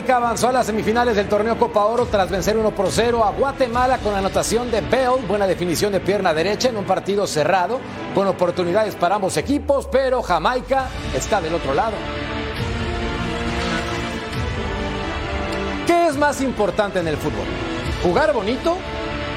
Jamaica 0.00 0.16
avanzó 0.16 0.48
a 0.48 0.52
las 0.52 0.64
semifinales 0.64 1.14
del 1.14 1.28
torneo 1.28 1.58
Copa 1.58 1.84
Oro 1.84 2.06
tras 2.06 2.30
vencer 2.30 2.56
1 2.56 2.70
por 2.70 2.90
0 2.90 3.22
a 3.22 3.32
Guatemala 3.32 3.98
con 3.98 4.14
anotación 4.14 4.70
de 4.70 4.80
Bell, 4.80 5.26
buena 5.28 5.46
definición 5.46 5.92
de 5.92 6.00
pierna 6.00 6.32
derecha 6.32 6.70
en 6.70 6.78
un 6.78 6.84
partido 6.84 7.26
cerrado, 7.26 7.80
con 8.14 8.26
oportunidades 8.26 8.96
para 8.96 9.16
ambos 9.16 9.36
equipos, 9.36 9.86
pero 9.92 10.22
Jamaica 10.22 10.88
está 11.14 11.42
del 11.42 11.54
otro 11.54 11.74
lado. 11.74 11.92
¿Qué 15.86 16.06
es 16.06 16.16
más 16.16 16.40
importante 16.40 16.98
en 17.00 17.08
el 17.08 17.18
fútbol? 17.18 17.44
¿Jugar 18.02 18.32
bonito 18.32 18.78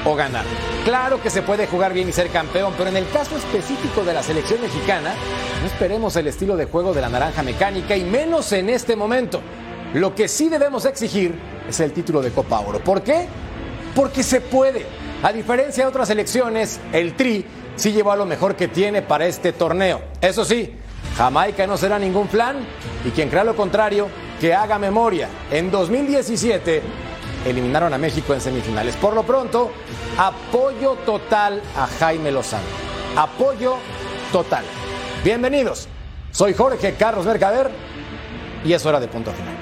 o 0.06 0.14
ganar? 0.14 0.46
Claro 0.86 1.20
que 1.20 1.28
se 1.28 1.42
puede 1.42 1.66
jugar 1.66 1.92
bien 1.92 2.08
y 2.08 2.12
ser 2.12 2.30
campeón, 2.30 2.72
pero 2.78 2.88
en 2.88 2.96
el 2.96 3.10
caso 3.10 3.36
específico 3.36 4.02
de 4.02 4.14
la 4.14 4.22
selección 4.22 4.62
mexicana, 4.62 5.12
no 5.60 5.66
esperemos 5.66 6.16
el 6.16 6.26
estilo 6.28 6.56
de 6.56 6.64
juego 6.64 6.94
de 6.94 7.02
la 7.02 7.10
naranja 7.10 7.42
mecánica 7.42 7.98
y 7.98 8.04
menos 8.04 8.50
en 8.52 8.70
este 8.70 8.96
momento. 8.96 9.42
Lo 9.94 10.12
que 10.12 10.26
sí 10.26 10.48
debemos 10.48 10.84
exigir 10.86 11.38
es 11.68 11.78
el 11.78 11.92
título 11.92 12.20
de 12.20 12.32
Copa 12.32 12.58
Oro. 12.58 12.80
¿Por 12.80 13.02
qué? 13.02 13.28
Porque 13.94 14.24
se 14.24 14.40
puede. 14.40 14.84
A 15.22 15.32
diferencia 15.32 15.84
de 15.84 15.88
otras 15.88 16.10
elecciones, 16.10 16.80
el 16.92 17.14
Tri 17.14 17.46
sí 17.76 17.92
llevó 17.92 18.10
a 18.10 18.16
lo 18.16 18.26
mejor 18.26 18.56
que 18.56 18.66
tiene 18.66 19.02
para 19.02 19.26
este 19.26 19.52
torneo. 19.52 20.02
Eso 20.20 20.44
sí, 20.44 20.74
Jamaica 21.16 21.64
no 21.68 21.76
será 21.76 21.96
ningún 22.00 22.26
plan 22.26 22.56
y 23.04 23.10
quien 23.10 23.28
crea 23.28 23.44
lo 23.44 23.54
contrario, 23.54 24.08
que 24.40 24.52
haga 24.52 24.80
memoria. 24.80 25.28
En 25.48 25.70
2017 25.70 26.82
eliminaron 27.46 27.94
a 27.94 27.98
México 27.98 28.34
en 28.34 28.40
semifinales. 28.40 28.96
Por 28.96 29.14
lo 29.14 29.22
pronto, 29.22 29.70
apoyo 30.18 30.96
total 31.06 31.62
a 31.76 31.86
Jaime 31.86 32.32
Lozano. 32.32 32.64
Apoyo 33.16 33.76
total. 34.32 34.64
Bienvenidos. 35.22 35.86
Soy 36.32 36.52
Jorge 36.52 36.94
Carlos 36.94 37.24
Mercader 37.26 37.70
y 38.64 38.72
es 38.72 38.84
hora 38.84 38.98
de 38.98 39.06
punto 39.06 39.30
final. 39.30 39.53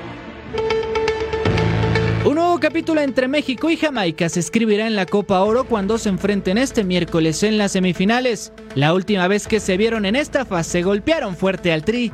Un 2.24 2.36
nuevo 2.36 2.60
capítulo 2.60 3.00
entre 3.00 3.26
México 3.26 3.68
y 3.68 3.76
Jamaica 3.76 4.28
se 4.28 4.38
escribirá 4.38 4.86
en 4.86 4.94
la 4.94 5.06
Copa 5.06 5.40
Oro 5.40 5.64
cuando 5.64 5.98
se 5.98 6.08
enfrenten 6.08 6.56
este 6.56 6.84
miércoles 6.84 7.42
en 7.42 7.58
las 7.58 7.72
semifinales. 7.72 8.52
La 8.76 8.94
última 8.94 9.26
vez 9.26 9.48
que 9.48 9.58
se 9.58 9.76
vieron 9.76 10.06
en 10.06 10.14
esta 10.14 10.44
fase 10.44 10.82
golpearon 10.82 11.34
fuerte 11.36 11.72
al 11.72 11.84
Tri. 11.84 12.12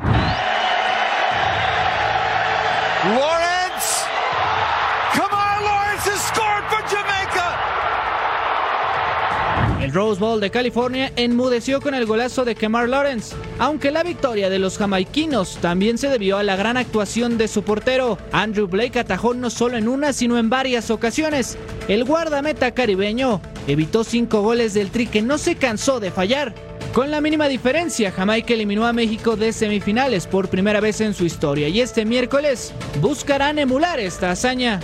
El 9.89 9.95
Rose 9.95 10.21
Bowl 10.21 10.39
de 10.39 10.51
California 10.51 11.11
enmudeció 11.17 11.81
con 11.81 11.95
el 11.95 12.05
golazo 12.05 12.45
de 12.45 12.55
Kemar 12.55 12.91
Lawrence, 12.91 13.35
aunque 13.59 13.91
la 13.91 14.03
victoria 14.03 14.51
de 14.51 14.59
los 14.59 14.77
jamaiquinos 14.77 15.57
también 15.63 15.97
se 15.97 16.11
debió 16.11 16.37
a 16.37 16.43
la 16.43 16.57
gran 16.57 16.77
actuación 16.77 17.39
de 17.39 17.49
su 17.49 17.63
portero. 17.63 18.19
Andrew 18.31 18.67
Blake 18.67 18.99
atajó 18.99 19.33
no 19.33 19.49
solo 19.49 19.79
en 19.79 19.89
una, 19.89 20.13
sino 20.13 20.37
en 20.37 20.51
varias 20.51 20.91
ocasiones. 20.91 21.57
El 21.89 22.05
guardameta 22.05 22.73
caribeño 22.73 23.41
evitó 23.67 24.05
cinco 24.05 24.43
goles 24.43 24.75
del 24.75 24.91
Tri 24.91 25.07
que 25.07 25.23
no 25.23 25.39
se 25.39 25.57
cansó 25.57 26.01
de 26.01 26.11
fallar. 26.11 26.55
Con 26.93 27.11
la 27.11 27.23
mínima 27.23 27.49
diferencia, 27.49 28.13
Jamaica 28.13 28.53
eliminó 28.53 28.87
a 28.87 28.93
México 28.93 29.37
de 29.37 29.55
semifinales 29.55 30.27
por 30.27 30.51
primera 30.51 30.81
vez 30.81 31.01
en 31.01 31.15
su 31.15 31.25
historia 31.25 31.67
y 31.69 31.81
este 31.81 32.05
miércoles 32.05 32.75
buscarán 33.01 33.59
emular 33.59 34.01
esta 34.01 34.33
hazaña. 34.33 34.81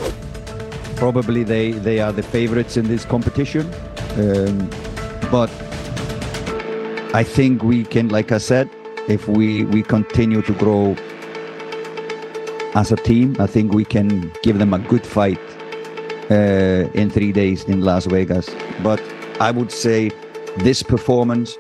Probably 0.96 1.44
they, 1.44 1.72
they 1.72 2.00
are 2.00 2.14
the 2.14 2.22
favorites 2.22 2.78
in 2.78 2.88
this 2.88 3.04
competition. 3.04 3.68
Um, 4.16 4.70
but 5.34 5.50
I 7.12 7.24
think 7.24 7.64
we 7.64 7.82
can, 7.82 8.08
like 8.08 8.30
I 8.30 8.38
said, 8.38 8.70
if 9.08 9.26
we, 9.26 9.64
we 9.64 9.82
continue 9.82 10.42
to 10.42 10.52
grow 10.52 10.94
as 12.76 12.92
a 12.92 12.96
team, 12.96 13.34
I 13.40 13.48
think 13.48 13.74
we 13.74 13.84
can 13.84 14.30
give 14.44 14.58
them 14.60 14.72
a 14.72 14.78
good 14.78 15.04
fight 15.04 15.40
uh, 16.30 17.00
in 17.00 17.10
three 17.10 17.32
days 17.32 17.64
in 17.64 17.80
Las 17.80 18.06
Vegas. 18.06 18.48
But 18.84 19.02
I 19.40 19.50
would 19.50 19.72
say 19.72 20.12
this 20.58 20.84
performance 20.84 21.58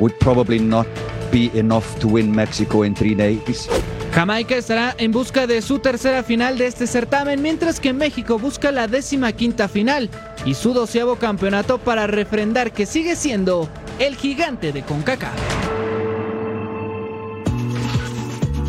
would 0.00 0.20
probably 0.20 0.58
not 0.58 0.86
be 1.32 1.50
enough 1.58 1.98
to 2.00 2.08
win 2.08 2.36
Mexico 2.36 2.82
in 2.82 2.94
three 2.94 3.14
days. 3.14 3.70
Jamaica 4.14 4.56
estará 4.56 4.94
en 4.98 5.12
busca 5.12 5.46
de 5.46 5.62
su 5.62 5.78
tercera 5.78 6.22
final 6.22 6.58
de 6.58 6.66
este 6.66 6.86
certamen, 6.86 7.40
mientras 7.40 7.80
que 7.80 7.94
México 7.94 8.38
busca 8.38 8.70
la 8.70 8.86
décima 8.86 9.32
quinta 9.32 9.66
final 9.66 10.10
y 10.44 10.54
su 10.54 10.72
doceavo 10.72 11.16
campeonato 11.16 11.78
para 11.78 12.06
refrendar 12.06 12.72
que 12.72 12.86
sigue 12.86 13.16
siendo 13.16 13.68
el 13.98 14.16
gigante 14.16 14.72
de 14.72 14.82
CONCACAF. 14.82 15.32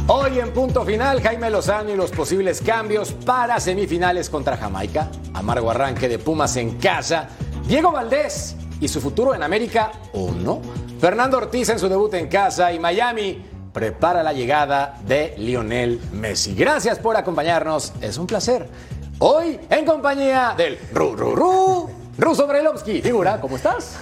Hoy 0.08 0.40
en 0.40 0.52
punto 0.54 0.84
final, 0.84 1.22
Jaime 1.22 1.52
Lozano 1.52 1.92
y 1.92 1.96
los 1.96 2.10
posibles 2.10 2.62
cambios 2.62 3.12
para 3.12 3.60
semifinales 3.60 4.28
contra 4.28 4.58
Jamaica. 4.58 5.12
Amargo 5.36 5.70
arranque 5.70 6.10
de 6.10 6.18
Pumas 6.18 6.56
en 6.58 6.80
casa. 6.80 7.30
Diego 7.68 7.92
Valdés 7.92 8.56
y 8.82 8.88
su 8.88 9.02
futuro 9.02 9.36
en 9.36 9.44
América 9.44 9.92
o 10.14 10.32
no. 10.32 10.62
Fernando 11.00 11.38
Ortiz 11.38 11.70
en 11.70 11.78
su 11.78 11.88
debut 11.88 12.12
en 12.16 12.28
casa 12.28 12.74
y 12.74 12.80
Miami 12.80 13.46
prepara 13.72 14.24
la 14.24 14.34
llegada 14.34 15.00
de 15.06 15.36
Lionel 15.38 16.02
Messi. 16.12 16.56
Gracias 16.56 16.98
por 16.98 17.16
acompañarnos, 17.16 17.94
es 18.02 18.18
un 18.18 18.26
placer. 18.26 18.68
Hoy 19.22 19.60
en 19.70 19.86
compañía 19.86 20.54
del 20.56 20.78
Ru 20.94 21.14
Ru 21.14 21.36
Ru, 21.36 21.90
Ruso. 22.18 22.48
Figura, 23.04 23.42
¿cómo 23.42 23.58
estás? 23.58 24.02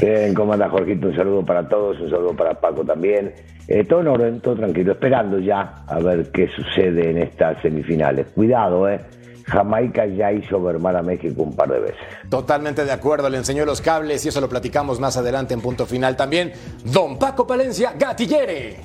Bien, 0.00 0.34
¿cómo 0.34 0.52
anda 0.52 0.68
Jorgito? 0.68 1.06
Un 1.06 1.14
saludo 1.16 1.46
para 1.46 1.68
todos, 1.68 2.00
un 2.00 2.10
saludo 2.10 2.34
para 2.34 2.54
Paco 2.60 2.84
también. 2.84 3.32
Eh, 3.68 3.84
todo 3.84 4.00
en 4.00 4.08
orden, 4.08 4.40
todo 4.40 4.56
tranquilo, 4.56 4.94
esperando 4.94 5.38
ya 5.38 5.84
a 5.86 6.00
ver 6.00 6.32
qué 6.32 6.48
sucede 6.48 7.10
en 7.10 7.18
estas 7.18 7.62
semifinales. 7.62 8.26
Cuidado, 8.34 8.88
¿eh? 8.88 9.00
Jamaica 9.46 10.06
ya 10.06 10.32
hizo 10.32 10.58
mermar 10.58 10.96
a 10.96 11.02
México 11.02 11.40
un 11.44 11.54
par 11.54 11.70
de 11.70 11.78
veces. 11.78 12.00
Totalmente 12.28 12.84
de 12.84 12.90
acuerdo, 12.90 13.30
le 13.30 13.38
enseñó 13.38 13.64
los 13.64 13.80
cables 13.80 14.24
y 14.26 14.30
eso 14.30 14.40
lo 14.40 14.48
platicamos 14.48 14.98
más 14.98 15.16
adelante 15.16 15.54
en 15.54 15.60
punto 15.60 15.86
final 15.86 16.16
también. 16.16 16.52
Don 16.84 17.16
Paco 17.16 17.46
Palencia, 17.46 17.94
Gatillere. 17.96 18.76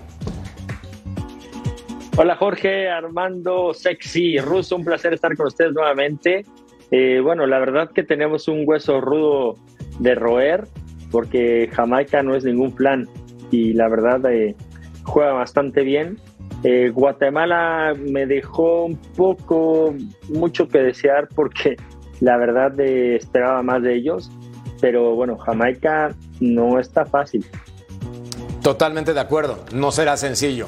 Hola 2.19 2.35
Jorge, 2.35 2.89
Armando, 2.89 3.75
Sexy, 3.75 4.39
Ruso, 4.39 4.75
un 4.75 4.83
placer 4.83 5.13
estar 5.13 5.37
con 5.37 5.45
ustedes 5.45 5.71
nuevamente. 5.71 6.45
Eh, 6.89 7.19
bueno, 7.21 7.45
la 7.45 7.59
verdad 7.59 7.91
que 7.91 8.01
tenemos 8.01 8.47
un 8.47 8.63
hueso 8.65 8.99
rudo 8.99 9.53
de 9.99 10.15
roer 10.15 10.67
porque 11.11 11.69
Jamaica 11.71 12.23
no 12.23 12.33
es 12.33 12.43
ningún 12.43 12.71
plan 12.71 13.07
y 13.51 13.73
la 13.73 13.87
verdad 13.87 14.25
eh, 14.31 14.55
juega 15.03 15.33
bastante 15.33 15.83
bien. 15.83 16.17
Eh, 16.63 16.89
Guatemala 16.89 17.93
me 17.95 18.25
dejó 18.25 18.85
un 18.85 18.97
poco, 19.15 19.93
mucho 20.29 20.67
que 20.67 20.79
desear 20.79 21.27
porque 21.35 21.77
la 22.19 22.35
verdad 22.37 22.79
eh, 22.79 23.15
esperaba 23.15 23.61
más 23.61 23.83
de 23.83 23.93
ellos, 23.93 24.31
pero 24.81 25.13
bueno, 25.13 25.37
Jamaica 25.37 26.15
no 26.39 26.79
está 26.79 27.05
fácil. 27.05 27.45
Totalmente 28.63 29.13
de 29.13 29.19
acuerdo, 29.19 29.63
no 29.71 29.91
será 29.91 30.17
sencillo. 30.17 30.67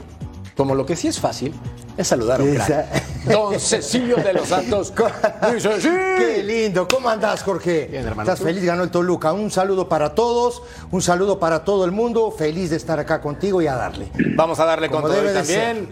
Como 0.59 0.75
lo 0.75 0.85
que 0.85 0.97
sí 0.97 1.07
es 1.07 1.17
fácil 1.21 1.53
es 1.95 2.05
saludar 2.05 2.41
a 2.41 2.43
un 2.43 2.53
crack. 2.53 3.23
Don 3.31 3.57
Cecilio 3.57 4.17
de 4.17 4.33
los 4.33 4.49
Santos. 4.49 4.91
Dice, 5.53 5.79
sí. 5.79 5.87
Qué 5.87 6.43
lindo. 6.43 6.85
¿Cómo 6.85 7.07
andás, 7.07 7.43
Jorge? 7.43 7.87
Bien, 7.89 8.05
hermano. 8.05 8.29
¿Estás 8.29 8.45
feliz? 8.45 8.65
Ganó 8.65 8.83
el 8.83 8.91
Toluca. 8.91 9.31
Un 9.31 9.51
saludo 9.51 9.87
para 9.87 10.13
todos, 10.13 10.61
un 10.91 11.01
saludo 11.01 11.39
para 11.39 11.63
todo 11.63 11.85
el 11.85 11.93
mundo. 11.93 12.29
Feliz 12.31 12.71
de 12.71 12.75
estar 12.75 12.99
acá 12.99 13.21
contigo 13.21 13.61
y 13.61 13.67
a 13.67 13.75
darle. 13.75 14.11
Vamos 14.35 14.59
a 14.59 14.65
darle 14.65 14.89
con 14.89 14.97
Como 15.01 15.13
todo 15.13 15.23
y 15.23 15.27
debe 15.27 15.31
de 15.31 15.39
también 15.39 15.89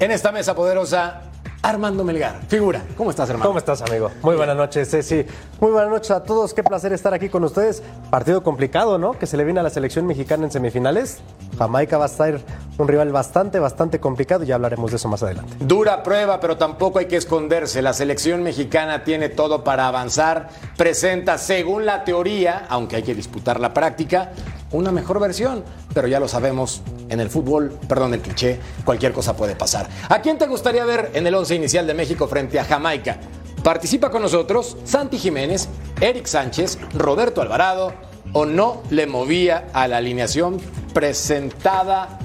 en 0.00 0.10
esta 0.10 0.32
mesa 0.32 0.56
poderosa 0.56 1.30
Armando 1.62 2.02
Melgar. 2.02 2.40
Figura, 2.48 2.82
¿cómo 2.96 3.10
estás, 3.10 3.28
hermano? 3.28 3.48
¿Cómo 3.48 3.58
estás, 3.58 3.82
amigo? 3.82 4.10
Muy 4.22 4.34
buenas 4.34 4.56
noches, 4.56 4.90
Ceci. 4.90 5.24
Muy 5.60 5.70
buenas 5.70 5.90
noches 5.90 6.10
a 6.10 6.24
todos. 6.24 6.54
Qué 6.54 6.64
placer 6.64 6.92
estar 6.92 7.14
aquí 7.14 7.28
con 7.28 7.44
ustedes. 7.44 7.82
Partido 8.10 8.42
complicado, 8.42 8.98
¿no? 8.98 9.12
Que 9.12 9.26
se 9.26 9.36
le 9.36 9.44
viene 9.44 9.60
a 9.60 9.62
la 9.62 9.70
selección 9.70 10.06
mexicana 10.06 10.46
en 10.46 10.50
semifinales. 10.50 11.18
Jamaica 11.60 11.98
va 11.98 12.04
a 12.04 12.08
estar 12.08 12.40
un 12.78 12.88
rival 12.88 13.12
bastante, 13.12 13.58
bastante 13.58 14.00
complicado. 14.00 14.44
Ya 14.44 14.54
hablaremos 14.54 14.90
de 14.92 14.96
eso 14.96 15.08
más 15.08 15.22
adelante. 15.22 15.52
Dura 15.60 16.02
prueba, 16.02 16.40
pero 16.40 16.56
tampoco 16.56 16.98
hay 16.98 17.04
que 17.04 17.16
esconderse. 17.16 17.82
La 17.82 17.92
selección 17.92 18.42
mexicana 18.42 19.04
tiene 19.04 19.28
todo 19.28 19.62
para 19.62 19.86
avanzar. 19.86 20.48
Presenta, 20.78 21.36
según 21.36 21.84
la 21.84 22.02
teoría, 22.02 22.64
aunque 22.70 22.96
hay 22.96 23.02
que 23.02 23.14
disputar 23.14 23.60
la 23.60 23.74
práctica, 23.74 24.32
una 24.72 24.90
mejor 24.90 25.20
versión. 25.20 25.62
Pero 25.92 26.08
ya 26.08 26.18
lo 26.18 26.28
sabemos, 26.28 26.80
en 27.10 27.20
el 27.20 27.28
fútbol, 27.28 27.78
perdón 27.86 28.14
el 28.14 28.20
cliché, 28.20 28.58
cualquier 28.86 29.12
cosa 29.12 29.36
puede 29.36 29.54
pasar. 29.54 29.86
¿A 30.08 30.22
quién 30.22 30.38
te 30.38 30.46
gustaría 30.46 30.86
ver 30.86 31.10
en 31.12 31.26
el 31.26 31.34
once 31.34 31.54
inicial 31.54 31.86
de 31.86 31.92
México 31.92 32.26
frente 32.26 32.58
a 32.58 32.64
Jamaica? 32.64 33.18
Participa 33.62 34.10
con 34.10 34.22
nosotros 34.22 34.78
Santi 34.84 35.18
Jiménez, 35.18 35.68
Eric 36.00 36.24
Sánchez, 36.24 36.78
Roberto 36.94 37.42
Alvarado 37.42 37.92
o 38.32 38.46
no 38.46 38.82
le 38.90 39.06
movía 39.06 39.68
a 39.72 39.88
la 39.88 39.98
alineación 39.98 40.58
presentada 40.92 42.18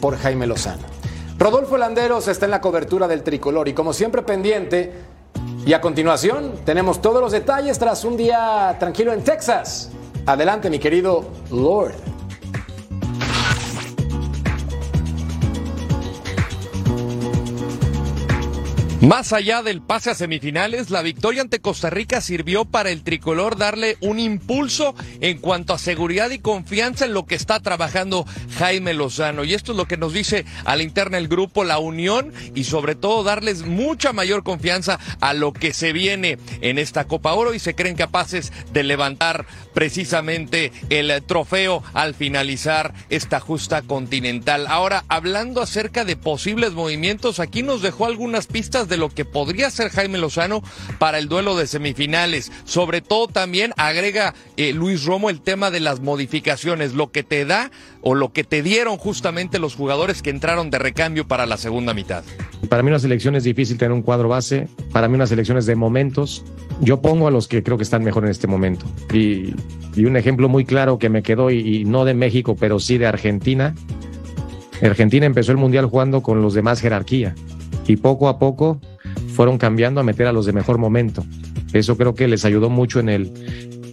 por 0.00 0.16
Jaime 0.16 0.46
Lozano. 0.46 0.82
Rodolfo 1.38 1.76
Landeros 1.76 2.28
está 2.28 2.44
en 2.44 2.50
la 2.52 2.60
cobertura 2.60 3.08
del 3.08 3.22
tricolor 3.22 3.68
y 3.68 3.72
como 3.72 3.92
siempre 3.92 4.22
pendiente. 4.22 4.92
Y 5.64 5.72
a 5.72 5.80
continuación 5.80 6.54
tenemos 6.64 7.00
todos 7.00 7.20
los 7.20 7.32
detalles 7.32 7.78
tras 7.78 8.04
un 8.04 8.16
día 8.16 8.76
tranquilo 8.78 9.12
en 9.12 9.22
Texas. 9.22 9.90
Adelante 10.26 10.70
mi 10.70 10.78
querido 10.78 11.24
Lord. 11.50 12.11
Más 19.02 19.32
allá 19.32 19.64
del 19.64 19.82
pase 19.82 20.10
a 20.10 20.14
semifinales, 20.14 20.90
la 20.90 21.02
victoria 21.02 21.42
ante 21.42 21.58
Costa 21.58 21.90
Rica 21.90 22.20
sirvió 22.20 22.64
para 22.64 22.90
el 22.90 23.02
tricolor 23.02 23.56
darle 23.56 23.96
un 24.00 24.20
impulso 24.20 24.94
en 25.20 25.38
cuanto 25.38 25.74
a 25.74 25.78
seguridad 25.78 26.30
y 26.30 26.38
confianza 26.38 27.06
en 27.06 27.12
lo 27.12 27.26
que 27.26 27.34
está 27.34 27.58
trabajando 27.58 28.24
Jaime 28.58 28.94
Lozano. 28.94 29.42
Y 29.42 29.54
esto 29.54 29.72
es 29.72 29.78
lo 29.78 29.86
que 29.86 29.96
nos 29.96 30.12
dice 30.12 30.44
a 30.64 30.76
la 30.76 30.84
interna 30.84 31.18
el 31.18 31.26
grupo, 31.26 31.64
la 31.64 31.80
unión 31.80 32.32
y 32.54 32.62
sobre 32.62 32.94
todo 32.94 33.24
darles 33.24 33.66
mucha 33.66 34.12
mayor 34.12 34.44
confianza 34.44 35.00
a 35.18 35.34
lo 35.34 35.52
que 35.52 35.74
se 35.74 35.92
viene 35.92 36.38
en 36.60 36.78
esta 36.78 37.08
Copa 37.08 37.32
Oro 37.32 37.54
y 37.54 37.58
se 37.58 37.74
creen 37.74 37.96
capaces 37.96 38.52
de 38.72 38.84
levantar 38.84 39.46
precisamente 39.74 40.70
el 40.90 41.10
trofeo 41.24 41.82
al 41.92 42.14
finalizar 42.14 42.94
esta 43.10 43.40
justa 43.40 43.82
continental. 43.82 44.68
Ahora, 44.68 45.04
hablando 45.08 45.60
acerca 45.60 46.04
de 46.04 46.14
posibles 46.14 46.70
movimientos, 46.70 47.40
aquí 47.40 47.64
nos 47.64 47.82
dejó 47.82 48.06
algunas 48.06 48.46
pistas 48.46 48.88
de 48.91 48.91
lo 48.96 49.08
que 49.08 49.24
podría 49.24 49.70
ser 49.70 49.90
Jaime 49.90 50.18
Lozano 50.18 50.62
para 50.98 51.18
el 51.18 51.28
duelo 51.28 51.56
de 51.56 51.66
semifinales. 51.66 52.52
Sobre 52.64 53.00
todo 53.00 53.28
también 53.28 53.72
agrega 53.76 54.34
eh, 54.56 54.72
Luis 54.72 55.04
Romo 55.04 55.30
el 55.30 55.40
tema 55.40 55.70
de 55.70 55.80
las 55.80 56.00
modificaciones, 56.00 56.94
lo 56.94 57.10
que 57.10 57.22
te 57.22 57.44
da 57.44 57.70
o 58.00 58.14
lo 58.14 58.32
que 58.32 58.44
te 58.44 58.62
dieron 58.62 58.96
justamente 58.96 59.58
los 59.58 59.74
jugadores 59.74 60.22
que 60.22 60.30
entraron 60.30 60.70
de 60.70 60.78
recambio 60.78 61.26
para 61.26 61.46
la 61.46 61.56
segunda 61.56 61.94
mitad. 61.94 62.24
Para 62.68 62.82
mí 62.82 62.88
una 62.88 62.98
selección 62.98 63.36
es 63.36 63.44
difícil 63.44 63.78
tener 63.78 63.92
un 63.92 64.02
cuadro 64.02 64.28
base, 64.28 64.68
para 64.92 65.08
mí 65.08 65.14
una 65.14 65.26
selección 65.26 65.58
es 65.58 65.66
de 65.66 65.76
momentos. 65.76 66.44
Yo 66.80 67.00
pongo 67.00 67.28
a 67.28 67.30
los 67.30 67.48
que 67.48 67.62
creo 67.62 67.76
que 67.76 67.84
están 67.84 68.02
mejor 68.02 68.24
en 68.24 68.30
este 68.30 68.46
momento. 68.46 68.86
Y, 69.12 69.54
un 70.04 70.16
ejemplo 70.16 70.48
muy 70.48 70.64
claro 70.64 70.98
que 70.98 71.10
me 71.10 71.22
quedó, 71.22 71.50
y, 71.50 71.84
no 71.84 72.04
de 72.04 72.14
México, 72.14 72.56
pero 72.58 72.80
sí 72.80 72.98
de 72.98 73.06
Argentina. 73.06 73.74
Argentina 74.82 75.26
empezó 75.26 75.52
el 75.52 75.58
Mundial 75.58 75.86
jugando 75.86 76.22
con 76.22 76.42
los 76.42 76.54
de 76.54 76.62
más 76.62 76.80
jerarquía 76.80 77.34
y 77.86 77.96
poco 77.96 78.28
a 78.28 78.38
poco 78.38 78.80
fueron 79.28 79.58
cambiando 79.58 80.00
a 80.00 80.04
meter 80.04 80.26
a 80.26 80.32
los 80.32 80.46
de 80.46 80.52
mejor 80.52 80.78
momento. 80.78 81.24
Eso 81.72 81.96
creo 81.96 82.14
que 82.14 82.28
les 82.28 82.44
ayudó 82.44 82.70
mucho 82.70 83.00
en 83.00 83.08
el 83.08 83.32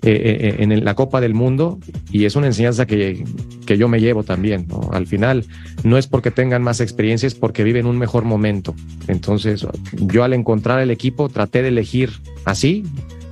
eh, 0.02 0.56
en 0.60 0.86
la 0.86 0.96
Copa 0.96 1.20
del 1.20 1.34
Mundo 1.34 1.78
y 2.10 2.24
es 2.24 2.38
una 2.38 2.48
enseñanza 2.48 2.86
que, 2.86 3.26
que 3.66 3.78
yo 3.78 3.90
me 3.90 4.00
llevo 4.00 4.24
también. 4.24 4.66
Al 4.94 5.08
final 5.08 5.46
no 5.84 5.98
es 5.98 6.08
porque 6.08 6.32
tengan 6.32 6.64
más 6.64 6.80
experiencia, 6.80 7.28
es 7.28 7.36
porque 7.36 7.66
viven 7.66 7.86
un 7.86 7.98
mejor 7.98 8.24
momento. 8.24 8.74
Entonces 9.08 9.68
yo 9.94 10.24
al 10.24 10.34
encontrar 10.34 10.80
el 10.80 10.90
equipo 10.90 11.28
traté 11.28 11.62
de 11.62 11.68
elegir 11.68 12.12
así, 12.46 12.84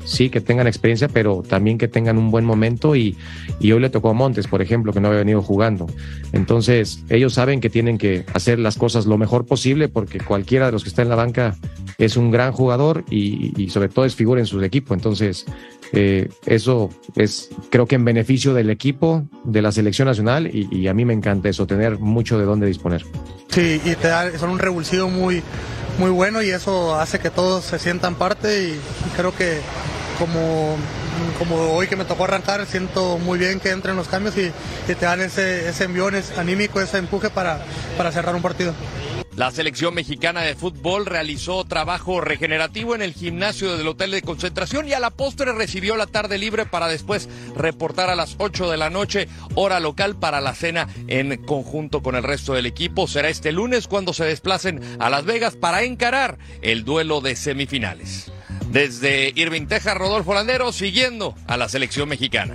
sí, 0.08 0.30
que 0.30 0.42
tengan 0.42 0.66
experiencia, 0.68 1.08
pero 1.08 1.44
también 1.48 1.78
que 1.78 1.88
tengan 1.88 2.18
un 2.18 2.32
buen 2.32 2.46
momento 2.46 2.96
y, 2.96 3.16
y, 3.60 3.72
hoy 3.72 3.80
le 3.80 3.90
tocó 3.90 4.10
a 4.10 4.14
Montes, 4.14 4.48
por 4.48 4.62
ejemplo, 4.62 4.94
que 4.94 5.00
no 5.00 5.10
había 5.10 5.20
venido 5.20 5.42
jugando. 5.42 5.86
Entonces, 6.34 7.04
ellos 7.10 7.34
saben 7.34 7.60
que 7.60 7.70
tienen 7.70 7.98
que 7.98 8.26
hacer 8.34 8.58
las 8.60 8.78
cosas 8.78 9.06
lo 9.06 9.18
mejor 9.18 9.46
posible 9.46 9.90
porque 9.90 10.20
cualquiera 10.20 10.68
de 10.68 10.72
los 10.72 10.84
que 10.84 10.90
está 10.90 11.02
en 11.02 11.10
la 11.10 11.16
banca 11.16 11.56
es 11.98 12.18
un 12.18 12.32
gran 12.32 12.52
jugador 12.52 13.04
y, 13.10 13.54
y 13.62 13.70
sobre 13.70 13.90
todo 13.90 14.06
es 14.06 14.16
figura 14.16 14.40
en 14.40 14.48
su 14.48 14.62
equipo. 14.64 14.94
Entonces, 14.94 15.46
eh, 15.94 16.30
eso 16.46 16.90
es 17.16 17.50
creo 17.70 17.86
que 17.86 17.96
en 17.96 18.06
beneficio 18.06 18.54
del 18.54 18.70
equipo, 18.70 19.28
de 19.44 19.62
la 19.62 19.72
selección 19.72 20.08
nacional 20.08 20.50
y, 20.54 20.88
a 20.88 20.94
mí 20.94 21.06
me 21.06 21.14
encanta 21.14 21.50
eso, 21.50 21.66
tener 21.66 22.00
mucho 22.00 22.38
de 22.38 22.46
dónde 22.46 22.68
disponer. 22.68 23.06
Sí, 23.50 23.82
y 23.84 23.96
te 23.96 24.08
da, 24.08 24.38
son 24.38 24.50
un 24.52 24.60
revulsivo 24.60 25.10
muy, 25.10 25.42
muy 25.98 26.12
bueno 26.12 26.42
y 26.42 26.50
eso 26.50 26.96
hace 26.96 27.20
que 27.20 27.30
todos 27.30 27.64
se 27.66 27.80
sientan 27.80 28.16
parte 28.16 28.70
y 28.70 28.80
creo 29.16 29.36
que 29.36 29.60
como, 30.18 30.76
como 31.38 31.56
hoy 31.74 31.88
que 31.88 31.96
me 31.96 32.06
tocó 32.06 32.26
arrancar, 32.26 32.66
siento 32.66 33.18
muy 33.18 33.40
bien 33.40 33.60
que 33.60 33.70
entren 33.70 33.96
los 33.96 34.08
cambios 34.08 34.38
y, 34.38 34.52
y 34.92 34.96
te 34.96 35.06
dan 35.06 35.22
ese, 35.22 35.70
ese 35.70 35.84
envión 35.86 36.16
anímico, 36.38 36.82
ese 36.82 36.98
empuje 36.98 37.30
para, 37.30 37.60
para 37.98 38.12
cerrar 38.12 38.36
un 38.36 38.42
partido. 38.42 38.74
La 39.38 39.52
selección 39.52 39.94
mexicana 39.94 40.42
de 40.42 40.56
fútbol 40.56 41.06
realizó 41.06 41.64
trabajo 41.64 42.22
regenerativo 42.22 42.96
en 42.96 43.04
el 43.04 43.14
gimnasio 43.14 43.78
del 43.78 43.88
hotel 43.88 44.10
de 44.10 44.24
concentración 44.24 44.88
y 44.88 44.94
a 44.94 45.00
la 45.00 45.12
postre 45.12 45.52
recibió 45.52 45.96
la 45.96 46.08
tarde 46.08 46.40
libre 46.40 46.66
para 46.66 46.88
después 46.88 47.30
reportar 47.56 48.10
a 48.10 48.16
las 48.16 48.34
8 48.40 48.72
de 48.72 48.78
la 48.78 48.90
noche, 48.90 49.28
hora 49.54 49.80
local, 49.80 50.16
para 50.16 50.42
la 50.42 50.56
cena 50.56 50.88
en 51.06 51.38
conjunto 51.46 52.02
con 52.02 52.16
el 52.16 52.24
resto 52.24 52.56
del 52.56 52.66
equipo. 52.66 53.08
Será 53.08 53.30
este 53.30 53.52
lunes 53.52 53.88
cuando 53.88 54.12
se 54.12 54.26
desplacen 54.26 54.82
a 55.00 55.12
Las 55.12 55.26
Vegas 55.26 55.56
para 55.56 55.84
encarar 55.84 56.40
el 56.64 56.84
duelo 56.84 57.22
de 57.22 57.36
semifinales. 57.36 58.32
Desde 58.70 59.32
Irving, 59.36 59.66
Texas, 59.68 59.98
Rodolfo 59.98 60.34
Landero, 60.34 60.72
siguiendo 60.72 61.36
a 61.48 61.58
la 61.58 61.70
selección 61.70 62.10
mexicana. 62.10 62.54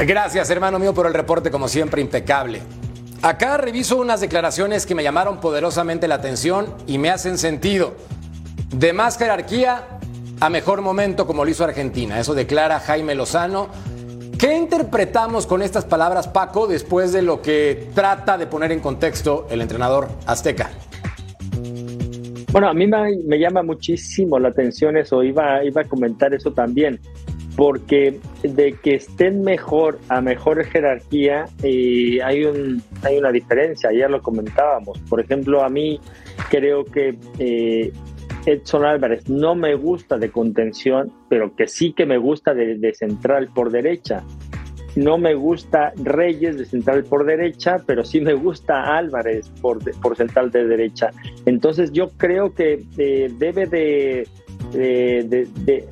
Gracias, 0.00 0.50
hermano 0.50 0.78
mío, 0.78 0.92
por 0.92 1.06
el 1.06 1.14
reporte, 1.14 1.50
como 1.50 1.68
siempre, 1.68 2.00
impecable. 2.00 2.60
Acá 3.22 3.56
reviso 3.56 3.96
unas 3.96 4.20
declaraciones 4.20 4.84
que 4.84 4.94
me 4.94 5.02
llamaron 5.02 5.40
poderosamente 5.40 6.08
la 6.08 6.16
atención 6.16 6.74
y 6.86 6.98
me 6.98 7.10
hacen 7.10 7.38
sentido. 7.38 7.94
De 8.70 8.92
más 8.92 9.16
jerarquía 9.16 9.86
a 10.40 10.50
mejor 10.50 10.82
momento, 10.82 11.26
como 11.26 11.44
lo 11.44 11.50
hizo 11.50 11.64
Argentina. 11.64 12.18
Eso 12.18 12.34
declara 12.34 12.80
Jaime 12.80 13.14
Lozano. 13.14 13.68
¿Qué 14.38 14.56
interpretamos 14.56 15.46
con 15.46 15.62
estas 15.62 15.84
palabras, 15.84 16.26
Paco, 16.26 16.66
después 16.66 17.12
de 17.12 17.22
lo 17.22 17.40
que 17.40 17.88
trata 17.94 18.36
de 18.36 18.48
poner 18.48 18.72
en 18.72 18.80
contexto 18.80 19.46
el 19.48 19.62
entrenador 19.62 20.10
azteca? 20.26 20.70
Bueno, 22.54 22.68
a 22.68 22.72
mí 22.72 22.86
me, 22.86 23.36
llama 23.40 23.64
muchísimo 23.64 24.38
la 24.38 24.50
atención 24.50 24.96
eso, 24.96 25.24
iba, 25.24 25.64
iba 25.64 25.80
a 25.80 25.84
comentar 25.88 26.32
eso 26.34 26.52
también, 26.52 27.00
porque 27.56 28.20
de 28.44 28.74
que 28.74 28.94
estén 28.94 29.42
mejor, 29.42 29.98
a 30.08 30.20
mejor 30.20 30.64
jerarquía, 30.64 31.46
eh, 31.64 32.20
hay, 32.22 32.44
un, 32.44 32.80
hay 33.02 33.18
una 33.18 33.32
diferencia, 33.32 33.90
ayer 33.90 34.08
lo 34.08 34.22
comentábamos. 34.22 35.00
Por 35.10 35.18
ejemplo, 35.20 35.64
a 35.64 35.68
mí 35.68 35.98
creo 36.48 36.84
que 36.84 37.18
eh, 37.40 37.90
Edson 38.46 38.84
Álvarez 38.84 39.28
no 39.28 39.56
me 39.56 39.74
gusta 39.74 40.16
de 40.16 40.30
contención, 40.30 41.12
pero 41.28 41.56
que 41.56 41.66
sí 41.66 41.92
que 41.92 42.06
me 42.06 42.18
gusta 42.18 42.54
de 42.54 42.94
central 42.94 43.48
por 43.52 43.72
derecha. 43.72 44.22
No 44.96 45.18
me 45.18 45.34
gusta 45.34 45.92
Reyes 45.96 46.56
de 46.58 46.64
central 46.64 47.04
por 47.04 47.24
derecha, 47.24 47.78
pero 47.86 48.04
sí 48.04 48.20
me 48.20 48.34
gusta 48.34 48.96
Álvarez 48.96 49.50
por, 49.60 49.78
por 50.00 50.16
central 50.16 50.50
de 50.50 50.66
derecha. 50.66 51.10
Entonces 51.46 51.92
yo 51.92 52.10
creo 52.16 52.54
que 52.54 52.84
eh, 52.98 53.32
debe 53.38 53.66
de, 53.66 54.28
de, 54.72 55.48
de, 55.64 55.88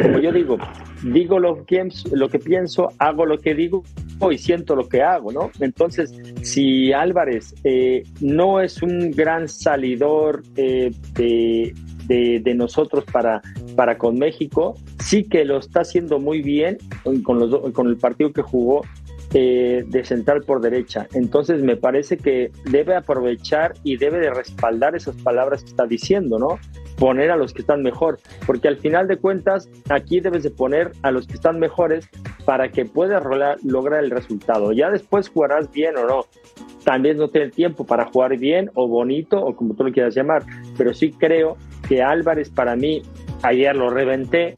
como 0.00 0.18
yo 0.18 0.32
digo, 0.32 0.58
digo 1.02 1.38
lo 1.38 1.64
que, 1.64 1.88
lo 2.12 2.28
que 2.28 2.38
pienso, 2.38 2.88
hago 2.98 3.26
lo 3.26 3.38
que 3.38 3.54
digo 3.54 3.82
y 4.30 4.38
siento 4.38 4.74
lo 4.74 4.88
que 4.88 5.02
hago, 5.02 5.30
¿no? 5.30 5.50
Entonces, 5.60 6.12
si 6.42 6.92
Álvarez 6.92 7.54
eh, 7.64 8.02
no 8.20 8.60
es 8.60 8.82
un 8.82 9.10
gran 9.10 9.48
salidor 9.48 10.42
eh, 10.56 10.90
de, 11.12 11.74
de, 12.06 12.40
de, 12.42 12.54
nosotros 12.54 13.04
para, 13.04 13.42
para 13.74 13.98
con 13.98 14.18
México, 14.18 14.74
sí 15.06 15.22
que 15.22 15.44
lo 15.44 15.58
está 15.58 15.82
haciendo 15.82 16.18
muy 16.18 16.42
bien 16.42 16.78
con, 17.22 17.88
el 17.88 17.96
partido 17.96 18.32
que 18.32 18.42
jugó 18.42 18.82
eh, 19.32 19.84
de 19.86 20.04
central 20.04 20.42
por 20.42 20.60
derecha. 20.60 21.06
Entonces 21.14 21.62
me 21.62 21.76
parece 21.76 22.16
que 22.16 22.50
debe 22.64 22.96
aprovechar 22.96 23.74
y 23.84 23.98
debe 23.98 24.18
de 24.18 24.30
respaldar 24.30 24.96
esas 24.96 25.14
palabras 25.16 25.62
que 25.62 25.70
está 25.70 25.86
diciendo, 25.86 26.40
¿no? 26.40 26.58
Poner 26.98 27.30
a 27.30 27.36
los 27.36 27.52
que 27.52 27.60
están 27.60 27.82
mejor, 27.82 28.18
porque 28.46 28.66
al 28.66 28.78
final 28.78 29.06
de 29.06 29.18
cuentas 29.18 29.68
aquí 29.90 30.18
debes 30.18 30.42
de 30.42 30.50
poner 30.50 30.92
a 31.02 31.12
los 31.12 31.26
que 31.28 31.34
están 31.34 31.60
mejores 31.60 32.08
para 32.44 32.70
que 32.70 32.84
puedas 32.84 33.22
lograr 33.62 34.02
el 34.02 34.10
resultado. 34.10 34.72
Ya 34.72 34.90
después 34.90 35.28
jugarás 35.28 35.70
bien 35.70 35.96
o 35.98 36.06
no, 36.06 36.24
también 36.84 37.18
no 37.18 37.28
tiene 37.28 37.50
tiempo 37.50 37.84
para 37.84 38.06
jugar 38.06 38.36
bien 38.38 38.70
o 38.74 38.88
bonito 38.88 39.38
o 39.38 39.54
como 39.54 39.74
tú 39.74 39.84
lo 39.84 39.92
quieras 39.92 40.14
llamar, 40.16 40.44
pero 40.76 40.94
sí 40.94 41.12
creo 41.12 41.56
que 41.88 42.02
Álvarez 42.02 42.50
para 42.50 42.74
mí, 42.74 43.02
ayer 43.42 43.76
lo 43.76 43.90
reventé, 43.90 44.56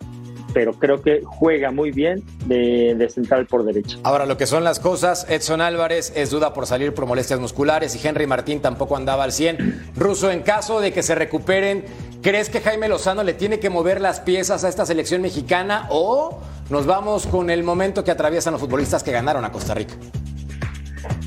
pero 0.53 0.73
creo 0.73 1.03
que 1.03 1.23
juega 1.25 1.71
muy 1.71 1.91
bien 1.91 2.23
de, 2.47 2.95
de, 2.97 3.09
central 3.09 3.47
por 3.47 3.65
derecha. 3.65 3.99
Ahora, 4.03 4.27
lo 4.27 4.37
que 4.37 4.47
son 4.47 4.65
las 4.65 4.81
cosas, 4.81 5.27
Edson 5.29 5.61
Álvarez 5.61 6.13
es 6.17 6.31
duda 6.31 6.55
por 6.55 6.67
salir 6.67 6.95
por 6.95 7.07
molestias 7.07 7.41
musculares 7.41 7.95
y 7.95 8.07
Henry 8.07 8.27
Martín 8.27 8.61
tampoco 8.61 8.97
andaba 8.97 9.25
al 9.25 9.33
100. 9.33 9.93
Russo, 9.97 10.31
en 10.31 10.43
caso 10.43 10.81
de 10.81 10.93
que 10.93 11.03
se 11.03 11.15
recuperen, 11.15 11.85
¿crees 12.23 12.49
que 12.51 12.61
Jaime 12.61 12.89
Lozano 12.89 13.23
le 13.23 13.35
tiene 13.35 13.59
que 13.59 13.71
mover 13.71 14.01
las 14.01 14.21
piezas 14.21 14.65
a 14.65 14.69
esta 14.69 14.87
selección 14.87 15.23
mexicana 15.23 15.87
o 15.91 16.41
nos 16.71 16.87
vamos 16.87 17.27
con 17.27 17.51
el 17.51 17.63
momento 17.63 18.05
que 18.05 18.11
atraviesan 18.11 18.53
los 18.53 18.61
futbolistas 18.61 19.03
que 19.03 19.13
ganaron 19.13 19.45
a 19.45 19.53
Costa 19.53 19.75
Rica? 19.75 19.95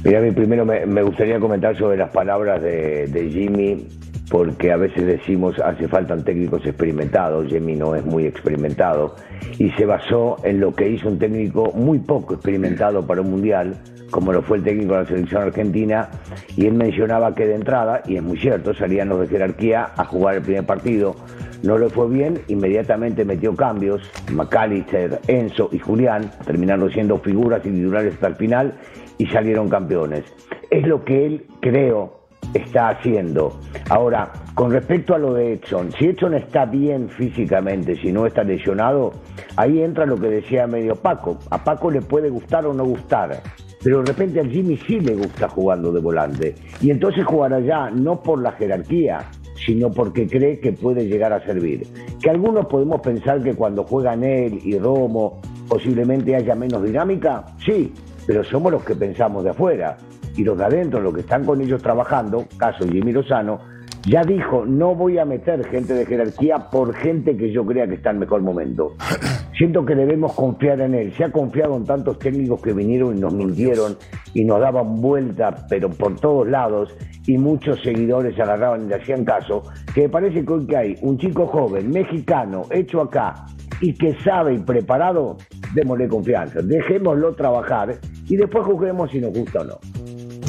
Mira, 0.03 0.19
a 0.19 0.21
mí 0.21 0.31
primero 0.31 0.65
me, 0.65 0.85
me 0.85 1.03
gustaría 1.03 1.39
comentar 1.39 1.77
sobre 1.77 1.97
las 1.97 2.11
palabras 2.11 2.61
de, 2.61 3.07
de 3.07 3.29
Jimmy 3.29 3.87
porque 4.31 4.71
a 4.71 4.77
veces 4.77 5.05
decimos 5.05 5.59
hace 5.59 5.89
faltan 5.89 6.23
técnicos 6.23 6.65
experimentados, 6.65 7.47
Jimmy 7.47 7.75
no 7.75 7.95
es 7.95 8.05
muy 8.05 8.25
experimentado, 8.25 9.17
y 9.59 9.69
se 9.71 9.85
basó 9.85 10.37
en 10.45 10.61
lo 10.61 10.73
que 10.73 10.87
hizo 10.87 11.09
un 11.09 11.19
técnico 11.19 11.73
muy 11.73 11.99
poco 11.99 12.35
experimentado 12.35 13.05
para 13.05 13.19
un 13.19 13.29
mundial, 13.29 13.75
como 14.09 14.31
lo 14.31 14.41
fue 14.41 14.57
el 14.57 14.63
técnico 14.63 14.93
de 14.93 14.99
la 14.99 15.05
selección 15.05 15.43
argentina, 15.43 16.09
y 16.55 16.65
él 16.65 16.75
mencionaba 16.75 17.35
que 17.35 17.45
de 17.45 17.55
entrada, 17.55 18.03
y 18.07 18.15
es 18.15 18.23
muy 18.23 18.37
cierto, 18.37 18.73
salían 18.73 19.09
los 19.09 19.19
de 19.19 19.27
jerarquía 19.27 19.91
a 19.97 20.05
jugar 20.05 20.35
el 20.35 20.43
primer 20.43 20.65
partido, 20.65 21.13
no 21.61 21.77
le 21.77 21.89
fue 21.89 22.07
bien, 22.07 22.39
inmediatamente 22.47 23.25
metió 23.25 23.53
cambios, 23.53 24.01
McAllister, 24.31 25.19
Enzo 25.27 25.67
y 25.73 25.79
Julián, 25.79 26.31
terminaron 26.45 26.89
siendo 26.89 27.17
figuras 27.17 27.65
individuales 27.65 28.13
hasta 28.13 28.27
el 28.27 28.35
final 28.35 28.75
y 29.17 29.27
salieron 29.27 29.67
campeones. 29.67 30.23
Es 30.69 30.87
lo 30.87 31.03
que 31.03 31.25
él, 31.25 31.45
creo, 31.59 32.20
está 32.53 32.89
haciendo. 32.89 33.59
Ahora, 33.89 34.31
con 34.55 34.71
respecto 34.71 35.15
a 35.15 35.17
lo 35.17 35.33
de 35.33 35.53
Edson, 35.53 35.91
si 35.97 36.05
Edson 36.05 36.33
está 36.33 36.65
bien 36.65 37.09
físicamente, 37.09 37.95
si 37.95 38.11
no 38.11 38.25
está 38.25 38.43
lesionado, 38.43 39.13
ahí 39.55 39.81
entra 39.81 40.05
lo 40.05 40.17
que 40.17 40.27
decía 40.27 40.67
medio 40.67 40.95
Paco. 40.95 41.37
A 41.49 41.63
Paco 41.63 41.89
le 41.91 42.01
puede 42.01 42.29
gustar 42.29 42.65
o 42.65 42.73
no 42.73 42.85
gustar, 42.85 43.41
pero 43.83 43.99
de 43.99 44.05
repente 44.11 44.39
al 44.39 44.49
Jimmy 44.49 44.77
sí 44.77 44.99
le 44.99 45.15
gusta 45.15 45.49
jugando 45.49 45.91
de 45.91 46.01
volante. 46.01 46.55
Y 46.81 46.91
entonces 46.91 47.25
jugará 47.25 47.59
ya 47.59 47.89
no 47.89 48.21
por 48.21 48.41
la 48.41 48.51
jerarquía, 48.53 49.29
sino 49.65 49.91
porque 49.91 50.27
cree 50.27 50.59
que 50.59 50.73
puede 50.73 51.07
llegar 51.07 51.33
a 51.33 51.45
servir. 51.45 51.87
Que 52.21 52.29
algunos 52.29 52.65
podemos 52.67 53.01
pensar 53.01 53.41
que 53.41 53.53
cuando 53.53 53.83
juegan 53.83 54.23
él 54.23 54.59
y 54.63 54.77
Romo 54.77 55.41
posiblemente 55.67 56.35
haya 56.35 56.55
menos 56.55 56.83
dinámica, 56.83 57.45
sí, 57.65 57.93
pero 58.27 58.43
somos 58.43 58.71
los 58.71 58.83
que 58.83 58.95
pensamos 58.95 59.43
de 59.43 59.51
afuera 59.51 59.97
y 60.35 60.43
los 60.43 60.57
de 60.57 60.65
adentro, 60.65 61.01
los 61.01 61.13
que 61.13 61.21
están 61.21 61.45
con 61.45 61.61
ellos 61.61 61.81
trabajando, 61.81 62.45
caso 62.57 62.85
Jimmy 62.87 63.11
Lozano, 63.11 63.59
ya 64.07 64.23
dijo, 64.23 64.65
no 64.65 64.95
voy 64.95 65.19
a 65.19 65.25
meter 65.25 65.63
gente 65.67 65.93
de 65.93 66.05
jerarquía 66.05 66.69
por 66.71 66.93
gente 66.95 67.37
que 67.37 67.51
yo 67.51 67.63
crea 67.65 67.87
que 67.87 67.95
está 67.95 68.09
en 68.09 68.19
mejor 68.19 68.41
momento. 68.41 68.95
Siento 69.57 69.85
que 69.85 69.93
debemos 69.93 70.33
confiar 70.33 70.81
en 70.81 70.95
él. 70.95 71.13
Se 71.15 71.23
ha 71.23 71.31
confiado 71.31 71.77
en 71.77 71.85
tantos 71.85 72.17
técnicos 72.17 72.61
que 72.61 72.73
vinieron 72.73 73.15
y 73.15 73.21
nos 73.21 73.33
mintieron 73.33 73.95
y 74.33 74.43
nos 74.43 74.59
daban 74.59 75.01
vuelta, 75.01 75.53
pero 75.69 75.89
por 75.89 76.15
todos 76.19 76.47
lados, 76.47 76.95
y 77.27 77.37
muchos 77.37 77.79
seguidores 77.83 78.39
agarraban 78.39 78.85
y 78.85 78.87
le 78.87 78.95
hacían 78.95 79.23
caso, 79.23 79.61
que 79.93 80.03
me 80.03 80.09
parece 80.09 80.43
que 80.43 80.51
hoy 80.51 80.65
que 80.65 80.77
hay 80.77 80.95
un 81.01 81.17
chico 81.19 81.45
joven, 81.45 81.91
mexicano, 81.91 82.63
hecho 82.71 83.01
acá, 83.01 83.45
y 83.81 83.93
que 83.93 84.15
sabe 84.23 84.55
y 84.55 84.59
preparado, 84.59 85.37
démosle 85.75 86.07
confianza, 86.07 86.61
dejémoslo 86.61 87.33
trabajar 87.35 87.99
y 88.27 88.37
después 88.37 88.65
juzguemos 88.65 89.11
si 89.11 89.19
nos 89.19 89.31
gusta 89.31 89.61
o 89.61 89.63
no. 89.65 89.79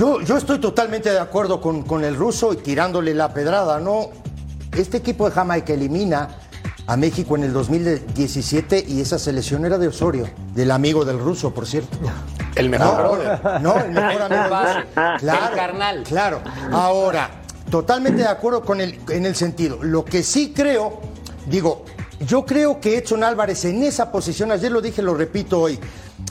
Yo, 0.02 0.21
yo 0.21 0.37
estoy 0.37 0.59
totalmente 0.59 1.11
de 1.12 1.21
acuerdo 1.21 1.61
con, 1.61 1.82
con 1.82 2.02
el 2.02 2.16
ruso 2.16 2.52
y 2.52 2.56
tirándole 2.56 3.14
la 3.14 3.32
pedrada, 3.32 3.78
¿no? 3.78 4.09
Este 4.76 4.97
equipo 4.97 5.28
de 5.28 5.30
Jamaica 5.32 5.75
elimina 5.75 6.26
a 6.88 6.97
México 6.97 7.37
en 7.37 7.44
el 7.44 7.52
2017 7.52 8.85
y 8.88 9.00
esa 9.00 9.16
selección 9.21 9.64
era 9.64 9.78
de 9.78 9.87
Osorio, 9.87 10.28
del 10.56 10.73
amigo 10.73 11.04
del 11.04 11.21
ruso, 11.21 11.54
por 11.54 11.68
cierto. 11.68 11.97
El 12.56 12.68
mejor 12.68 12.88
Claro. 12.97 13.12
brother. 13.12 13.61
No, 13.62 13.76
el 13.78 13.92
mejor 13.92 14.23
amigo 14.23 14.42
del 14.42 14.50
Base. 14.50 14.75
ruso. 14.80 14.88
Claro, 15.21 15.47
El 15.47 15.54
carnal. 15.54 16.02
Claro. 16.02 16.40
Ahora, 16.73 17.30
totalmente 17.71 18.23
de 18.23 18.28
acuerdo 18.28 18.62
con 18.62 18.80
el, 18.80 18.99
en 19.09 19.25
el 19.25 19.37
sentido. 19.37 19.78
Lo 19.85 20.04
que 20.04 20.25
sí 20.25 20.52
creo, 20.52 20.99
digo, 21.47 21.85
yo 22.26 22.45
creo 22.45 22.81
que 22.81 22.99
Edson 22.99 23.25
Álvarez 23.25 23.64
en 23.64 23.83
esa 23.83 24.11
posición, 24.12 24.52
ayer 24.52 24.71
lo 24.71 24.81
dije, 24.81 25.02
lo 25.02 25.14
repito 25.14 25.61
hoy, 25.61 25.79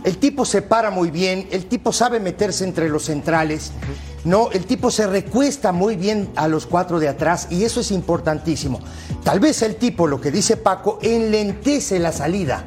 el 0.03 0.17
tipo 0.17 0.45
se 0.45 0.61
para 0.61 0.89
muy 0.89 1.11
bien, 1.11 1.47
el 1.51 1.65
tipo 1.65 1.91
sabe 1.91 2.19
meterse 2.19 2.63
entre 2.63 2.89
los 2.89 3.05
centrales, 3.05 3.71
no, 4.23 4.51
el 4.51 4.65
tipo 4.65 4.91
se 4.91 5.07
recuesta 5.07 5.71
muy 5.71 5.95
bien 5.95 6.29
a 6.35 6.47
los 6.47 6.65
cuatro 6.65 6.99
de 6.99 7.09
atrás 7.09 7.47
y 7.49 7.63
eso 7.63 7.81
es 7.81 7.91
importantísimo. 7.91 8.79
Tal 9.23 9.39
vez 9.39 9.61
el 9.63 9.75
tipo, 9.75 10.07
lo 10.07 10.21
que 10.21 10.31
dice 10.31 10.57
Paco, 10.57 10.99
enlentece 11.01 11.99
la 11.99 12.11
salida. 12.11 12.63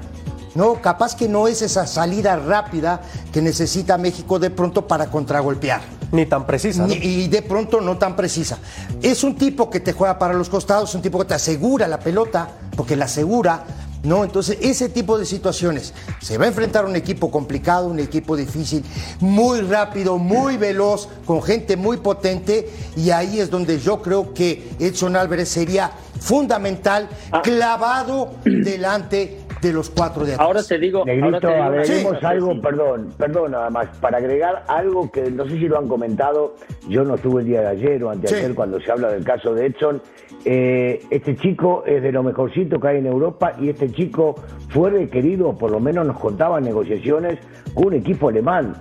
No, 0.54 0.80
capaz 0.80 1.16
que 1.16 1.28
no 1.28 1.48
es 1.48 1.62
esa 1.62 1.86
salida 1.86 2.36
rápida 2.36 3.02
que 3.32 3.42
necesita 3.42 3.98
México 3.98 4.38
de 4.38 4.50
pronto 4.50 4.86
para 4.86 5.10
contragolpear. 5.10 5.80
Ni 6.14 6.26
tan 6.26 6.46
precisa. 6.46 6.86
y 6.88 7.26
de 7.28 7.42
pronto 7.42 7.80
no 7.80 7.98
tan 7.98 8.14
precisa. 8.14 8.58
Es 9.02 9.24
un 9.24 9.36
tipo 9.36 9.68
que 9.68 9.80
te 9.80 9.92
juega 9.92 10.18
para 10.18 10.34
los 10.34 10.48
costados, 10.48 10.94
un 10.94 11.02
tipo 11.02 11.18
que 11.18 11.24
te 11.24 11.34
asegura 11.34 11.88
la 11.88 11.98
pelota, 11.98 12.48
porque 12.76 12.94
la 12.96 13.06
asegura, 13.06 13.64
¿no? 14.04 14.22
Entonces, 14.22 14.58
ese 14.60 14.88
tipo 14.88 15.18
de 15.18 15.26
situaciones. 15.26 15.92
Se 16.20 16.38
va 16.38 16.44
a 16.44 16.48
enfrentar 16.48 16.84
a 16.84 16.88
un 16.88 16.96
equipo 16.96 17.30
complicado, 17.30 17.88
un 17.88 17.98
equipo 17.98 18.36
difícil, 18.36 18.84
muy 19.20 19.60
rápido, 19.62 20.18
muy 20.18 20.56
veloz, 20.56 21.08
con 21.24 21.42
gente 21.42 21.76
muy 21.76 21.96
potente, 21.96 22.70
y 22.96 23.10
ahí 23.10 23.40
es 23.40 23.50
donde 23.50 23.80
yo 23.80 24.02
creo 24.02 24.32
que 24.32 24.70
Edson 24.78 25.16
Álvarez 25.16 25.48
sería 25.48 25.90
fundamental, 26.20 27.08
clavado 27.42 28.34
delante 28.44 29.40
de 29.68 29.72
los 29.72 29.90
cuatro 29.90 30.24
de 30.24 30.34
atrás. 30.34 30.46
Ahora 30.46 30.62
te 30.62 30.78
digo, 30.78 31.00
ahora 31.00 31.14
Negrito, 31.14 31.40
te 31.40 31.46
digo 31.48 31.62
agreguemos 31.62 32.24
algo, 32.24 32.60
perdón, 32.60 33.08
perdón 33.16 33.52
nada 33.52 33.70
más, 33.70 33.88
para 33.98 34.18
agregar 34.18 34.64
algo 34.68 35.10
que 35.10 35.30
no 35.30 35.44
sé 35.44 35.58
si 35.58 35.68
lo 35.68 35.78
han 35.78 35.88
comentado, 35.88 36.54
yo 36.88 37.04
no 37.04 37.14
estuve 37.14 37.42
el 37.42 37.48
día 37.48 37.60
de 37.62 37.66
ayer 37.68 38.04
o 38.04 38.10
anteayer 38.10 38.48
Sí. 38.50 38.54
cuando 38.54 38.80
se 38.80 38.92
habla 38.92 39.08
del 39.08 39.24
caso 39.24 39.54
de 39.54 39.66
Edson, 39.66 40.02
eh, 40.44 41.00
este 41.10 41.36
chico 41.36 41.82
es 41.86 42.02
de 42.02 42.12
lo 42.12 42.22
mejorcito 42.22 42.78
que 42.78 42.88
hay 42.88 42.98
en 42.98 43.06
Europa 43.06 43.56
y 43.58 43.70
este 43.70 43.90
chico 43.90 44.34
fue 44.68 44.90
requerido, 44.90 45.56
por 45.56 45.70
lo 45.70 45.80
menos 45.80 46.06
nos 46.06 46.18
contaban 46.18 46.62
negociaciones, 46.64 47.38
con 47.72 47.86
un 47.86 47.94
equipo 47.94 48.28
alemán. 48.28 48.74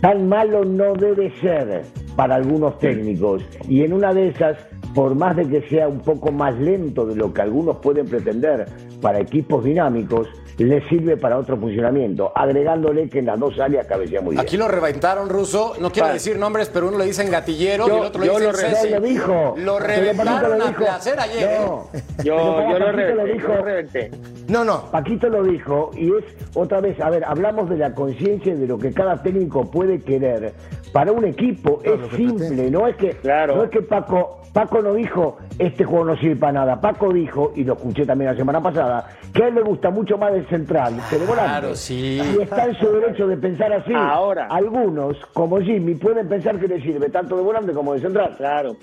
Tan 0.00 0.28
malo 0.28 0.64
no 0.64 0.94
debe 0.94 1.30
ser 1.40 1.82
para 2.16 2.34
algunos 2.34 2.78
técnicos 2.78 3.42
y 3.68 3.84
en 3.84 3.92
una 3.92 4.12
de 4.12 4.28
esas, 4.28 4.56
por 4.94 5.14
más 5.14 5.36
de 5.36 5.48
que 5.48 5.62
sea 5.68 5.88
un 5.88 6.00
poco 6.00 6.32
más 6.32 6.58
lento 6.58 7.06
de 7.06 7.16
lo 7.16 7.32
que 7.32 7.42
algunos 7.42 7.76
pueden 7.76 8.06
pretender 8.06 8.66
para 9.00 9.20
equipos 9.20 9.64
dinámicos, 9.64 10.28
le 10.64 10.86
sirve 10.88 11.16
para 11.16 11.38
otro 11.38 11.56
funcionamiento, 11.56 12.32
agregándole 12.34 13.08
que 13.08 13.20
en 13.20 13.26
las 13.26 13.38
dos 13.40 13.58
áreas 13.58 13.86
cabecea 13.86 14.20
muy 14.20 14.32
bien. 14.32 14.40
Aquí 14.40 14.56
lo 14.56 14.68
reventaron, 14.68 15.28
Ruso. 15.28 15.74
No 15.80 15.90
quiero 15.90 16.06
Vale. 16.08 16.14
decir 16.14 16.38
nombres, 16.38 16.68
pero 16.72 16.88
uno 16.88 16.98
le 16.98 17.06
dicen 17.06 17.30
gatillero 17.30 17.86
Yo- 17.88 17.94
y 17.96 18.00
el 18.00 18.04
otro 18.06 18.20
le 18.20 18.26
yo 18.26 18.32
dicen 18.38 18.46
lo 18.46 18.52
re- 18.52 18.58
Ceci. 18.76 18.88
No, 18.90 19.00
lo 19.00 19.06
dijo. 19.06 19.54
Lo 19.58 19.78
reventaron 19.78 20.26
Paquito 20.34 20.48
lo 20.58 20.64
a 20.64 20.68
dijo. 20.68 20.84
placer 20.84 21.20
ayer. 21.20 21.60
No. 21.60 21.86
¿eh? 21.94 22.02
Yo, 22.24 22.36
Pero 22.58 22.70
yo 22.72 22.78
lo 22.78 22.92
reventé, 22.92 23.32
dijo. 23.32 23.48
yo 23.48 23.54
lo 23.56 23.62
reventé. 23.64 24.10
No, 24.48 24.64
no. 24.64 24.90
Paquito 24.90 25.28
lo 25.28 25.42
dijo 25.44 25.90
y 25.96 26.08
es 26.08 26.24
otra 26.54 26.80
vez, 26.80 27.00
a 27.00 27.08
ver, 27.10 27.24
hablamos 27.24 27.70
de 27.70 27.76
la 27.76 27.94
conciencia 27.94 28.54
de 28.54 28.66
lo 28.66 28.78
que 28.78 28.92
cada 28.92 29.22
técnico 29.22 29.70
puede 29.70 30.00
querer 30.00 30.52
para 30.92 31.12
un 31.12 31.24
equipo. 31.24 31.80
Es 31.84 31.92
simple, 32.16 32.48
pretende. 32.48 32.70
no 32.70 32.86
es 32.86 32.96
que 32.96 33.10
Claro. 33.10 33.56
no 33.56 33.64
es 33.64 33.70
que 33.70 33.80
Paco 33.82 34.36
Paco 34.52 34.82
no 34.82 34.94
dijo 34.94 35.38
este 35.60 35.84
juego 35.84 36.06
no 36.06 36.16
sirve 36.16 36.34
para 36.34 36.52
nada. 36.52 36.80
Paco 36.80 37.12
dijo 37.12 37.52
y 37.54 37.62
lo 37.62 37.74
escuché 37.74 38.04
también 38.04 38.32
la 38.32 38.36
semana 38.36 38.60
pasada 38.60 39.06
que 39.32 39.44
a 39.44 39.46
él 39.46 39.54
le 39.54 39.62
gusta 39.62 39.90
mucho 39.90 40.18
más 40.18 40.32
el 40.34 40.48
central 40.50 41.00
que 41.08 41.16
de 41.18 41.24
volante. 41.24 41.48
Claro, 41.50 41.74
sí. 41.74 42.20
Y 42.38 42.42
está 42.42 42.66
en 42.66 42.74
su 42.78 42.92
derecho 42.92 43.26
de 43.26 43.36
pensar 43.38 43.72
así. 43.72 43.92
Ahora. 43.94 44.48
algunos 44.50 45.16
como 45.32 45.58
Jimmy 45.60 45.94
pueden 45.94 46.28
pensar 46.28 46.60
que 46.60 46.68
le 46.68 46.82
sirve 46.82 47.08
tanto 47.08 47.36
de 47.36 47.42
volante 47.42 47.72
como 47.72 47.94
de 47.94 48.00
central. 48.00 48.34
Claro. 48.36 48.76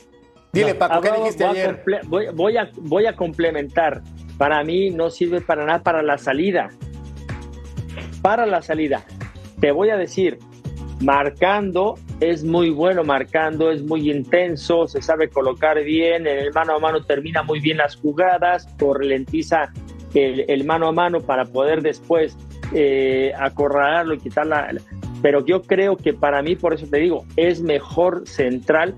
Dile, 0.54 0.74
Paco, 0.74 1.02
¿qué 1.02 1.10
Ah, 1.10 1.16
dijiste 1.18 1.46
voy 1.46 1.58
a 1.58 1.62
ayer? 1.62 1.84
comple- 1.86 2.02
voy, 2.08 2.26
voy 2.34 2.58
a, 2.58 2.70
voy 2.82 3.06
a 3.06 3.16
complementar. 3.16 4.02
Para 4.40 4.64
mí 4.64 4.90
no 4.90 5.10
sirve 5.12 5.42
para 5.42 5.66
nada 5.66 5.84
para 5.84 6.02
la 6.02 6.18
salida. 6.18 6.70
Para 8.22 8.46
la 8.46 8.62
salida. 8.62 9.04
Te 9.60 9.72
voy 9.72 9.90
a 9.90 9.98
decir, 9.98 10.38
marcando 11.02 11.96
es 12.20 12.44
muy 12.44 12.70
bueno 12.72 13.04
marcando, 13.04 13.70
es 13.72 13.84
muy 13.84 14.10
intenso, 14.10 14.88
se 14.88 15.02
sabe 15.02 15.30
colocar 15.30 15.82
bien, 15.84 16.26
en 16.26 16.40
el 16.40 16.52
mano 16.54 16.76
a 16.76 16.80
mano 16.80 17.04
termina 17.04 17.44
muy 17.44 17.60
bien 17.60 17.78
las 17.78 17.96
jugadas, 17.96 18.68
ralentiza 18.80 19.72
el, 20.20 20.46
el 20.48 20.64
mano 20.66 20.88
a 20.88 20.92
mano 20.92 21.22
para 21.22 21.46
poder 21.46 21.82
después 21.82 22.38
eh, 22.74 23.32
acorralarlo 23.38 24.14
y 24.16 24.20
quitar 24.20 24.48
la, 24.48 24.72
la- 24.74 24.82
Pero 25.22 25.46
yo 25.46 25.62
creo 25.62 25.98
que 25.98 26.14
para 26.14 26.42
mí, 26.42 26.56
por 26.56 26.74
eso 26.74 26.86
te 26.88 26.98
digo, 27.00 27.26
es 27.36 27.62
mejor 27.62 28.28
central, 28.28 28.96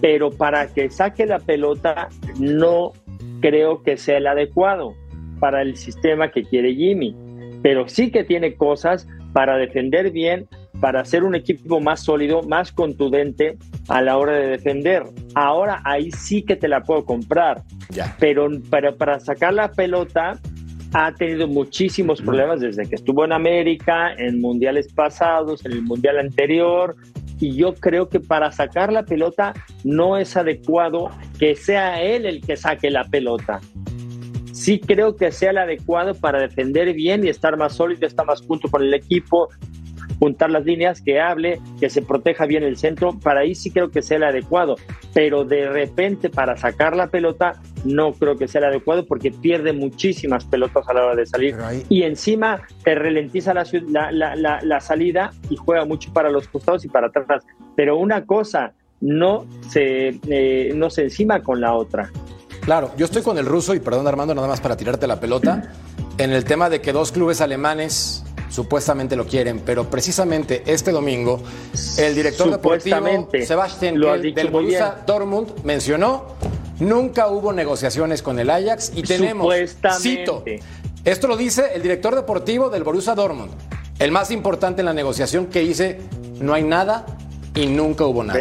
pero 0.00 0.30
para 0.30 0.66
que 0.72 0.90
saque 0.90 1.26
la 1.26 1.38
pelota 1.38 2.08
no 2.38 2.92
creo 3.40 3.82
que 3.82 3.96
sea 3.96 4.18
el 4.18 4.26
adecuado 4.26 4.94
para 5.40 5.62
el 5.62 5.76
sistema 5.76 6.30
que 6.30 6.42
quiere 6.42 6.74
Jimmy. 6.74 7.14
Pero 7.62 7.88
sí 7.88 8.10
que 8.10 8.24
tiene 8.24 8.54
cosas 8.54 9.06
para 9.32 9.56
defender 9.56 10.10
bien, 10.10 10.46
para 10.80 11.04
ser 11.04 11.24
un 11.24 11.34
equipo 11.34 11.80
más 11.80 12.00
sólido, 12.04 12.42
más 12.42 12.70
contundente 12.72 13.56
a 13.88 14.00
la 14.02 14.16
hora 14.18 14.32
de 14.34 14.46
defender. 14.48 15.04
Ahora 15.34 15.80
ahí 15.84 16.10
sí 16.12 16.42
que 16.42 16.56
te 16.56 16.68
la 16.68 16.82
puedo 16.82 17.04
comprar. 17.04 17.62
Pero 18.18 18.48
para, 18.70 18.92
para 18.92 19.20
sacar 19.20 19.54
la 19.54 19.70
pelota 19.72 20.38
ha 20.98 21.12
tenido 21.12 21.46
muchísimos 21.46 22.22
problemas 22.22 22.60
desde 22.60 22.88
que 22.88 22.94
estuvo 22.94 23.22
en 23.22 23.32
América, 23.32 24.14
en 24.14 24.40
mundiales 24.40 24.90
pasados, 24.90 25.62
en 25.66 25.72
el 25.72 25.82
mundial 25.82 26.18
anterior. 26.18 26.96
Y 27.38 27.54
yo 27.54 27.74
creo 27.74 28.08
que 28.08 28.18
para 28.18 28.50
sacar 28.50 28.90
la 28.90 29.04
pelota 29.04 29.52
no 29.84 30.16
es 30.16 30.38
adecuado 30.38 31.10
que 31.38 31.54
sea 31.54 32.00
él 32.00 32.24
el 32.24 32.40
que 32.40 32.56
saque 32.56 32.90
la 32.90 33.04
pelota. 33.04 33.60
Sí 34.52 34.80
creo 34.80 35.16
que 35.16 35.32
sea 35.32 35.50
el 35.50 35.58
adecuado 35.58 36.14
para 36.14 36.40
defender 36.40 36.94
bien 36.94 37.26
y 37.26 37.28
estar 37.28 37.58
más 37.58 37.74
sólido, 37.74 38.06
estar 38.06 38.24
más 38.24 38.40
junto 38.40 38.70
con 38.70 38.82
el 38.82 38.94
equipo, 38.94 39.50
juntar 40.18 40.50
las 40.50 40.64
líneas, 40.64 41.02
que 41.02 41.20
hable, 41.20 41.60
que 41.78 41.90
se 41.90 42.00
proteja 42.00 42.46
bien 42.46 42.62
el 42.62 42.78
centro, 42.78 43.18
para 43.22 43.40
ahí 43.40 43.54
sí 43.54 43.70
creo 43.70 43.90
que 43.90 44.00
sea 44.00 44.16
el 44.16 44.24
adecuado, 44.24 44.76
pero 45.12 45.44
de 45.44 45.68
repente 45.68 46.30
para 46.30 46.56
sacar 46.56 46.96
la 46.96 47.08
pelota 47.08 47.60
no 47.86 48.12
creo 48.12 48.36
que 48.36 48.48
sea 48.48 48.60
el 48.60 48.66
adecuado 48.66 49.06
porque 49.06 49.30
pierde 49.30 49.72
muchísimas 49.72 50.44
pelotas 50.44 50.88
a 50.88 50.94
la 50.94 51.04
hora 51.04 51.14
de 51.16 51.26
salir. 51.26 51.56
Y 51.88 52.02
encima 52.02 52.62
te 52.84 52.94
ralentiza 52.94 53.54
la, 53.54 53.64
la, 54.12 54.60
la, 54.62 54.80
salida 54.80 55.32
y 55.48 55.56
juega 55.56 55.84
mucho 55.84 56.12
para 56.12 56.30
los 56.30 56.48
costados 56.48 56.84
y 56.84 56.88
para 56.88 57.08
atrás, 57.08 57.44
pero 57.74 57.96
una 57.96 58.24
cosa 58.24 58.72
no 59.00 59.46
se, 59.70 60.18
eh, 60.28 60.72
no 60.74 60.90
se 60.90 61.04
encima 61.04 61.42
con 61.42 61.60
la 61.60 61.74
otra. 61.74 62.10
Claro, 62.62 62.90
yo 62.96 63.04
estoy 63.04 63.22
con 63.22 63.38
el 63.38 63.46
ruso 63.46 63.74
y 63.74 63.80
perdón 63.80 64.06
Armando, 64.06 64.34
nada 64.34 64.48
más 64.48 64.60
para 64.60 64.76
tirarte 64.76 65.06
la 65.06 65.20
pelota, 65.20 65.72
en 66.18 66.32
el 66.32 66.44
tema 66.44 66.68
de 66.68 66.80
que 66.80 66.92
dos 66.92 67.12
clubes 67.12 67.40
alemanes 67.40 68.24
supuestamente 68.48 69.16
lo 69.16 69.26
quieren, 69.26 69.60
pero 69.60 69.90
precisamente 69.90 70.62
este 70.66 70.90
domingo 70.90 71.42
el 71.98 72.14
director 72.14 72.50
deportivo 72.50 73.28
Sebastián 73.44 74.00
del 74.00 74.50
Borussia 74.50 75.02
Dortmund 75.06 75.52
mencionó 75.64 76.36
nunca 76.78 77.28
hubo 77.28 77.52
negociaciones 77.52 78.22
con 78.22 78.38
el 78.38 78.50
Ajax 78.50 78.92
y 78.94 79.02
tenemos 79.02 79.54
cito 79.98 80.44
esto 81.06 81.28
lo 81.28 81.36
dice 81.36 81.70
el 81.72 81.82
director 81.82 82.16
deportivo 82.16 82.68
del 82.68 82.82
Borussia 82.82 83.14
Dortmund, 83.14 83.52
el 84.00 84.10
más 84.10 84.32
importante 84.32 84.82
en 84.82 84.86
la 84.86 84.92
negociación 84.92 85.46
que 85.46 85.60
dice 85.60 86.00
no 86.40 86.52
hay 86.52 86.64
nada 86.64 87.06
y 87.54 87.66
nunca 87.66 88.04
hubo 88.04 88.24
nada. 88.24 88.40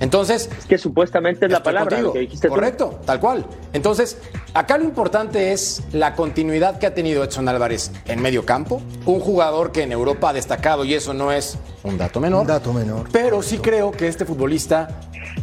Entonces. 0.00 0.50
Es 0.58 0.66
que 0.66 0.78
supuestamente 0.78 1.46
es 1.46 1.52
la 1.52 1.62
palabra 1.62 1.98
que 2.12 2.18
dijiste 2.20 2.48
Correcto, 2.48 2.98
tal 3.04 3.20
cual. 3.20 3.46
Entonces, 3.72 4.18
acá 4.54 4.78
lo 4.78 4.84
importante 4.84 5.52
es 5.52 5.82
la 5.92 6.14
continuidad 6.14 6.78
que 6.78 6.86
ha 6.86 6.94
tenido 6.94 7.22
Edson 7.22 7.48
Álvarez 7.48 7.92
en 8.06 8.20
medio 8.20 8.44
campo. 8.44 8.82
Un 9.06 9.20
jugador 9.20 9.72
que 9.72 9.82
en 9.82 9.92
Europa 9.92 10.30
ha 10.30 10.32
destacado, 10.32 10.84
y 10.84 10.94
eso 10.94 11.14
no 11.14 11.30
es 11.30 11.58
un 11.84 11.98
dato 11.98 12.20
menor. 12.20 12.42
Un 12.42 12.46
dato 12.46 12.72
menor. 12.72 13.08
Pero 13.12 13.42
sí 13.42 13.58
creo 13.58 13.92
que 13.92 14.08
este 14.08 14.24
futbolista 14.24 14.88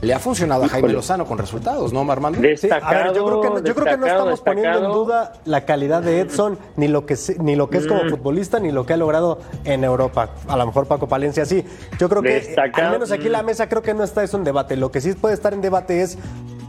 le 0.01 0.13
ha 0.13 0.19
funcionado 0.19 0.63
a 0.63 0.69
Jaime 0.69 0.89
Lozano 0.89 1.25
con 1.25 1.37
resultados, 1.37 1.93
¿no, 1.93 2.09
Armando? 2.11 2.39
Destacado, 2.39 2.85
a 2.85 3.03
ver, 3.03 3.15
yo 3.15 3.25
creo 3.25 3.41
que, 3.41 3.67
yo 3.67 3.75
creo 3.75 3.85
que 3.85 3.97
no 3.97 4.05
estamos 4.07 4.41
poniendo 4.41 4.85
en 4.85 4.91
duda 4.91 5.33
la 5.45 5.65
calidad 5.65 6.01
de 6.01 6.21
Edson, 6.21 6.57
ni 6.75 6.87
lo 6.87 7.05
que, 7.05 7.15
ni 7.39 7.55
lo 7.55 7.69
que 7.69 7.77
es 7.77 7.87
como 7.87 8.03
mm. 8.03 8.09
futbolista, 8.09 8.59
ni 8.59 8.71
lo 8.71 8.85
que 8.85 8.93
ha 8.93 8.97
logrado 8.97 9.39
en 9.63 9.83
Europa. 9.83 10.29
A 10.47 10.57
lo 10.57 10.65
mejor 10.65 10.87
Paco 10.87 11.07
Palencia 11.07 11.45
sí. 11.45 11.63
Yo 11.99 12.09
creo 12.09 12.21
que, 12.21 12.55
al 12.73 12.91
menos 12.91 13.11
aquí 13.11 13.27
en 13.27 13.31
la 13.33 13.43
mesa, 13.43 13.69
creo 13.69 13.81
que 13.81 13.93
no 13.93 14.03
está 14.03 14.23
eso 14.23 14.37
debate. 14.47 14.75
Lo 14.75 14.91
que 14.91 15.01
sí 15.01 15.13
puede 15.13 15.35
estar 15.35 15.53
en 15.53 15.61
debate 15.61 16.01
es 16.01 16.17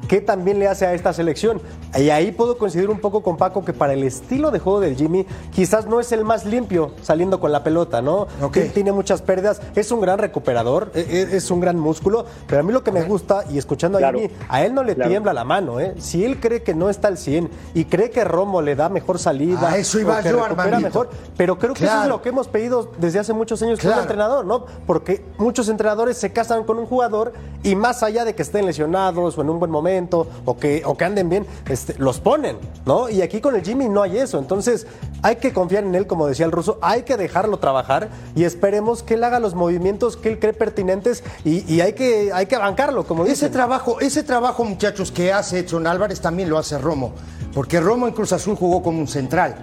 qué 0.09 0.21
también 0.21 0.59
le 0.59 0.67
hace 0.67 0.87
a 0.87 0.95
esta 0.95 1.13
selección. 1.13 1.61
Y 1.97 2.11
ahí 2.11 2.33
puedo 2.33 2.59
coincidir 2.59 2.91
un 2.91 2.99
poco 2.99 3.23
con 3.23 3.37
Paco 3.37 3.65
que 3.65 3.73
para 3.73 3.93
el 3.93 4.03
estilo 4.03 4.51
de 4.51 4.59
juego 4.59 4.81
del 4.81 4.97
Jimmy 4.97 5.27
quizás 5.53 5.87
no 5.87 6.01
es 6.01 6.11
el 6.13 6.25
más 6.25 6.45
limpio 6.45 6.93
saliendo 7.03 7.39
con 7.39 7.53
la 7.53 7.63
pelota, 7.63 8.03
¿no? 8.03 8.27
Tiene 8.75 8.93
muchas 8.93 9.23
pérdidas, 9.23 9.61
es 9.75 9.93
un 9.93 10.01
gran 10.01 10.19
recuperador, 10.19 10.91
e, 10.95 11.01
e, 11.01 11.37
es 11.37 11.51
un 11.51 11.61
gran 11.61 11.79
músculo, 11.79 12.25
pero 12.47 12.61
a 12.61 12.65
mí 12.65 12.73
lo 12.73 12.83
que 12.83 12.91
me 12.91 13.03
gusta, 13.03 13.45
y 13.51 13.59
escuchando 13.59 13.99
a 13.99 14.01
Jimmy, 14.01 14.31
a 14.49 14.65
él 14.65 14.75
no 14.75 14.83
le 14.83 14.95
tiembla 14.95 15.33
la 15.33 15.45
mano, 15.45 15.79
¿eh? 15.81 15.95
Si 15.99 16.25
él 16.25 16.41
cree 16.41 16.63
que 16.63 16.75
no 16.75 16.89
está 16.91 17.09
al 17.09 17.19
100 17.19 17.51
y 17.75 17.85
cree 17.85 18.11
que 18.11 18.25
Romo 18.25 18.63
le 18.63 18.75
da 18.75 18.89
mejor 18.89 19.19
salida, 19.19 19.77
eso 19.77 20.01
iba 20.01 20.23
que 20.23 20.33
recupera 20.33 20.81
mejor, 20.81 21.11
pero 21.37 21.59
creo 21.59 21.75
que 21.75 21.85
eso 21.85 22.03
es 22.03 22.09
lo 22.09 22.23
que 22.23 22.31
hemos 22.31 22.49
pedido 22.49 22.91
desde 22.99 23.19
hace 23.19 23.33
muchos 23.33 23.63
años 23.63 23.79
como 23.81 23.99
entrenador, 23.99 24.45
¿no? 24.45 24.65
Porque 24.87 25.25
muchos 25.37 25.69
entrenadores 25.69 26.17
se 26.17 26.33
casan 26.33 26.65
con 26.65 26.79
un 26.79 26.87
jugador 26.87 27.33
y 27.63 27.75
más 27.75 28.03
allá 28.03 28.25
de 28.25 28.35
que 28.35 28.43
estén 28.43 28.67
lesionados 28.67 29.37
o 29.37 29.43
en 29.43 29.51
un 29.51 29.59
buen 29.59 29.71
momento, 29.71 29.98
o 30.45 30.57
que, 30.57 30.83
o 30.85 30.97
que 30.97 31.05
anden 31.05 31.29
bien, 31.29 31.47
este, 31.69 31.95
los 31.99 32.21
ponen, 32.21 32.59
¿no? 32.87 33.09
Y 33.09 33.23
aquí 33.23 33.41
con 33.41 33.57
el 33.57 33.63
Jimmy 33.63 33.89
no 33.89 34.03
hay 34.03 34.19
eso. 34.19 34.39
Entonces 34.39 34.87
hay 35.23 35.37
que 35.37 35.53
confiar 35.53 35.85
en 35.85 35.95
él, 35.95 36.07
como 36.07 36.27
decía 36.27 36.47
el 36.47 36.53
ruso, 36.53 36.79
hay 36.81 37.03
que 37.03 37.17
dejarlo 37.17 37.59
trabajar 37.59 38.09
y 38.37 38.45
esperemos 38.45 39.03
que 39.03 39.15
él 39.15 39.25
haga 39.25 39.41
los 39.41 39.55
movimientos 39.55 40.17
que 40.17 40.29
él 40.29 40.39
cree 40.39 40.53
pertinentes 40.53 41.25
y, 41.45 41.81
hay, 41.81 41.93
que, 41.95 42.31
hay 42.33 42.47
que 42.47 42.57
bancarlo, 42.57 43.05
como 43.05 43.25
dice. 43.25 43.47
Ese 43.47 43.51
trabajo, 43.51 44.01
ese 44.01 44.23
trabajo, 44.23 44.65
muchachos, 44.65 45.11
que 45.13 45.33
hace 45.33 45.61
Edson 45.61 45.87
Álvarez 45.87 46.21
también 46.21 46.51
lo 46.51 46.59
hace 46.59 46.79
Romo, 46.79 47.13
porque 47.55 47.81
Romo 47.81 48.07
en 48.07 48.15
Cruz 48.15 48.33
Azul 48.33 48.57
jugó 48.57 48.83
como 48.83 48.99
un 48.99 49.09
central. 49.09 49.57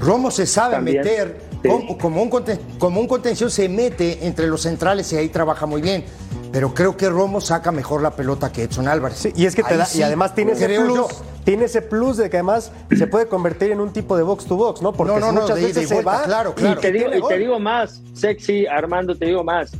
Romo 0.00 0.30
se 0.30 0.46
sabe 0.46 0.80
meter, 0.80 1.40
como, 1.62 2.22
un, 2.22 2.38
como 2.78 3.00
un 3.00 3.08
contención 3.08 3.50
se 3.50 3.68
mete 3.68 4.26
entre 4.26 4.46
los 4.46 4.62
centrales 4.62 5.12
y 5.12 5.16
ahí 5.16 5.28
trabaja 5.28 5.66
muy 5.66 5.82
bien 5.82 6.04
pero 6.52 6.74
creo 6.74 6.96
que 6.96 7.08
Romo 7.08 7.40
saca 7.40 7.72
mejor 7.72 8.02
la 8.02 8.12
pelota 8.12 8.52
que 8.52 8.64
Edson 8.64 8.88
Álvarez. 8.88 9.28
y 9.34 9.46
es 9.46 9.54
que 9.54 9.62
te 9.62 9.76
da, 9.76 9.86
y 9.94 10.02
además 10.02 10.34
tiene 10.34 10.52
ese 10.52 10.68
plus, 10.68 11.22
tiene 11.44 11.64
ese 11.66 11.82
plus 11.82 12.16
de 12.16 12.30
que 12.30 12.38
además 12.38 12.72
se 12.96 13.06
puede 13.06 13.26
convertir 13.26 13.72
en 13.72 13.80
un 13.80 13.92
tipo 13.92 14.16
de 14.16 14.22
box 14.22 14.46
to 14.46 14.56
box, 14.56 14.82
¿no? 14.82 14.92
Porque 14.92 15.12
muchas 15.12 15.60
veces 15.60 15.88
se 15.88 16.02
va. 16.02 16.22
Claro, 16.24 16.54
claro. 16.54 16.78
Y 16.78 16.82
te, 16.82 16.92
digo, 16.92 17.10
y 17.14 17.28
te 17.28 17.38
digo 17.38 17.58
más, 17.58 18.02
sexy 18.14 18.66
Armando, 18.66 19.14
te 19.16 19.26
digo 19.26 19.44
más. 19.44 19.72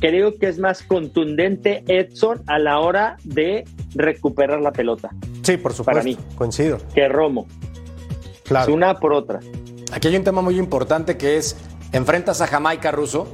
Creo 0.00 0.36
que 0.36 0.48
es 0.48 0.58
más 0.58 0.82
contundente 0.82 1.84
Edson 1.86 2.42
a 2.46 2.58
la 2.58 2.80
hora 2.80 3.16
de 3.22 3.64
recuperar 3.94 4.60
la 4.60 4.72
pelota. 4.72 5.10
Sí, 5.42 5.56
por 5.56 5.72
supuesto. 5.72 5.84
Para 5.84 6.02
mí. 6.02 6.18
Coincido. 6.34 6.78
Que 6.92 7.08
Romo. 7.08 7.46
Claro. 8.42 8.68
Es 8.68 8.74
una 8.74 8.98
por 8.98 9.12
otra. 9.12 9.38
Aquí 9.92 10.08
hay 10.08 10.16
un 10.16 10.24
tema 10.24 10.40
muy 10.40 10.58
importante 10.58 11.16
que 11.16 11.36
es 11.36 11.56
enfrentas 11.92 12.40
a 12.40 12.46
Jamaica 12.46 12.90
ruso 12.90 13.28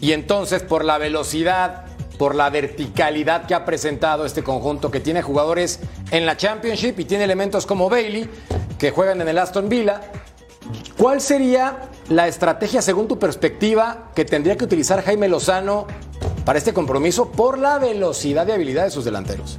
y 0.00 0.12
entonces 0.12 0.62
por 0.62 0.84
la 0.84 0.96
velocidad 0.96 1.86
por 2.18 2.36
la 2.36 2.48
verticalidad 2.50 3.46
que 3.46 3.54
ha 3.54 3.64
presentado 3.64 4.24
este 4.24 4.44
conjunto 4.44 4.90
que 4.90 5.00
tiene 5.00 5.22
jugadores 5.22 5.80
en 6.12 6.26
la 6.26 6.36
Championship 6.36 6.98
y 7.00 7.04
tiene 7.04 7.24
elementos 7.24 7.66
como 7.66 7.90
Bailey 7.90 8.28
que 8.78 8.92
juegan 8.92 9.20
en 9.20 9.28
el 9.28 9.38
Aston 9.38 9.68
Villa. 9.68 10.00
¿Cuál 10.96 11.20
sería 11.20 11.90
la 12.08 12.28
estrategia 12.28 12.80
según 12.82 13.08
tu 13.08 13.18
perspectiva 13.18 14.10
que 14.14 14.24
tendría 14.24 14.56
que 14.56 14.64
utilizar 14.64 15.02
Jaime 15.02 15.28
Lozano 15.28 15.86
para 16.44 16.58
este 16.58 16.72
compromiso 16.72 17.32
por 17.32 17.58
la 17.58 17.78
velocidad 17.78 18.46
y 18.46 18.52
habilidad 18.52 18.84
de 18.84 18.90
sus 18.90 19.04
delanteros? 19.04 19.58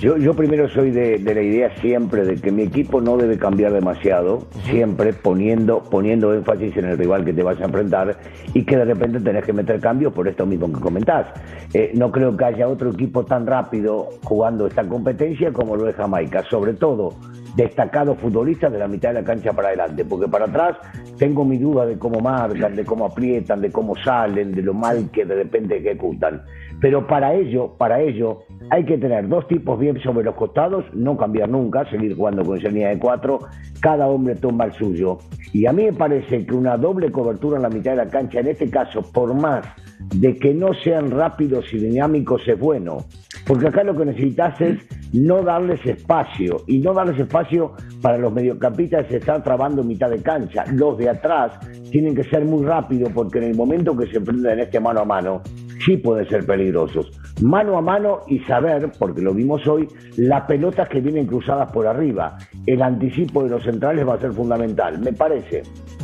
Yo, 0.00 0.16
yo 0.16 0.32
primero 0.32 0.68
soy 0.68 0.92
de, 0.92 1.18
la 1.18 1.42
idea 1.42 1.74
siempre 1.80 2.24
de 2.24 2.36
que 2.36 2.52
mi 2.52 2.62
equipo 2.62 3.00
no 3.00 3.16
debe 3.16 3.36
cambiar 3.36 3.72
demasiado, 3.72 4.46
siempre 4.62 5.12
poniendo, 5.12 5.82
poniendo 5.82 6.32
énfasis 6.32 6.76
en 6.76 6.84
el 6.84 6.98
rival 6.98 7.24
que 7.24 7.32
te 7.32 7.42
vas 7.42 7.60
a 7.60 7.64
enfrentar 7.64 8.16
y 8.54 8.64
que 8.64 8.76
de 8.76 8.84
repente 8.84 9.18
tenés 9.18 9.44
que 9.44 9.52
meter 9.52 9.80
cambios 9.80 10.12
por 10.12 10.28
esto 10.28 10.46
mismo 10.46 10.72
que 10.72 10.78
comentás. 10.78 11.26
Eh, 11.74 11.90
no 11.94 12.12
creo 12.12 12.36
que 12.36 12.44
haya 12.44 12.68
otro 12.68 12.90
equipo 12.90 13.24
tan 13.24 13.44
rápido 13.44 14.10
jugando 14.22 14.68
esta 14.68 14.86
competencia 14.86 15.52
como 15.52 15.74
lo 15.74 15.88
es 15.88 15.96
Jamaica, 15.96 16.44
sobre 16.48 16.74
todo 16.74 17.16
destacados 17.56 18.16
futbolistas 18.18 18.70
de 18.70 18.78
la 18.78 18.86
mitad 18.86 19.08
de 19.08 19.16
la 19.16 19.24
cancha 19.24 19.52
para 19.52 19.68
adelante, 19.68 20.04
porque 20.04 20.28
para 20.28 20.44
atrás 20.44 20.76
tengo 21.18 21.44
mi 21.44 21.58
duda 21.58 21.86
de 21.86 21.98
cómo 21.98 22.20
marcan, 22.20 22.76
de 22.76 22.84
cómo 22.84 23.04
aprietan, 23.04 23.60
de 23.60 23.72
cómo 23.72 23.96
salen, 23.96 24.52
de 24.52 24.62
lo 24.62 24.74
mal 24.74 25.10
que 25.10 25.24
de 25.24 25.34
repente 25.34 25.78
ejecutan. 25.78 26.40
Pero 26.80 27.06
para 27.06 27.34
ello, 27.34 27.74
para 27.76 28.00
ello, 28.00 28.42
hay 28.70 28.84
que 28.84 28.98
tener 28.98 29.28
dos 29.28 29.48
tipos 29.48 29.78
bien 29.78 30.00
sobre 30.00 30.24
los 30.24 30.34
costados, 30.34 30.84
no 30.92 31.16
cambiar 31.16 31.48
nunca, 31.48 31.88
seguir 31.90 32.16
jugando 32.16 32.44
con 32.44 32.58
esa 32.58 32.68
línea 32.68 32.90
de 32.90 32.98
cuatro, 32.98 33.40
cada 33.80 34.06
hombre 34.06 34.36
toma 34.36 34.66
el 34.66 34.72
suyo. 34.72 35.18
Y 35.52 35.66
a 35.66 35.72
mí 35.72 35.84
me 35.84 35.92
parece 35.92 36.46
que 36.46 36.54
una 36.54 36.76
doble 36.76 37.10
cobertura 37.10 37.56
en 37.56 37.62
la 37.62 37.68
mitad 37.68 37.92
de 37.92 37.96
la 37.96 38.08
cancha, 38.08 38.40
en 38.40 38.48
este 38.48 38.70
caso, 38.70 39.02
por 39.02 39.34
más 39.34 39.66
de 40.14 40.36
que 40.36 40.54
no 40.54 40.72
sean 40.74 41.10
rápidos 41.10 41.72
y 41.72 41.78
dinámicos, 41.78 42.46
es 42.46 42.58
bueno. 42.58 42.98
Porque 43.46 43.68
acá 43.68 43.82
lo 43.82 43.96
que 43.96 44.04
necesitas 44.04 44.60
es 44.60 44.78
no 45.12 45.42
darles 45.42 45.84
espacio. 45.86 46.62
Y 46.66 46.78
no 46.78 46.92
darles 46.92 47.18
espacio 47.18 47.72
para 48.02 48.18
los 48.18 48.32
mediocampistas 48.32 49.06
se 49.08 49.16
están 49.16 49.42
trabando 49.42 49.82
en 49.82 49.88
mitad 49.88 50.10
de 50.10 50.22
cancha. 50.22 50.64
Los 50.72 50.98
de 50.98 51.08
atrás 51.08 51.58
tienen 51.90 52.14
que 52.14 52.24
ser 52.24 52.44
muy 52.44 52.64
rápidos 52.64 53.10
porque 53.12 53.38
en 53.38 53.44
el 53.44 53.56
momento 53.56 53.96
que 53.96 54.06
se 54.06 54.18
enfrentan 54.18 54.52
en 54.52 54.60
este 54.60 54.80
mano 54.80 55.00
a 55.00 55.04
mano, 55.04 55.42
sí 55.84 55.96
pueden 55.96 56.28
ser 56.28 56.44
peligrosos. 56.44 57.10
Mano 57.42 57.78
a 57.78 57.80
mano 57.80 58.20
y 58.26 58.40
saber, 58.40 58.90
porque 58.98 59.22
lo 59.22 59.32
vimos 59.32 59.66
hoy, 59.66 59.88
las 60.16 60.42
pelotas 60.42 60.88
que 60.88 61.00
vienen 61.00 61.26
cruzadas 61.26 61.70
por 61.72 61.86
arriba. 61.86 62.36
El 62.66 62.82
anticipo 62.82 63.44
de 63.44 63.50
los 63.50 63.62
centrales 63.62 64.06
va 64.06 64.14
a 64.14 64.20
ser 64.20 64.32
fundamental. 64.32 64.98
Me 64.98 65.12
parece 65.12 65.62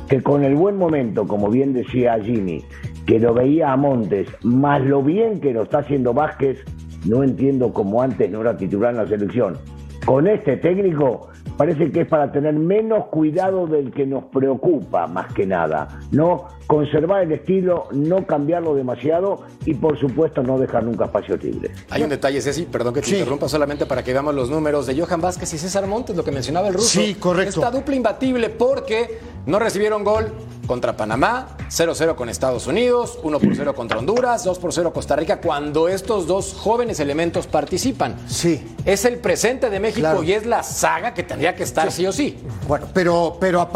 que 0.08 0.22
con 0.22 0.44
el 0.44 0.54
buen 0.54 0.76
momento, 0.76 1.26
como 1.26 1.50
bien 1.50 1.72
decía 1.72 2.18
Jimmy, 2.22 2.62
que 3.06 3.18
lo 3.18 3.34
veía 3.34 3.72
a 3.72 3.76
Montes, 3.76 4.28
más 4.42 4.80
lo 4.82 5.02
bien 5.02 5.40
que 5.40 5.52
lo 5.52 5.62
está 5.62 5.78
haciendo 5.78 6.12
Vázquez, 6.14 6.58
no 7.06 7.22
entiendo 7.22 7.72
cómo 7.72 8.02
antes 8.02 8.30
no 8.30 8.40
era 8.40 8.56
titular 8.56 8.92
en 8.92 8.96
la 8.98 9.06
selección. 9.06 9.58
Con 10.04 10.26
este 10.26 10.56
técnico 10.56 11.28
parece 11.56 11.90
que 11.90 12.02
es 12.02 12.08
para 12.08 12.32
tener 12.32 12.54
menos 12.54 13.06
cuidado 13.06 13.66
del 13.66 13.92
que 13.92 14.06
nos 14.06 14.24
preocupa 14.24 15.06
más 15.06 15.32
que 15.32 15.46
nada, 15.46 16.00
¿no? 16.10 16.48
conservar 16.66 17.22
el 17.22 17.32
estilo, 17.32 17.88
no 17.92 18.26
cambiarlo 18.26 18.74
demasiado 18.74 19.44
y 19.64 19.74
por 19.74 19.98
supuesto 19.98 20.42
no 20.42 20.58
dejar 20.58 20.82
nunca 20.84 21.04
espacio 21.04 21.36
libre. 21.36 21.70
Hay 21.90 22.02
un 22.02 22.08
detalle, 22.08 22.40
Ceci, 22.40 22.64
perdón 22.64 22.94
que 22.94 23.02
te 23.02 23.10
interrumpa 23.10 23.48
solamente 23.48 23.86
para 23.86 24.02
que 24.02 24.12
veamos 24.12 24.34
los 24.34 24.50
números 24.50 24.86
de 24.86 25.00
Johan 25.00 25.20
Vázquez 25.20 25.52
y 25.54 25.58
César 25.58 25.86
Montes, 25.86 26.16
lo 26.16 26.24
que 26.24 26.32
mencionaba 26.32 26.68
el 26.68 26.74
ruso. 26.74 27.00
Sí, 27.00 27.14
correcto. 27.14 27.60
Esta 27.60 27.70
dupla 27.70 27.94
imbatible 27.94 28.48
porque 28.50 29.18
no 29.46 29.58
recibieron 29.58 30.04
gol 30.04 30.32
contra 30.66 30.96
Panamá, 30.96 31.58
0-0 31.68 32.14
con 32.14 32.30
Estados 32.30 32.66
Unidos, 32.66 33.18
1 33.22 33.38
por 33.38 33.54
0 33.54 33.74
contra 33.74 33.98
Honduras, 33.98 34.44
2 34.44 34.58
por 34.58 34.72
0 34.72 34.92
Costa 34.94 35.14
Rica, 35.14 35.38
cuando 35.42 35.88
estos 35.88 36.26
dos 36.26 36.54
jóvenes 36.58 37.00
elementos 37.00 37.46
participan. 37.46 38.16
Sí. 38.28 38.74
Es 38.86 39.04
el 39.04 39.18
presente 39.18 39.68
de 39.68 39.78
México 39.80 40.00
Claro. 40.00 40.22
y 40.22 40.32
es 40.32 40.46
la 40.46 40.62
saga 40.62 41.12
que 41.12 41.22
tendría 41.22 41.54
que 41.54 41.64
estar 41.64 41.92
sí, 41.92 42.06
o 42.06 42.12
sí. 42.12 42.38
Bueno, 42.66 42.86
pero, 42.94 43.36
pero 43.38 43.68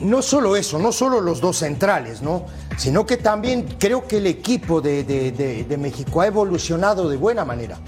no 0.00 0.20
solo 0.20 0.56
eso, 0.56 0.80
no 0.80 0.90
solo 0.90 1.20
los 1.20 1.40
dos 1.40 1.58
centrales, 1.58 2.22
¿no? 2.22 2.46
Sino 2.76 3.06
que 3.06 3.18
también 3.18 3.76
creo 3.78 4.08
que 4.08 4.16
el 4.16 4.26
equipo 4.26 4.80
de, 4.80 5.04
de- 5.04 5.30
de- 5.30 5.62
de 5.62 5.76
México 5.76 6.22
ha 6.22 6.26
evolucionado 6.26 7.08
de 7.08 7.16
buena 7.16 7.44
manera, 7.44 7.78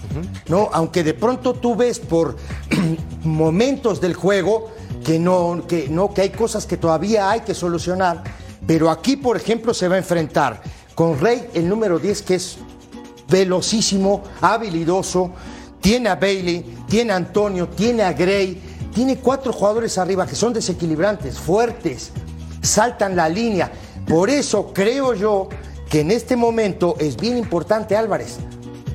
¿no? 0.46 0.68
Aunque 0.72 1.02
de 1.02 1.14
pronto 1.14 1.54
tú 1.54 1.74
ves 1.74 1.98
por 1.98 2.36
momentos 3.24 4.00
del 4.00 4.14
juego 4.14 4.70
que 5.04 5.18
no, 5.18 5.62
que 5.68 5.88
no, 5.88 6.12
que 6.12 6.22
hay 6.22 6.30
cosas 6.30 6.66
que 6.66 6.76
todavía 6.78 7.30
hay 7.30 7.40
que 7.40 7.54
solucionar, 7.54 8.24
pero 8.66 8.90
aquí, 8.90 9.16
por 9.16 9.36
ejemplo, 9.36 9.74
se 9.74 9.86
va 9.86 9.96
a 9.96 9.98
enfrentar 9.98 10.62
con 10.94 11.20
Rey, 11.20 11.48
el 11.54 11.68
número 11.68 11.98
10, 11.98 12.22
que 12.22 12.36
es 12.36 12.56
velocísimo, 13.28 14.22
habilidoso, 14.40 15.32
tiene 15.80 16.08
a 16.08 16.14
Bailey, 16.14 16.78
tiene 16.88 17.12
a 17.12 17.16
Antonio, 17.16 17.68
tiene 17.68 18.02
a 18.02 18.12
Gray, 18.12 18.60
tiene 18.94 19.18
cuatro 19.18 19.52
jugadores 19.52 19.98
arriba 19.98 20.26
que 20.26 20.34
son 20.34 20.52
desequilibrantes, 20.52 21.38
fuertes, 21.38 22.10
saltan 22.62 23.14
la 23.14 23.28
línea. 23.28 23.70
Por 24.06 24.30
eso 24.30 24.72
creo 24.72 25.12
yo 25.14 25.48
que 25.90 26.00
en 26.00 26.10
este 26.10 26.36
momento 26.36 26.96
es 26.98 27.16
bien 27.16 27.36
importante 27.36 27.96
Álvarez, 27.96 28.38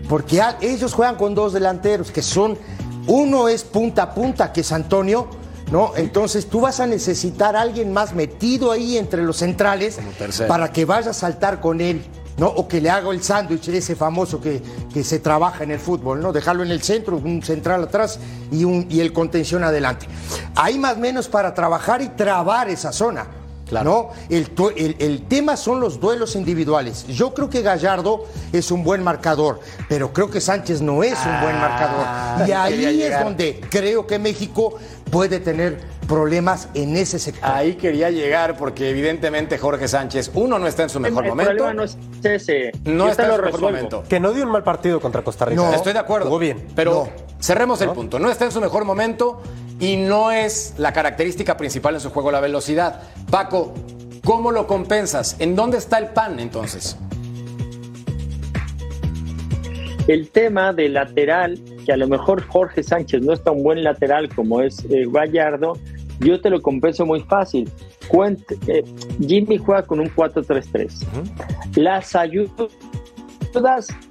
porque 0.08 0.42
ellos 0.62 0.94
juegan 0.94 1.16
con 1.16 1.36
dos 1.36 1.54
delanteros 1.54 2.12
que 2.12 2.24
son, 2.24 2.58
uno 3.06 3.48
es 3.48 3.64
punta 3.64 4.04
a 4.04 4.14
punta, 4.14 4.52
que 4.52 4.62
es 4.62 4.72
Antonio, 4.72 5.28
¿no? 5.72 5.94
Entonces 5.96 6.48
tú 6.48 6.62
vas 6.62 6.80
a 6.80 6.88
necesitar 6.88 7.56
a 7.56 7.62
alguien 7.62 7.94
más 7.94 8.14
metido 8.14 8.72
ahí 8.72 8.98
entre 8.98 9.24
los 9.24 9.38
centrales 9.38 10.00
para 10.48 10.72
que 10.72 10.86
vaya 10.86 11.12
a 11.12 11.14
saltar 11.14 11.62
con 11.62 11.82
él. 11.82 12.04
¿no? 12.38 12.48
O 12.48 12.70
que 12.70 12.80
le 12.80 12.90
haga 12.90 13.12
el 13.12 13.22
sándwich, 13.22 13.68
ese 13.68 13.98
famoso 13.98 14.40
que, 14.40 14.62
que 14.94 15.04
se 15.04 15.20
trabaja 15.20 15.66
en 15.66 15.72
el 15.72 15.80
fútbol, 15.80 16.22
¿no? 16.22 16.32
Dejarlo 16.32 16.64
en 16.64 16.72
el 16.72 16.82
centro, 16.82 17.18
un 17.18 17.44
central 17.44 17.84
atrás 17.84 18.18
y, 18.50 18.64
un, 18.64 18.88
y 18.90 19.02
el 19.02 19.12
contención 19.12 19.62
adelante. 19.66 20.08
Hay 20.56 20.80
más 20.80 20.94
o 20.94 21.00
menos 21.00 21.28
para 21.28 21.54
trabajar 21.54 22.02
y 22.02 22.08
trabar 22.08 22.70
esa 22.70 22.94
zona. 22.94 23.28
¿No? 23.72 24.10
El, 24.30 24.48
el- 24.76 24.96
el 25.00 25.22
tema 25.28 25.56
son 25.58 25.80
los 25.80 26.00
duelos 26.00 26.36
individuales. 26.36 27.06
Yo 27.08 27.34
creo 27.34 27.50
que 27.50 27.62
Gallardo 27.62 28.26
es 28.52 28.72
un 28.72 28.84
buen 28.84 29.04
marcador, 29.04 29.60
pero 29.88 30.12
creo 30.12 30.30
que 30.30 30.42
Sánchez 30.42 30.82
no 30.82 31.04
es 31.04 31.18
un 31.26 31.42
buen 31.42 31.56
marcador. 31.60 32.48
Y 32.48 32.52
ahí 32.52 33.02
es 33.04 33.20
donde 33.24 33.62
creo 33.70 34.06
que 34.08 34.18
México 34.20 34.76
puede 35.12 35.40
tener 35.40 35.80
problemas 36.08 36.70
en 36.74 36.96
ese 36.98 37.20
sector. 37.20 37.48
Ahí 37.52 37.76
quería 37.76 38.10
llegar 38.10 38.58
porque 38.58 38.90
evidentemente 38.90 39.58
Jorge 39.60 39.88
Sánchez, 39.88 40.32
uno, 40.34 40.58
no 40.58 40.66
está 40.68 40.84
en 40.84 40.90
su 40.90 41.00
mejor 41.00 41.24
el 41.26 41.30
momento. 41.32 41.52
problema 41.52 41.74
no 41.74 41.84
es 41.84 41.98
ese. 42.24 42.72
No 42.84 43.06
Yo 43.06 43.12
está 43.12 43.28
en 43.28 43.36
su 43.36 43.42
mejor 43.44 43.62
momento. 43.62 44.04
Que 44.10 44.20
no 44.20 44.32
dio 44.34 44.44
un 44.44 44.52
mal 44.52 44.64
partido 44.64 45.00
contra 45.00 45.22
Costa 45.24 45.46
Rica. 45.46 45.62
No. 45.62 45.72
Estoy 45.74 45.94
de 45.94 46.00
acuerdo. 46.00 46.26
Jugó 46.28 46.40
bien. 46.40 46.66
Pero 46.76 46.92
No. 47.06 47.10
cerremos 47.40 47.80
el 47.82 47.90
punto. 47.92 48.18
No 48.18 48.32
está 48.32 48.46
en 48.46 48.52
su 48.52 48.60
mejor 48.60 48.86
momento 48.86 49.42
y 49.80 49.98
no 49.98 50.32
es 50.32 50.74
la 50.78 50.92
característica 50.94 51.56
principal 51.58 51.96
en 51.96 52.02
su 52.02 52.10
juego 52.10 52.32
la 52.32 52.40
velocidad. 52.42 53.02
Paco, 53.32 53.74
¿cómo 54.24 54.52
lo 54.52 54.68
compensas? 54.68 55.36
¿En 55.40 55.56
dónde 55.56 55.78
está 55.78 55.98
el 56.00 56.08
pan 56.08 56.40
entonces? 56.40 56.98
El 60.08 60.30
tema 60.30 60.74
del 60.74 60.94
lateral, 60.96 61.60
que 61.86 61.94
a 61.94 61.98
lo 61.98 62.08
mejor 62.08 62.42
Jorge 62.48 62.82
Sánchez 62.82 63.22
no 63.22 63.32
es 63.34 63.44
tan 63.44 63.62
buen 63.62 63.84
lateral 63.84 64.28
como 64.34 64.62
es 64.62 64.84
eh, 64.90 65.06
Gallardo, 65.08 65.78
yo 66.20 66.42
te 66.42 66.50
lo 66.50 66.62
compenso 66.62 67.06
muy 67.06 67.22
fácil. 67.22 67.70
Cuent- 68.10 68.58
eh, 68.68 68.84
Jimmy 69.26 69.58
juega 69.58 69.84
con 69.84 70.00
un 70.00 70.08
4-3-3. 70.10 71.06
Las 71.76 72.16
ayudas 72.16 72.52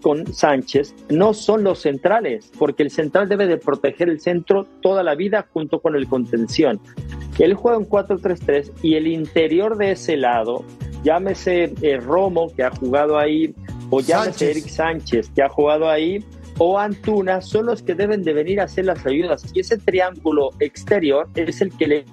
con 0.03 0.33
Sánchez 0.33 0.95
no 1.09 1.33
son 1.33 1.65
los 1.65 1.81
centrales, 1.81 2.51
porque 2.59 2.83
el 2.83 2.91
central 2.91 3.29
debe 3.29 3.47
de 3.47 3.57
proteger 3.57 4.09
el 4.09 4.21
centro 4.21 4.67
toda 4.83 5.03
la 5.03 5.15
vida 5.15 5.47
junto 5.53 5.81
con 5.81 5.95
el 5.95 6.09
contención. 6.09 6.81
Él 7.39 7.55
juega 7.55 7.79
un 7.79 7.89
4-3-3 7.89 8.73
y 8.83 8.95
el 8.95 9.07
interior 9.07 9.77
de 9.77 9.93
ese 9.93 10.17
lado, 10.17 10.65
llámese 11.05 11.73
eh, 11.83 11.99
Romo, 11.99 12.53
que 12.55 12.65
ha 12.65 12.71
jugado 12.71 13.19
ahí, 13.19 13.55
o 13.91 14.01
llámese 14.01 14.31
Sánchez. 14.31 14.51
Eric 14.51 14.69
Sánchez, 14.69 15.31
que 15.35 15.43
ha 15.43 15.49
jugado 15.49 15.89
ahí, 15.89 16.25
o 16.59 16.79
Antuna, 16.79 17.41
son 17.41 17.67
los 17.67 17.83
que 17.83 17.95
deben 17.95 18.23
de 18.23 18.33
venir 18.33 18.61
a 18.61 18.65
hacer 18.65 18.87
las 18.87 19.07
ayudas. 19.07 19.45
Y 19.55 19.61
ese 19.61 19.79
triángulo 19.79 20.51
exterior 20.59 21.29
es 21.37 21.61
el 21.61 21.73
que 21.77 21.87
le 21.87 22.05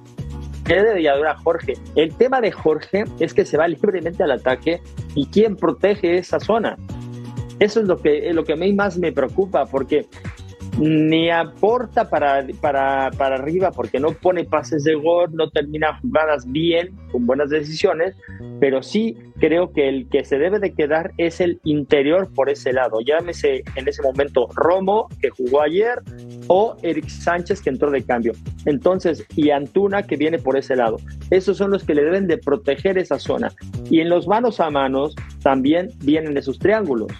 debe 0.65 0.93
de 0.93 1.09
ayudar 1.09 1.27
a 1.27 1.37
Jorge. 1.37 1.73
El 1.95 2.13
tema 2.15 2.41
de 2.41 2.51
Jorge 2.51 3.05
es 3.19 3.33
que 3.33 3.45
se 3.45 3.57
va 3.57 3.67
libremente 3.67 4.23
al 4.23 4.31
ataque 4.31 4.81
y 5.15 5.25
quién 5.27 5.55
protege 5.55 6.17
esa 6.17 6.39
zona. 6.39 6.77
Eso 7.59 7.79
es 7.81 7.87
lo 7.87 7.97
que, 7.97 8.31
lo 8.33 8.43
que 8.43 8.53
a 8.53 8.57
mí 8.57 8.73
más 8.73 8.97
me 8.97 9.11
preocupa, 9.11 9.65
porque 9.65 10.05
ni 10.77 11.29
aporta 11.29 12.09
para, 12.09 12.45
para, 12.59 13.11
para 13.11 13.35
arriba, 13.35 13.71
porque 13.71 13.99
no 13.99 14.11
pone 14.11 14.43
pases 14.43 14.83
de 14.83 14.95
gol, 14.95 15.29
no 15.33 15.49
termina 15.49 15.99
jugadas 15.99 16.51
bien, 16.51 16.93
con 17.11 17.25
buenas 17.25 17.49
decisiones, 17.49 18.15
pero 18.59 18.83
sí 18.83 19.15
creo 19.39 19.71
que 19.71 19.87
el 19.87 20.09
que 20.09 20.25
se 20.25 20.37
debe 20.37 20.59
de 20.59 20.73
quedar 20.73 21.11
es 21.17 21.39
el 21.39 21.59
interior 21.63 22.29
por 22.33 22.49
ese 22.49 22.73
lado. 22.73 22.99
Llámese 23.01 23.63
en 23.75 23.87
ese 23.87 24.01
momento 24.01 24.47
Romo, 24.53 25.07
que 25.21 25.29
jugó 25.29 25.61
ayer, 25.61 26.01
o 26.47 26.75
Eric 26.81 27.07
Sánchez, 27.07 27.61
que 27.61 27.69
entró 27.69 27.89
de 27.89 28.03
cambio. 28.03 28.33
Entonces, 28.65 29.25
y 29.35 29.51
Antuna, 29.51 30.03
que 30.03 30.17
viene 30.17 30.39
por 30.39 30.57
ese 30.57 30.75
lado. 30.75 30.97
Esos 31.29 31.57
son 31.57 31.71
los 31.71 31.83
que 31.83 31.95
le 31.95 32.03
deben 32.03 32.27
de 32.27 32.37
proteger 32.37 32.97
esa 32.97 33.19
zona. 33.19 33.51
Y 33.89 34.01
en 34.01 34.09
los 34.09 34.27
manos 34.27 34.59
a 34.59 34.69
manos 34.69 35.15
también 35.41 35.89
vienen 36.03 36.37
esos 36.37 36.59
triángulos. 36.59 37.11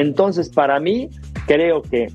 Entonces, 0.00 0.48
para 0.48 0.80
mí, 0.80 1.10
creo 1.46 1.82
que 1.82 2.06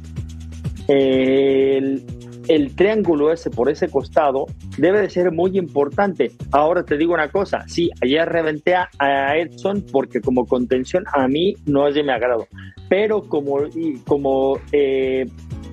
el, 0.88 2.04
el 2.48 2.76
triángulo 2.76 3.32
ese 3.32 3.52
por 3.52 3.70
ese 3.70 3.90
costado 3.90 4.48
debe 4.80 5.02
de 5.02 5.10
ser 5.12 5.32
muy 5.32 5.56
importante. 5.56 6.32
Ahora 6.52 6.84
te 6.84 6.98
digo 6.98 7.14
una 7.14 7.30
cosa, 7.30 7.64
sí, 7.68 7.92
ayer 8.02 8.28
reventé 8.28 8.74
a, 8.76 9.38
Edson 9.38 9.86
porque 9.92 10.20
como 10.20 10.48
contención 10.48 11.04
a 11.14 11.28
mí 11.28 11.56
no 11.68 11.88
es 11.88 11.94
de 11.94 12.04
mi 12.04 12.12
agrado, 12.12 12.48
pero 12.90 13.22
como, 13.22 13.60
como 14.08 14.60
eh, 14.72 15.28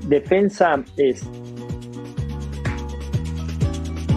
defensa 0.07 0.85
es 0.99 1.27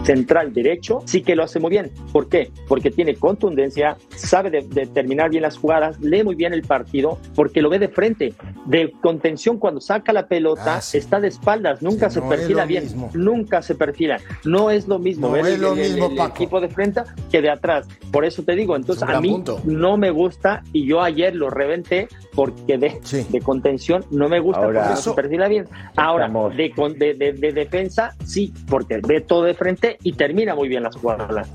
central 0.06 0.54
derecho, 0.54 1.02
sí 1.06 1.22
que 1.22 1.36
lo 1.36 1.44
hace 1.44 1.60
muy 1.60 1.72
bien. 1.72 1.92
¿Por 2.12 2.30
qué? 2.30 2.52
Porque 2.68 2.92
tiene 2.92 3.16
contundencia, 3.16 3.98
sabe 4.16 4.50
de- 4.50 4.66
determinar 4.70 5.30
bien 5.30 5.44
las 5.44 5.58
jugadas, 5.58 6.00
lee 6.00 6.24
muy 6.24 6.36
bien 6.36 6.54
el 6.54 6.62
partido, 6.62 7.18
porque 7.36 7.62
lo 7.62 7.70
ve 7.70 7.80
de 7.80 7.88
frente. 7.90 8.34
De 8.66 8.92
contención, 9.02 9.58
cuando 9.58 9.82
saca 9.82 10.14
la 10.14 10.28
pelota, 10.28 10.78
Ah, 10.78 10.82
sí. 10.82 10.98
está 10.98 11.20
de 11.20 11.28
espaldas, 11.28 11.82
nunca 11.82 12.10
Sí, 12.10 12.16
se 12.16 12.22
no 12.22 12.30
perfila 12.30 12.66
bien, 12.66 12.84
mismo. 12.84 13.10
nunca 13.14 13.62
se 13.62 13.76
perfila. 13.76 14.20
No 14.44 14.70
es 14.70 14.88
lo 14.88 15.00
mismo 15.00 15.28
No 15.28 15.34
ver 15.34 15.46
es 15.46 15.54
el, 15.56 15.62
lo 15.62 15.74
el- 15.74 15.80
el- 15.80 15.92
mismo, 15.92 16.06
el 16.08 16.16
Paco. 16.16 16.36
equipo 16.36 16.62
de 16.62 16.70
frente 16.70 17.02
que 17.32 17.42
de 17.42 17.50
atrás. 17.50 17.88
Por 18.12 18.26
eso 18.26 18.44
te 18.44 18.56
digo, 18.56 18.76
entonces 18.76 19.04
a 19.08 19.20
mí 19.20 19.30
punto. 19.30 19.60
no 19.66 19.98
me 19.98 20.12
gusta 20.12 20.64
y 20.72 20.86
yo 20.86 21.02
ayer 21.02 21.36
lo 21.36 21.50
reventé 21.50 22.08
porque 22.34 22.78
de, 22.78 23.00
Sí. 23.04 23.26
de 23.30 23.40
contención 23.42 24.06
no 24.12 24.30
me 24.30 24.40
gusta 24.40 24.62
Ahora- 24.62 24.82
porque 24.82 24.96
no 24.96 25.02
se 25.02 25.12
perfila 25.14 25.48
bien. 25.48 25.66
Ahora, 25.96 26.28
de, 26.30 26.72
de, 26.98 27.14
de- 27.16 27.34
de 27.34 27.52
defensa, 27.52 28.16
sí, 28.24 28.54
porque 28.70 29.00
ve 29.06 29.22
todo 29.22 29.44
de 29.44 29.54
frente 29.54 29.95
y 30.04 30.14
termina 30.14 30.56
muy 30.56 30.68
bien 30.68 30.84
las 30.84 30.96
jugadas. 30.96 31.52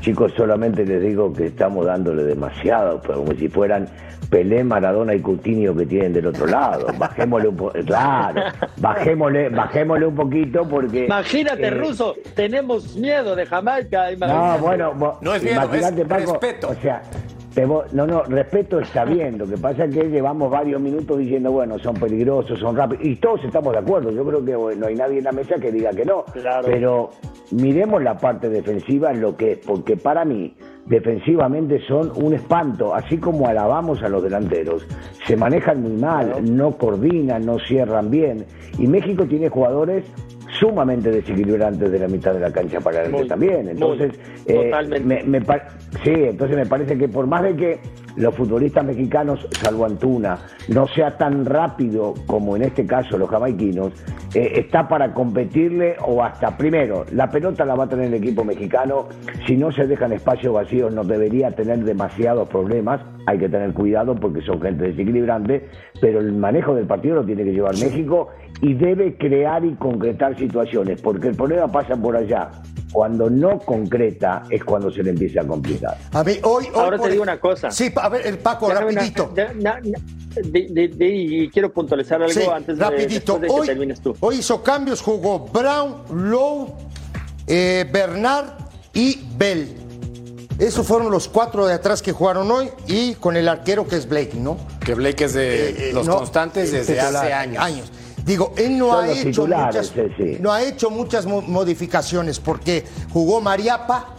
Chicos, 0.00 0.32
solamente 0.36 0.84
les 0.84 1.02
digo 1.02 1.32
que 1.32 1.46
estamos 1.46 1.86
dándole 1.86 2.24
demasiado, 2.24 3.00
pero 3.00 3.24
como 3.24 3.32
si 3.32 3.48
fueran 3.48 3.88
Pelé, 4.34 4.64
Maradona 4.64 5.14
y 5.14 5.20
Coutinho 5.20 5.76
que 5.76 5.86
tienen 5.86 6.12
del 6.12 6.26
otro 6.26 6.44
lado. 6.48 6.88
Bajémosle 6.98 7.48
un 7.50 7.56
poco, 7.56 7.72
claro, 7.86 8.42
bajémosle, 8.78 9.48
bajémosle 9.50 10.06
un 10.06 10.14
poquito 10.16 10.68
porque... 10.68 11.04
Imagínate, 11.04 11.66
eh, 11.68 11.70
Ruso, 11.70 12.16
tenemos 12.34 12.96
miedo 12.96 13.36
de 13.36 13.46
Jamaica. 13.46 14.06
No, 14.06 14.12
imagínate. 14.12 14.60
bueno, 14.60 14.92
vos- 14.96 15.22
No 15.22 15.34
es 15.36 15.42
miedo, 15.44 15.72
es 15.72 15.92
Paco, 16.08 16.32
respeto. 16.32 16.68
O 16.70 16.74
sea, 16.74 17.00
te 17.54 17.64
vo- 17.64 17.84
no, 17.92 18.08
no, 18.08 18.24
respeto 18.24 18.80
está 18.80 19.04
bien. 19.04 19.38
Lo 19.38 19.46
que 19.46 19.56
pasa 19.56 19.84
es 19.84 19.94
que 19.94 20.02
llevamos 20.08 20.50
varios 20.50 20.80
minutos 20.80 21.16
diciendo, 21.16 21.52
bueno, 21.52 21.78
son 21.78 21.94
peligrosos, 21.94 22.58
son 22.58 22.76
rápidos, 22.76 23.04
y 23.04 23.14
todos 23.14 23.44
estamos 23.44 23.72
de 23.72 23.78
acuerdo. 23.78 24.10
Yo 24.10 24.24
creo 24.24 24.44
que 24.44 24.56
bueno, 24.56 24.80
no 24.80 24.86
hay 24.88 24.96
nadie 24.96 25.18
en 25.18 25.24
la 25.24 25.32
mesa 25.32 25.54
que 25.60 25.70
diga 25.70 25.90
que 25.92 26.04
no. 26.04 26.24
Claro. 26.24 26.66
Pero 26.66 27.10
miremos 27.52 28.02
la 28.02 28.18
parte 28.18 28.48
defensiva 28.48 29.12
en 29.12 29.20
lo 29.20 29.36
que 29.36 29.52
es, 29.52 29.58
porque 29.58 29.96
para 29.96 30.24
mí, 30.24 30.56
defensivamente 30.86 31.80
son 31.86 32.12
un 32.16 32.34
espanto, 32.34 32.94
así 32.94 33.18
como 33.18 33.46
alabamos 33.46 34.02
a 34.02 34.08
los 34.08 34.22
delanteros. 34.22 34.86
Se 35.26 35.36
manejan 35.36 35.82
muy 35.82 35.92
mal, 35.92 36.34
no 36.54 36.72
coordinan, 36.72 37.46
no 37.46 37.58
cierran 37.58 38.10
bien. 38.10 38.44
Y 38.78 38.86
México 38.86 39.24
tiene 39.26 39.48
jugadores 39.48 40.04
sumamente 40.58 41.10
desequilibrantes 41.10 41.90
de 41.90 41.98
la 41.98 42.08
mitad 42.08 42.32
de 42.34 42.40
la 42.40 42.50
cancha 42.52 42.80
para 42.80 42.98
adelante 42.98 43.18
Muy, 43.20 43.28
también. 43.28 43.62
muy, 43.62 43.70
Entonces, 43.72 44.12
eh, 44.46 44.54
totalmente. 44.64 45.24
me- 45.24 45.42
Sí, 46.02 46.10
entonces 46.12 46.56
me 46.56 46.66
parece 46.66 46.96
que 46.98 47.08
por 47.08 47.26
más 47.26 47.42
de 47.42 47.54
que 47.56 47.78
los 48.16 48.34
futbolistas 48.34 48.84
mexicanos, 48.84 49.46
salvo 49.60 49.86
Antuna, 49.86 50.38
no 50.68 50.86
sea 50.88 51.16
tan 51.16 51.44
rápido 51.44 52.14
como 52.26 52.54
en 52.56 52.62
este 52.62 52.86
caso 52.86 53.18
los 53.18 53.28
jamaiquinos, 53.28 53.92
eh, 54.34 54.52
está 54.56 54.86
para 54.88 55.12
competirle 55.12 55.96
o 56.06 56.22
hasta 56.22 56.56
primero, 56.56 57.04
la 57.12 57.28
pelota 57.30 57.64
la 57.64 57.74
va 57.74 57.84
a 57.84 57.88
tener 57.88 58.06
el 58.06 58.14
equipo 58.14 58.44
mexicano, 58.44 59.08
si 59.46 59.56
no 59.56 59.72
se 59.72 59.86
dejan 59.86 60.12
espacios 60.12 60.52
vacíos 60.54 60.92
no 60.92 61.02
debería 61.04 61.50
tener 61.52 61.82
demasiados 61.84 62.48
problemas, 62.48 63.00
hay 63.26 63.38
que 63.38 63.48
tener 63.48 63.72
cuidado 63.72 64.14
porque 64.14 64.40
son 64.42 64.60
gente 64.60 64.84
desequilibrante, 64.84 65.66
pero 66.00 66.20
el 66.20 66.32
manejo 66.32 66.74
del 66.74 66.86
partido 66.86 67.16
lo 67.16 67.24
tiene 67.24 67.44
que 67.44 67.52
llevar 67.52 67.72
México 67.78 68.28
y 68.60 68.74
debe 68.74 69.16
crear 69.16 69.64
y 69.64 69.74
concretar 69.74 70.38
situaciones, 70.38 71.00
porque 71.02 71.28
el 71.28 71.36
problema 71.36 71.70
pasa 71.70 71.96
por 71.96 72.16
allá. 72.16 72.50
Cuando 72.92 73.28
no 73.28 73.58
concreta 73.58 74.44
es 74.50 74.62
cuando 74.62 74.88
se 74.92 75.02
le 75.02 75.10
empieza 75.10 75.40
a 75.40 75.44
complicar. 75.46 75.98
A 76.12 76.22
ver, 76.22 76.38
hoy, 76.44 76.66
hoy 76.66 76.70
Ahora 76.74 76.98
te 76.98 77.10
digo 77.10 77.24
una 77.24 77.40
cosa. 77.40 77.70
Sí, 77.72 77.92
a 77.96 78.08
ver, 78.08 78.24
el 78.26 78.38
Paco, 78.38 78.68
Déjame 78.68 78.92
una- 78.92 79.00
rapidito. 79.00 79.32
de- 79.34 79.54
na- 79.56 79.80
na- 79.82 79.98
de- 80.36 80.68
de- 80.70 80.88
de- 80.88 81.08
y 81.14 81.48
quiero 81.50 81.72
puntualizar 81.72 82.22
algo 82.22 82.32
Sí, 82.32 82.46
antes 82.52 82.78
de, 82.78 82.84
rapidito. 82.84 83.38
de 83.38 83.48
que 83.48 83.52
Hoy, 83.52 83.66
termines 83.66 84.00
tú. 84.00 84.14
hoy 84.20 84.36
hizo 84.36 84.62
cambios, 84.62 85.02
jugó 85.02 85.40
Brown, 85.40 86.02
Lowe, 86.30 86.72
eh, 87.48 87.84
Bernard 87.92 88.46
y 88.92 89.18
Bell. 89.36 89.68
Esos 90.60 90.86
fueron 90.86 91.10
los 91.10 91.26
cuatro 91.26 91.66
de 91.66 91.74
atrás 91.74 92.00
que 92.00 92.12
jugaron 92.12 92.48
hoy 92.52 92.68
y 92.86 93.14
con 93.14 93.36
el 93.36 93.48
arquero 93.48 93.88
que 93.88 93.96
es 93.96 94.08
Blake, 94.08 94.34
¿no? 94.36 94.56
Que 94.86 94.94
Blake 94.94 95.24
es 95.24 95.34
de 95.34 95.70
Eh, 95.70 95.76
eh, 95.88 95.92
los 95.92 96.06
no, 96.06 96.18
constantes 96.18 96.70
desde 96.70 97.00
hace 97.00 97.32
años. 97.32 97.90
Digo, 98.24 98.52
él 98.56 98.78
no 98.78 98.92
ha 98.98 99.06
hecho 99.10 99.46
muchas, 99.46 99.92
sí, 100.16 100.36
no 100.40 100.52
ha 100.52 100.62
hecho 100.62 100.90
muchas 100.90 101.26
mo- 101.26 101.42
modificaciones 101.42 102.40
porque 102.40 102.84
jugó 103.12 103.40
Mariapa, 103.40 104.14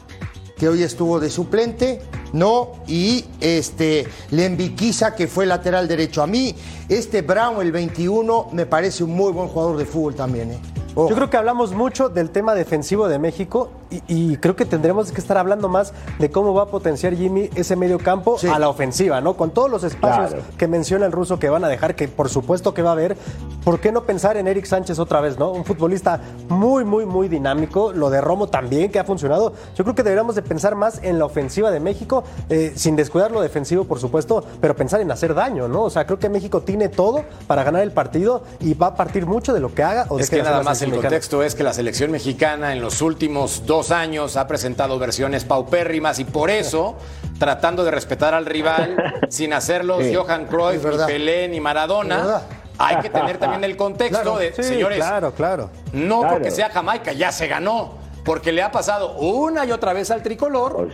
que 0.57 0.69
hoy 0.69 0.83
estuvo 0.83 1.19
de 1.19 1.29
suplente, 1.29 2.01
no, 2.31 2.73
y 2.87 3.25
este 3.41 4.07
Lembiquiza, 4.31 5.15
que 5.15 5.27
fue 5.27 5.45
lateral 5.45 5.87
derecho. 5.87 6.21
A 6.21 6.27
mí, 6.27 6.55
este 6.87 7.21
Brown, 7.23 7.61
el 7.61 7.71
21, 7.71 8.49
me 8.51 8.65
parece 8.65 9.03
un 9.03 9.11
muy 9.15 9.31
buen 9.31 9.47
jugador 9.47 9.77
de 9.77 9.85
fútbol 9.85 10.15
también, 10.15 10.51
¿eh? 10.51 10.59
Yo 10.95 11.09
creo 11.15 11.29
que 11.29 11.35
hablamos 11.35 11.73
mucho 11.73 12.07
del 12.07 12.29
tema 12.29 12.55
defensivo 12.55 13.09
de 13.09 13.19
México 13.19 13.69
y, 14.07 14.31
y 14.33 14.37
creo 14.37 14.55
que 14.55 14.65
tendremos 14.65 15.11
que 15.11 15.21
estar 15.21 15.37
hablando 15.37 15.69
más 15.69 15.93
de 16.19 16.29
cómo 16.31 16.53
va 16.53 16.63
a 16.63 16.65
potenciar 16.67 17.13
Jimmy 17.15 17.49
ese 17.55 17.75
medio 17.75 17.97
campo 17.99 18.37
Sí. 18.39 18.47
a 18.47 18.59
la 18.59 18.69
ofensiva, 18.69 19.21
¿no? 19.21 19.35
Con 19.37 19.51
todos 19.51 19.69
los 19.69 19.83
espacios 19.83 20.31
Claro. 20.31 20.43
que 20.57 20.67
menciona 20.67 21.05
el 21.05 21.11
ruso 21.11 21.39
que 21.39 21.49
van 21.49 21.63
a 21.63 21.67
dejar, 21.67 21.95
que 21.95 22.07
por 22.07 22.29
supuesto 22.29 22.73
que 22.73 22.81
va 22.81 22.89
a 22.89 22.93
haber, 22.93 23.17
¿por 23.63 23.79
qué 23.79 23.91
no 23.91 24.03
pensar 24.03 24.37
en 24.37 24.47
Eric 24.47 24.65
Sánchez 24.65 24.99
otra 24.99 25.21
vez, 25.21 25.37
¿no? 25.37 25.51
Un 25.51 25.65
futbolista 25.65 26.19
muy, 26.49 26.83
muy, 26.85 27.05
muy 27.05 27.27
dinámico, 27.27 27.91
lo 27.93 28.09
de 28.09 28.21
Romo 28.21 28.47
también 28.47 28.91
que 28.91 28.99
ha 28.99 29.03
funcionado. 29.03 29.53
Yo 29.75 29.83
creo 29.83 29.95
que 29.95 30.03
deberíamos 30.03 30.35
de 30.35 30.41
pensar 30.41 30.75
más 30.75 30.99
en 31.03 31.19
la 31.19 31.25
ofensiva 31.25 31.71
de 31.71 31.79
México, 31.79 32.23
eh, 32.49 32.73
sin 32.75 32.95
descuidar 32.95 33.31
lo 33.31 33.41
defensivo, 33.41 33.85
por 33.85 33.99
supuesto, 33.99 34.43
pero 34.61 34.75
pensar 34.75 35.01
en 35.01 35.11
hacer 35.11 35.33
daño, 35.33 35.67
¿no? 35.67 35.83
O 35.83 35.89
sea, 35.89 36.05
creo 36.05 36.19
que 36.19 36.29
México 36.29 36.61
tiene 36.61 36.89
todo 36.89 37.23
para 37.47 37.63
ganar 37.63 37.81
el 37.81 37.91
partido 37.91 38.43
y 38.59 38.73
va 38.73 38.87
a 38.87 38.95
partir 38.95 39.25
mucho 39.25 39.53
de 39.53 39.59
lo 39.59 39.73
que 39.73 39.83
haga 39.83 40.05
o 40.09 40.19
Es 40.19 40.29
que 40.29 40.41
nada 40.43 40.63
más 40.63 40.81
el 40.81 40.89
mexicana. 40.89 41.09
contexto 41.09 41.43
es 41.43 41.55
que 41.55 41.63
la 41.63 41.73
selección 41.73 42.11
mexicana 42.11 42.73
en 42.73 42.81
los 42.81 43.01
últimos 43.01 43.63
dos 43.65 43.84
años 43.91 44.37
ha 44.37 44.47
presentado 44.47 44.97
versiones 44.99 45.43
paupérrimas 45.45 46.19
y 46.19 46.25
por 46.25 46.49
eso, 46.49 46.95
tratando 47.39 47.83
de 47.83 47.91
respetar 47.91 48.33
al 48.33 48.45
rival, 48.45 48.95
sin 49.29 49.53
hacerlos 49.53 50.03
Sí. 50.03 50.13
Johan 50.15 50.45
Cruyff, 50.45 50.83
ni. 50.83 51.05
Pelé, 51.07 51.47
ni 51.47 51.59
Maradona, 51.59 52.41
hay 52.77 52.97
que 52.97 53.09
tener 53.09 53.37
también 53.37 53.63
el 53.63 53.77
contexto 53.77 54.21
Claro, 54.21 54.37
de, 54.37 54.53
Sí, 54.53 54.63
señores, 54.63 54.97
claro, 54.97 55.31
claro. 55.33 55.69
no 55.93 56.19
Claro. 56.21 56.35
porque 56.35 56.51
sea 56.51 56.69
Jamaica, 56.69 57.13
ya 57.13 57.31
se 57.31 57.47
ganó. 57.47 58.03
Porque 58.25 58.51
le 58.51 58.63
ha 58.63 58.71
pasado 58.71 59.17
una 59.17 59.65
y 59.65 59.71
otra 59.71 59.93
vez 59.93 60.09
al 60.09 60.23
tricolor, 60.23 60.89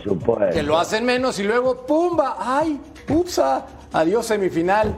que 0.52 0.62
lo 0.62 0.78
hacen 0.78 1.04
menos 1.06 1.38
y 1.38 1.44
luego, 1.44 1.86
¡pumba! 1.86 2.36
¡Ay! 2.38 2.78
¡Upsa! 3.08 3.64
Adiós 3.94 4.26
semifinal. 4.26 4.94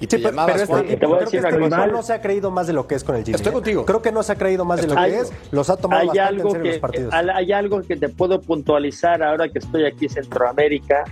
Y 0.00 0.06
te 0.06 0.16
Sí, 0.16 0.22
pero, 0.22 0.30
llamabas 0.36 0.52
pero 0.52 0.62
este 0.62 0.72
Juan. 0.74 0.86
te 0.86 0.92
equipo, 0.92 1.08
voy 1.08 1.14
a 1.14 1.18
creo 1.18 1.30
que 1.30 1.36
decir 1.36 1.46
este 1.48 1.56
una 1.56 1.66
equipo 1.66 1.80
cosa. 1.82 1.92
no 1.92 2.02
se 2.02 2.12
ha 2.12 2.20
creído 2.20 2.50
más 2.50 2.66
de 2.68 2.72
lo 2.72 2.86
que 2.86 2.94
es 2.94 3.04
con 3.04 3.16
el 3.16 3.24
Jimmy. 3.24 3.34
Estoy 3.36 3.50
¿eh? 3.50 3.54
contigo. 3.54 3.84
Creo 3.84 4.02
que 4.02 4.12
no 4.12 4.22
se 4.22 4.32
ha 4.32 4.36
creído 4.36 4.64
más 4.64 4.80
de 4.80 4.86
lo 4.88 4.98
Hay- 4.98 5.10
que 5.12 5.18
es. 5.20 5.32
Los 5.50 5.70
ha 5.70 5.76
tomado 5.76 6.02
hay 6.02 6.06
bastante 6.08 6.28
algo 6.36 6.48
en 6.48 6.52
serio 6.52 6.62
que 6.62 6.68
los 6.70 6.78
partidos. 6.78 7.14
hay 7.14 7.26
hay 7.34 7.52
algo 7.52 7.82
que 7.82 7.96
te 7.96 8.08
puedo 8.08 8.40
puntualizar 8.40 9.22
ahora 9.22 9.48
que 9.48 9.58
estoy 9.58 9.84
aquí 9.86 10.04
en 10.06 10.10
Centroamérica 10.10 11.04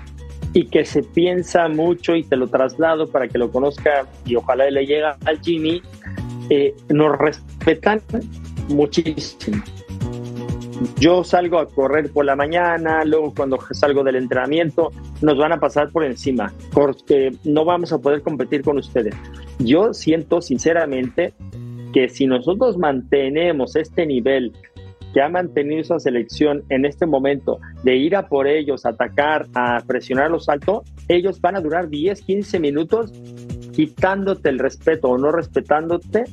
y 0.52 0.66
que 0.68 0.84
se 0.84 1.02
piensa 1.02 1.68
mucho 1.68 2.14
y 2.14 2.22
te 2.24 2.36
lo 2.36 2.46
traslado 2.48 3.08
para 3.10 3.28
que 3.28 3.36
lo 3.38 3.50
conozca 3.50 4.06
y 4.24 4.36
ojalá 4.36 4.70
le 4.70 4.86
llegue 4.86 5.04
al 5.04 5.40
Jimmy 5.40 5.82
eh, 6.48 6.74
nos 6.88 7.18
respetan 7.18 8.00
muchísimo 8.68 9.62
yo 10.98 11.24
salgo 11.24 11.58
a 11.58 11.66
correr 11.66 12.10
por 12.12 12.24
la 12.24 12.36
mañana, 12.36 13.04
luego 13.04 13.32
cuando 13.34 13.58
salgo 13.72 14.02
del 14.04 14.16
entrenamiento, 14.16 14.90
nos 15.22 15.36
van 15.36 15.52
a 15.52 15.60
pasar 15.60 15.90
por 15.90 16.04
encima, 16.04 16.52
porque 16.72 17.32
no 17.44 17.64
vamos 17.64 17.92
a 17.92 17.98
poder 17.98 18.22
competir 18.22 18.62
con 18.62 18.78
ustedes. 18.78 19.14
Yo 19.58 19.94
siento 19.94 20.40
sinceramente 20.40 21.32
que 21.92 22.08
si 22.08 22.26
nosotros 22.26 22.76
mantenemos 22.76 23.76
este 23.76 24.06
nivel 24.06 24.52
que 25.14 25.22
ha 25.22 25.28
mantenido 25.30 25.80
esa 25.80 25.98
selección 25.98 26.62
en 26.68 26.84
este 26.84 27.06
momento 27.06 27.58
de 27.82 27.96
ir 27.96 28.16
a 28.16 28.28
por 28.28 28.46
ellos, 28.46 28.84
atacar, 28.84 29.46
a 29.54 29.82
presionar 29.86 30.30
los 30.30 30.48
altos, 30.48 30.82
ellos 31.08 31.40
van 31.40 31.56
a 31.56 31.60
durar 31.60 31.88
10, 31.88 32.20
15 32.20 32.60
minutos 32.60 33.12
quitándote 33.72 34.48
el 34.48 34.58
respeto 34.58 35.08
o 35.08 35.18
no 35.18 35.30
respetándote. 35.30 36.24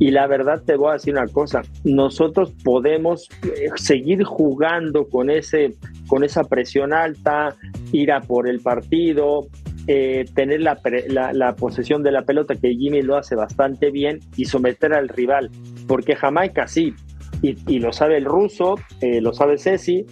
Y 0.00 0.12
la 0.12 0.26
verdad 0.26 0.62
te 0.64 0.76
voy 0.76 0.90
a 0.90 0.92
decir 0.94 1.14
una 1.14 1.26
cosa, 1.26 1.62
nosotros 1.82 2.52
podemos 2.62 3.28
eh, 3.42 3.68
seguir 3.74 4.22
jugando 4.22 5.08
con, 5.08 5.28
ese, 5.28 5.74
con 6.06 6.22
esa 6.22 6.44
presión 6.44 6.92
alta, 6.92 7.56
ir 7.90 8.12
a 8.12 8.20
por 8.20 8.48
el 8.48 8.60
partido, 8.60 9.48
eh, 9.88 10.24
tener 10.34 10.60
la, 10.60 10.78
la, 11.08 11.32
la 11.32 11.56
posesión 11.56 12.04
de 12.04 12.12
la 12.12 12.22
pelota, 12.22 12.54
que 12.54 12.74
Jimmy 12.74 13.02
lo 13.02 13.16
hace 13.16 13.34
bastante 13.34 13.90
bien, 13.90 14.20
y 14.36 14.44
someter 14.44 14.92
al 14.94 15.08
rival. 15.08 15.50
Porque 15.88 16.14
Jamaica 16.14 16.68
sí, 16.68 16.94
y, 17.42 17.56
y 17.66 17.80
lo 17.80 17.92
sabe 17.92 18.18
el 18.18 18.24
ruso, 18.24 18.76
eh, 19.00 19.20
lo 19.20 19.32
sabe 19.32 19.58
Ceci, 19.58 20.06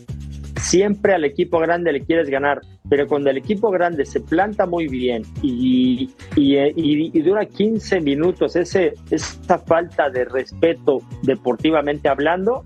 siempre 0.61 1.15
al 1.15 1.25
equipo 1.25 1.61
grande 1.61 1.93
le 1.93 2.01
quieres 2.01 2.29
ganar, 2.29 2.61
pero 2.89 3.07
cuando 3.07 3.31
el 3.31 3.37
equipo 3.39 3.71
grande 3.71 4.05
se 4.05 4.21
planta 4.21 4.67
muy 4.67 4.87
bien 4.89 5.23
y, 5.43 6.11
y, 6.37 6.57
y- 6.59 7.11
y 7.13 7.23
dura 7.23 7.45
15 7.47 8.01
minutos, 8.01 8.57
ese, 8.57 8.95
esa 9.11 9.59
falta 9.59 10.09
de 10.11 10.25
respeto 10.25 11.01
deportivamente 11.23 12.09
hablando, 12.09 12.63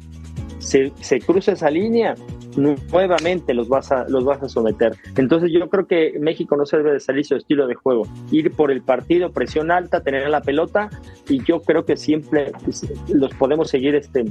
se, 0.58 0.92
se 1.00 1.20
cruza 1.20 1.52
esa 1.52 1.70
línea, 1.70 2.14
nu- 2.56 2.76
nuevamente 2.92 3.54
los 3.54 3.68
vas, 3.68 3.90
a, 3.92 4.06
los 4.08 4.24
vas 4.24 4.42
a 4.42 4.48
someter. 4.50 4.94
Entonces 5.16 5.50
yo 5.52 5.68
creo 5.70 5.86
que 5.86 6.18
México 6.20 6.54
no 6.56 6.66
se 6.66 6.76
debe 6.76 6.92
de 6.92 7.00
salir 7.00 7.24
su 7.24 7.34
estilo 7.36 7.66
de 7.66 7.74
juego, 7.74 8.02
ir 8.30 8.52
por 8.52 8.70
el 8.70 8.82
partido, 8.82 9.32
presión 9.32 9.70
alta, 9.70 10.02
tener 10.02 10.28
la 10.28 10.42
pelota 10.42 10.90
y 11.28 11.42
yo 11.44 11.62
creo 11.62 11.86
que 11.86 11.96
siempre 11.96 12.52
pues, 12.64 12.86
los 13.08 13.32
podemos 13.34 13.70
seguir 13.70 13.94
este 13.94 14.24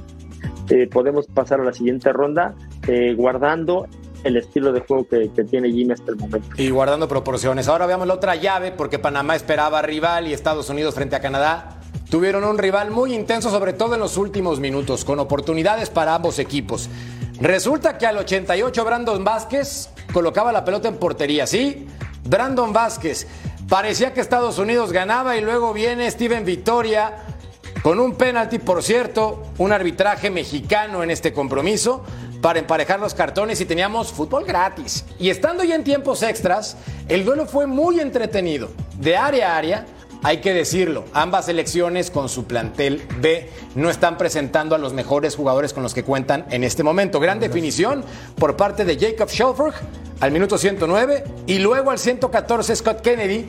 eh, 0.69 0.87
podemos 0.87 1.25
pasar 1.25 1.61
a 1.61 1.63
la 1.63 1.73
siguiente 1.73 2.13
ronda 2.13 2.53
eh, 2.87 3.15
guardando 3.15 3.87
el 4.23 4.37
estilo 4.37 4.71
de 4.71 4.81
juego 4.81 5.07
que, 5.07 5.29
tiene 5.43 5.71
Jimmy 5.71 5.93
hasta 5.93 6.11
el 6.11 6.17
momento. 6.17 6.47
Y 6.57 6.69
guardando 6.69 7.07
proporciones. 7.07 7.67
Ahora 7.67 7.85
veamos 7.85 8.07
la 8.07 8.15
otra 8.15 8.35
llave, 8.35 8.71
porque 8.71 8.99
Panamá 8.99 9.35
esperaba 9.35 9.81
rival 9.81 10.27
y 10.27 10.33
Estados 10.33 10.69
Unidos 10.69 10.95
frente 10.95 11.15
a 11.15 11.21
Canadá. 11.21 11.81
Tuvieron 12.09 12.43
un 12.43 12.57
rival 12.57 12.91
muy 12.91 13.13
intenso, 13.13 13.49
sobre 13.49 13.73
todo 13.73 13.93
en 13.93 13.99
los 13.99 14.17
últimos 14.17 14.59
minutos, 14.59 15.05
con 15.05 15.19
oportunidades 15.19 15.89
para 15.89 16.15
ambos 16.15 16.39
equipos. 16.39 16.89
Resulta 17.39 17.97
que 17.97 18.05
al 18.05 18.17
88 18.17 18.83
Brandon 18.83 19.23
Vázquez 19.23 19.89
colocaba 20.11 20.51
la 20.51 20.65
pelota 20.65 20.87
en 20.87 20.97
portería, 20.97 21.47
¿sí? 21.47 21.87
Brandon 22.25 22.73
Vázquez. 22.73 23.27
Parecía 23.69 24.13
que 24.13 24.21
Estados 24.21 24.57
Unidos 24.57 24.91
ganaba 24.91 25.37
y 25.37 25.41
luego 25.41 25.71
viene 25.71 26.09
Steven 26.09 26.43
Victoria 26.43 27.17
con 27.83 27.99
un 27.99 28.15
penalti, 28.15 28.59
por 28.59 28.83
cierto, 28.83 29.43
un 29.57 29.71
arbitraje 29.71 30.29
mexicano 30.29 31.03
en 31.03 31.11
este 31.11 31.31
compromiso 31.31 32.03
para 32.41 32.59
emparejar 32.59 32.99
los 32.99 33.13
cartones 33.13 33.59
y 33.61 33.65
teníamos 33.65 34.11
fútbol 34.11 34.45
gratis. 34.45 35.05
Y 35.19 35.29
estando 35.29 35.63
ya 35.63 35.75
en 35.75 35.83
tiempos 35.83 36.23
extras, 36.23 36.77
el 37.07 37.25
duelo 37.25 37.45
fue 37.45 37.67
muy 37.67 37.99
entretenido. 37.99 38.69
De 38.99 39.17
área 39.17 39.53
a 39.53 39.57
área, 39.57 39.85
hay 40.21 40.41
que 40.41 40.53
decirlo, 40.53 41.05
ambas 41.13 41.45
selecciones 41.45 42.11
con 42.11 42.27
su 42.27 42.45
plantel 42.45 43.01
B 43.21 43.49
no 43.75 43.89
están 43.89 44.17
presentando 44.17 44.75
a 44.75 44.77
los 44.77 44.93
mejores 44.93 45.35
jugadores 45.35 45.73
con 45.73 45.83
los 45.83 45.93
que 45.93 46.03
cuentan 46.03 46.45
en 46.49 46.63
este 46.63 46.83
momento. 46.83 47.19
Gran 47.19 47.39
definición 47.39 48.03
por 48.35 48.57
parte 48.57 48.83
de 48.83 48.97
Jacob 48.97 49.29
Schelfberg 49.29 49.73
al 50.19 50.31
minuto 50.31 50.57
109 50.57 51.23
y 51.47 51.59
luego 51.59 51.91
al 51.91 51.99
114 51.99 52.75
Scott 52.75 53.01
Kennedy 53.01 53.45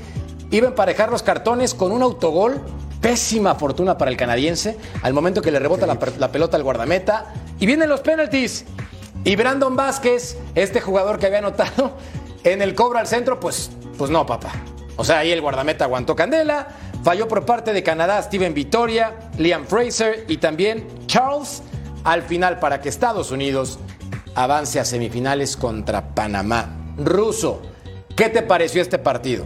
iba 0.52 0.68
a 0.68 0.70
emparejar 0.70 1.10
los 1.10 1.22
cartones 1.22 1.74
con 1.74 1.90
un 1.90 2.02
autogol 2.02 2.60
Pésima 3.00 3.54
fortuna 3.54 3.96
para 3.96 4.10
el 4.10 4.16
canadiense 4.18 4.76
al 5.02 5.14
momento 5.14 5.40
que 5.40 5.50
le 5.50 5.58
rebota 5.58 5.86
la, 5.86 5.98
la 6.18 6.30
pelota 6.30 6.58
al 6.58 6.62
guardameta. 6.62 7.32
Y 7.60 7.66
vienen 7.66 7.88
los 7.88 8.00
penalties. 8.00 8.64
Y 9.22 9.36
Brandon 9.36 9.76
Vázquez, 9.76 10.38
este 10.54 10.80
jugador 10.80 11.18
que 11.18 11.26
había 11.26 11.38
anotado 11.38 11.92
en 12.42 12.62
el 12.62 12.74
cobro 12.74 12.98
al 12.98 13.06
centro, 13.06 13.38
pues, 13.38 13.70
pues 13.98 14.10
no, 14.10 14.24
papá. 14.24 14.50
O 14.96 15.04
sea, 15.04 15.18
ahí 15.18 15.30
el 15.30 15.42
guardameta 15.42 15.84
aguantó 15.84 16.16
candela. 16.16 16.68
Falló 17.04 17.28
por 17.28 17.46
parte 17.46 17.72
de 17.72 17.82
Canadá 17.82 18.22
Steven 18.22 18.52
Victoria, 18.52 19.30
Liam 19.38 19.66
Fraser 19.66 20.24
y 20.28 20.38
también 20.38 20.86
Charles. 21.06 21.62
Al 22.04 22.22
final, 22.22 22.58
para 22.58 22.80
que 22.80 22.88
Estados 22.88 23.30
Unidos 23.30 23.78
avance 24.34 24.80
a 24.80 24.84
semifinales 24.84 25.56
contra 25.56 26.14
Panamá. 26.14 26.94
Ruso, 26.96 27.62
¿qué 28.16 28.30
te 28.30 28.42
pareció 28.42 28.80
este 28.80 28.98
partido? 28.98 29.44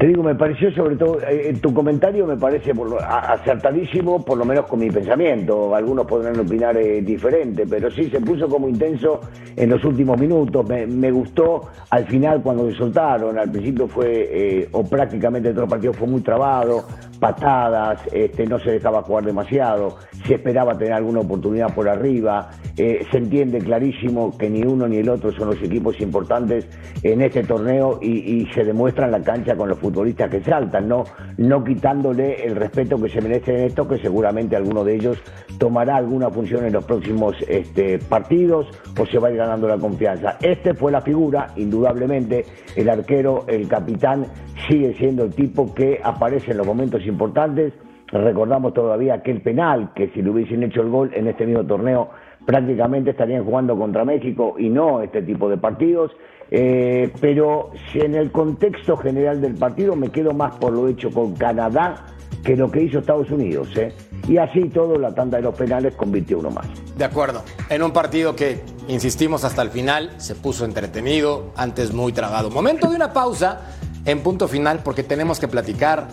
Te 0.00 0.06
digo, 0.06 0.22
me 0.22 0.34
pareció 0.34 0.72
sobre 0.72 0.96
todo, 0.96 1.18
eh, 1.28 1.54
tu 1.60 1.74
comentario 1.74 2.26
me 2.26 2.38
parece 2.38 2.74
por 2.74 2.88
lo- 2.88 2.98
acertadísimo, 3.02 4.24
por 4.24 4.38
lo 4.38 4.46
menos 4.46 4.64
con 4.64 4.78
mi 4.80 4.90
pensamiento. 4.90 5.74
Algunos 5.76 6.06
podrán 6.06 6.40
opinar 6.40 6.74
eh, 6.78 7.02
diferente, 7.02 7.66
pero 7.68 7.90
sí 7.90 8.08
se 8.08 8.18
puso 8.18 8.48
como 8.48 8.66
intenso 8.66 9.20
en 9.54 9.68
los 9.68 9.84
últimos 9.84 10.18
minutos. 10.18 10.66
Me, 10.66 10.86
me 10.86 11.10
gustó 11.10 11.68
al 11.90 12.06
final 12.06 12.40
cuando 12.42 12.70
se 12.70 12.78
soltaron. 12.78 13.38
Al 13.38 13.50
principio 13.50 13.88
fue, 13.88 14.08
eh, 14.30 14.68
o 14.72 14.84
prácticamente 14.84 15.52
todo 15.52 15.64
el 15.64 15.70
partido 15.70 15.92
fue 15.92 16.08
muy 16.08 16.22
trabado, 16.22 16.82
patadas, 17.20 18.00
este, 18.12 18.46
no 18.46 18.58
se 18.58 18.72
dejaba 18.72 19.02
jugar 19.02 19.24
demasiado, 19.24 19.98
se 20.26 20.34
esperaba 20.34 20.76
tener 20.76 20.94
alguna 20.94 21.20
oportunidad 21.20 21.74
por 21.74 21.88
arriba. 21.88 22.50
Eh, 22.76 23.04
se 23.10 23.18
entiende 23.18 23.58
clarísimo 23.58 24.36
que 24.38 24.48
ni 24.48 24.62
uno 24.62 24.88
ni 24.88 24.96
el 24.96 25.08
otro 25.10 25.30
son 25.32 25.48
los 25.48 25.62
equipos 25.62 26.00
importantes 26.00 26.66
en 27.02 27.20
este 27.20 27.44
torneo 27.44 27.98
y, 28.00 28.40
se 28.54 28.64
demuestra 28.64 29.04
en 29.04 29.12
la 29.12 29.22
cancha 29.22 29.54
con 29.54 29.68
los 29.68 29.78
futbolistas 29.78 30.30
que 30.30 30.42
saltan, 30.42 30.88
no, 30.88 31.04
no 31.36 31.62
quitándole 31.62 32.42
el 32.44 32.56
respeto 32.56 33.00
que 33.00 33.10
se 33.10 33.20
merecen 33.20 33.56
en 33.56 33.64
esto, 33.66 33.86
que 33.86 33.98
seguramente 33.98 34.56
alguno 34.56 34.82
de 34.82 34.94
ellos 34.94 35.18
tomará 35.58 35.96
alguna 35.96 36.30
función 36.30 36.64
en 36.64 36.72
los 36.72 36.84
próximos 36.84 37.36
este, 37.48 37.98
partidos 37.98 38.66
o 38.98 39.04
se 39.06 39.18
va 39.18 39.28
a 39.28 39.30
ir 39.30 39.36
ganando 39.36 39.68
la 39.68 39.76
confianza. 39.76 40.38
Este 40.40 40.72
fue 40.74 40.90
la 40.90 41.02
figura, 41.02 41.48
indudablemente, 41.56 42.46
el 42.76 42.88
arquero, 42.88 43.44
el 43.46 43.68
capitán, 43.68 44.26
sigue 44.68 44.94
siendo 44.94 45.24
el 45.24 45.34
tipo 45.34 45.74
que 45.74 46.00
aparece 46.02 46.52
en 46.52 46.58
los 46.58 46.66
momentos 46.66 47.04
importantes. 47.10 47.72
Recordamos 48.08 48.74
todavía 48.74 49.14
aquel 49.14 49.40
penal 49.40 49.92
que 49.94 50.08
si 50.08 50.22
le 50.22 50.30
hubiesen 50.30 50.62
hecho 50.62 50.80
el 50.80 50.88
gol 50.88 51.10
en 51.14 51.28
este 51.28 51.46
mismo 51.46 51.64
torneo 51.64 52.10
prácticamente 52.44 53.10
estarían 53.10 53.44
jugando 53.44 53.78
contra 53.78 54.04
México 54.04 54.54
y 54.58 54.68
no 54.68 55.02
este 55.02 55.22
tipo 55.22 55.48
de 55.48 55.58
partidos. 55.58 56.10
Eh, 56.50 57.12
pero 57.20 57.70
si 57.92 58.00
en 58.00 58.16
el 58.16 58.32
contexto 58.32 58.96
general 58.96 59.40
del 59.40 59.54
partido 59.54 59.94
me 59.94 60.08
quedo 60.08 60.32
más 60.32 60.56
por 60.56 60.72
lo 60.72 60.88
hecho 60.88 61.10
con 61.10 61.34
Canadá 61.34 62.06
que 62.44 62.56
lo 62.56 62.70
que 62.70 62.82
hizo 62.82 62.98
Estados 62.98 63.30
Unidos. 63.30 63.68
¿eh? 63.76 63.92
Y 64.28 64.38
así 64.38 64.68
todo, 64.68 64.98
la 64.98 65.14
tanda 65.14 65.38
de 65.38 65.44
los 65.44 65.54
penales 65.54 65.94
convirtió 65.94 66.38
uno 66.38 66.50
más. 66.50 66.66
De 66.96 67.04
acuerdo. 67.04 67.42
En 67.68 67.82
un 67.82 67.92
partido 67.92 68.34
que, 68.34 68.60
insistimos 68.88 69.44
hasta 69.44 69.62
el 69.62 69.70
final, 69.70 70.10
se 70.18 70.34
puso 70.34 70.64
entretenido, 70.64 71.52
antes 71.56 71.92
muy 71.92 72.12
trabado. 72.12 72.50
Momento 72.50 72.88
de 72.88 72.96
una 72.96 73.12
pausa 73.12 73.60
en 74.04 74.22
punto 74.22 74.48
final 74.48 74.80
porque 74.82 75.02
tenemos 75.02 75.38
que 75.38 75.48
platicar 75.48 76.08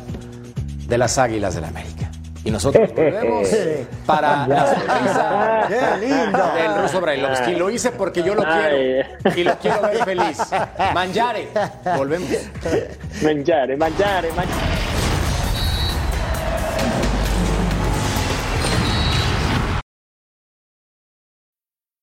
de 0.87 0.97
las 0.97 1.17
Águilas 1.17 1.53
del 1.53 1.61
la 1.61 1.67
América. 1.67 2.09
Y 2.43 2.51
nosotros 2.51 2.89
volvemos 2.95 3.49
para 4.05 4.47
la 4.47 4.73
sonrisa 4.73 5.65
¡Qué 5.99 6.07
lindo! 6.07 6.53
del 6.55 6.81
ruso 6.81 7.01
Brailovsky. 7.01 7.55
Lo 7.55 7.69
hice 7.69 7.91
porque 7.91 8.23
yo 8.23 8.35
lo 8.35 8.43
quiero 8.43 9.05
y 9.35 9.43
lo 9.43 9.57
quiero 9.59 9.81
ver 9.81 10.05
feliz. 10.05 10.39
Manjare, 10.93 11.49
volvemos. 11.97 12.29
Mangiare, 13.21 13.75
mangiare, 13.75 14.31
mangiare. 14.31 14.76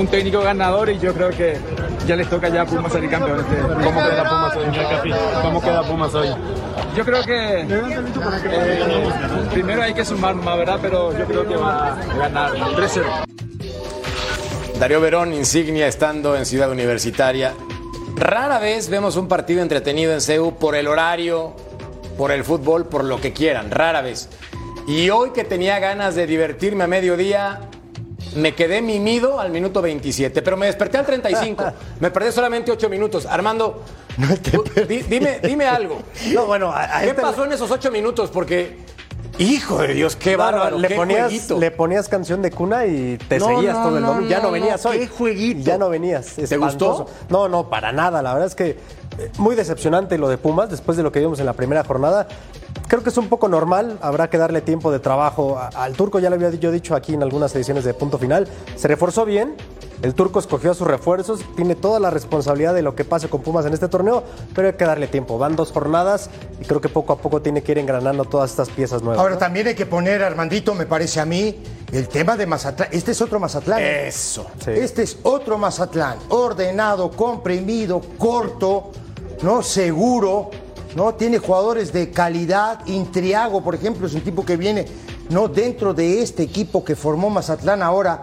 Un 0.00 0.06
técnico 0.06 0.40
ganador 0.40 0.88
y 0.88 0.98
yo 0.98 1.12
creo 1.12 1.30
que 1.30 1.58
ya 2.06 2.16
les 2.16 2.28
toca 2.28 2.48
ya 2.48 2.62
a 2.62 2.66
Pumas 2.66 2.92
salir 2.92 3.10
campeón. 3.10 3.40
Este, 3.40 3.56
¿Cómo 3.60 4.00
queda 4.00 4.24
Pumas 4.28 4.56
hoy? 4.56 4.64
¿Cómo 5.42 5.60
queda 5.60 5.82
Pumas 5.82 6.14
hoy? 6.14 6.28
Yo 6.96 7.04
creo 7.04 7.22
que 7.22 7.60
eh, 7.60 8.00
primero 9.52 9.82
hay 9.82 9.92
que 9.92 10.04
sumar 10.04 10.34
más, 10.34 10.56
¿verdad? 10.56 10.78
Pero 10.80 11.16
yo 11.16 11.24
creo 11.26 11.46
que 11.46 11.56
va 11.56 11.92
a 11.92 12.16
ganar 12.16 12.52
3-0. 12.52 13.04
Darío 14.78 15.00
Verón, 15.00 15.34
insignia 15.34 15.86
estando 15.86 16.34
en 16.34 16.46
Ciudad 16.46 16.70
Universitaria. 16.70 17.52
Rara 18.16 18.58
vez 18.58 18.88
vemos 18.88 19.16
un 19.16 19.28
partido 19.28 19.62
entretenido 19.62 20.12
en 20.12 20.22
CEU 20.22 20.56
por 20.56 20.74
el 20.74 20.88
horario, 20.88 21.54
por 22.16 22.32
el 22.32 22.44
fútbol, 22.44 22.86
por 22.86 23.04
lo 23.04 23.20
que 23.20 23.32
quieran, 23.32 23.70
rara 23.70 24.00
vez. 24.00 24.30
Y 24.86 25.10
hoy 25.10 25.30
que 25.30 25.44
tenía 25.44 25.78
ganas 25.78 26.14
de 26.14 26.26
divertirme 26.26 26.84
a 26.84 26.86
mediodía, 26.86 27.69
me 28.36 28.54
quedé 28.54 28.82
mimido 28.82 29.40
al 29.40 29.50
minuto 29.50 29.82
27, 29.82 30.42
pero 30.42 30.56
me 30.56 30.66
desperté 30.66 30.98
al 30.98 31.06
35. 31.06 31.64
me 32.00 32.10
perdí 32.10 32.32
solamente 32.32 32.70
8 32.70 32.88
minutos. 32.88 33.26
Armando, 33.26 33.82
di- 34.88 35.02
dime, 35.02 35.40
dime 35.42 35.66
algo. 35.66 35.98
No, 36.32 36.46
bueno, 36.46 36.70
a- 36.72 36.98
a 36.98 37.00
¿Qué 37.02 37.10
este- 37.10 37.22
pasó 37.22 37.44
en 37.44 37.52
esos 37.52 37.70
8 37.70 37.90
minutos? 37.90 38.30
Porque, 38.30 38.78
hijo 39.38 39.78
de 39.82 39.94
Dios, 39.94 40.16
qué 40.16 40.36
bárbaro, 40.36 40.78
le, 40.78 40.88
qué 40.88 40.94
ponías, 40.96 41.28
jueguito. 41.28 41.58
le 41.58 41.70
ponías 41.70 42.08
canción 42.08 42.42
de 42.42 42.50
cuna 42.50 42.86
y 42.86 43.18
te 43.28 43.38
No, 43.38 43.46
seguías 43.46 43.76
no, 43.76 43.84
todo 43.84 43.96
el 43.96 44.02
no, 44.02 44.08
domingo. 44.14 44.30
Ya 44.30 44.40
no, 44.40 44.50
venías 44.50 44.84
hoy. 44.86 44.98
qué 45.00 45.06
jueguito. 45.08 45.60
Ya 45.64 45.78
no 45.78 45.88
venías. 45.88 46.34
¿Te 46.36 46.56
gustó? 46.56 47.06
No, 47.28 47.48
no, 47.48 47.68
para 47.70 47.92
nada. 47.92 48.22
La 48.22 48.32
verdad 48.34 48.48
es 48.48 48.54
que 48.54 48.78
muy 49.38 49.56
decepcionante 49.56 50.18
lo 50.18 50.28
de 50.28 50.38
Pumas 50.38 50.70
después 50.70 50.96
de 50.96 51.02
lo 51.02 51.12
que 51.12 51.20
vimos 51.20 51.40
en 51.40 51.46
la 51.46 51.52
primera 51.52 51.84
jornada. 51.84 52.26
Creo 52.88 53.02
que 53.02 53.10
es 53.10 53.16
un 53.16 53.28
poco 53.28 53.48
normal, 53.48 53.98
habrá 54.00 54.30
que 54.30 54.38
darle 54.38 54.60
tiempo 54.60 54.90
de 54.90 54.98
trabajo 54.98 55.58
al 55.58 55.92
turco, 55.94 56.18
ya 56.18 56.28
lo 56.28 56.36
había 56.36 56.50
yo 56.50 56.72
dicho 56.72 56.94
aquí 56.94 57.14
en 57.14 57.22
algunas 57.22 57.54
ediciones 57.54 57.84
de 57.84 57.94
punto 57.94 58.18
final. 58.18 58.48
Se 58.76 58.88
reforzó 58.88 59.24
bien, 59.24 59.54
el 60.02 60.14
turco 60.14 60.38
escogió 60.38 60.70
a 60.70 60.74
sus 60.74 60.86
refuerzos, 60.86 61.40
tiene 61.56 61.74
toda 61.74 62.00
la 62.00 62.08
responsabilidad 62.08 62.74
de 62.74 62.80
lo 62.80 62.94
que 62.94 63.04
pase 63.04 63.28
con 63.28 63.42
Pumas 63.42 63.66
en 63.66 63.74
este 63.74 63.86
torneo, 63.86 64.22
pero 64.54 64.68
hay 64.68 64.74
que 64.74 64.84
darle 64.84 65.08
tiempo. 65.08 65.38
Van 65.38 65.56
dos 65.56 65.72
jornadas 65.72 66.30
y 66.60 66.64
creo 66.64 66.80
que 66.80 66.88
poco 66.88 67.12
a 67.12 67.18
poco 67.18 67.42
tiene 67.42 67.62
que 67.62 67.72
ir 67.72 67.78
engranando 67.78 68.24
todas 68.24 68.50
estas 68.50 68.70
piezas 68.70 69.02
nuevas. 69.02 69.20
Ahora 69.20 69.34
¿no? 69.34 69.38
también 69.38 69.66
hay 69.66 69.74
que 69.74 69.86
poner, 69.86 70.22
Armandito, 70.22 70.74
me 70.74 70.86
parece 70.86 71.20
a 71.20 71.26
mí, 71.26 71.62
el 71.92 72.08
tema 72.08 72.36
de 72.36 72.46
Mazatlán. 72.46 72.88
Este 72.92 73.12
es 73.12 73.20
otro 73.20 73.38
Mazatlán. 73.38 73.82
Eso. 73.82 74.46
Este 74.66 75.02
es 75.02 75.18
otro 75.22 75.58
Mazatlán, 75.58 76.18
ordenado, 76.30 77.10
comprimido, 77.10 78.00
corto, 78.16 78.92
¿no? 79.42 79.62
Seguro, 79.62 80.50
¿no? 80.96 81.14
Tiene 81.14 81.38
jugadores 81.38 81.92
de 81.92 82.10
calidad. 82.10 82.84
Intriago, 82.86 83.62
por 83.62 83.74
ejemplo, 83.74 84.06
es 84.06 84.14
un 84.14 84.20
tipo 84.22 84.44
que 84.44 84.56
viene, 84.56 84.86
¿no? 85.30 85.48
Dentro 85.48 85.94
de 85.94 86.22
este 86.22 86.42
equipo 86.42 86.84
que 86.84 86.96
formó 86.96 87.30
Mazatlán 87.30 87.82
ahora. 87.82 88.22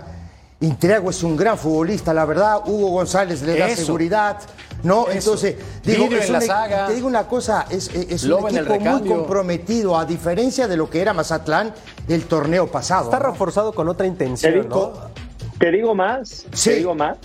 Intriago 0.59 1.11
es 1.11 1.21
un 1.21 1.37
gran 1.37 1.55
futbolista, 1.57 2.13
la 2.15 2.25
verdad. 2.25 2.61
Hugo 2.65 2.89
González 2.89 3.43
le 3.43 3.59
da 3.59 3.67
Eso. 3.67 3.85
seguridad, 3.85 4.37
¿no? 4.81 5.03
Eso. 5.03 5.11
Entonces, 5.11 5.55
digo, 5.83 6.03
Vidrio 6.05 6.19
es 6.19 6.25
en 6.25 6.33
la 6.33 6.39
un 6.39 6.45
saga. 6.45 6.87
te 6.87 6.95
digo 6.95 7.07
una 7.07 7.27
cosa, 7.27 7.67
es, 7.69 7.89
es 7.93 8.23
un 8.23 8.29
Lobo 8.31 8.49
en 8.49 8.57
el 8.57 8.65
equipo 8.65 8.79
muy 8.79 8.85
recambio. 8.85 9.17
comprometido, 9.17 9.95
a 9.95 10.05
diferencia 10.05 10.67
de 10.67 10.75
lo 10.75 10.89
que 10.89 10.99
era 10.99 11.13
Mazatlán 11.13 11.73
el 12.07 12.25
torneo 12.25 12.65
pasado. 12.71 13.03
Está 13.03 13.19
¿no? 13.19 13.27
reforzado 13.31 13.71
con 13.71 13.87
otra 13.87 14.05
Te 14.05 14.07
intención, 14.11 14.53
digo, 14.63 14.93
¿no? 14.95 15.27
te 15.59 15.71
digo 15.71 15.93
más, 15.93 16.45
Sí. 16.53 16.71
te 16.71 16.75
digo 16.77 16.95
más. 16.95 17.17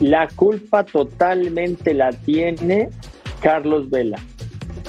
La 0.00 0.28
culpa 0.28 0.84
totalmente 0.84 1.92
la 1.94 2.10
tiene 2.12 2.90
Carlos 3.40 3.90
Vela, 3.90 4.18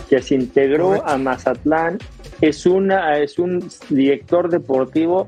que 0.09 0.21
se 0.21 0.35
integró 0.35 0.87
Correcto. 0.87 1.07
a 1.07 1.17
Mazatlán. 1.17 1.97
Es, 2.41 2.65
una, 2.65 3.17
es 3.17 3.37
un 3.37 3.67
director 3.89 4.49
deportivo 4.49 5.27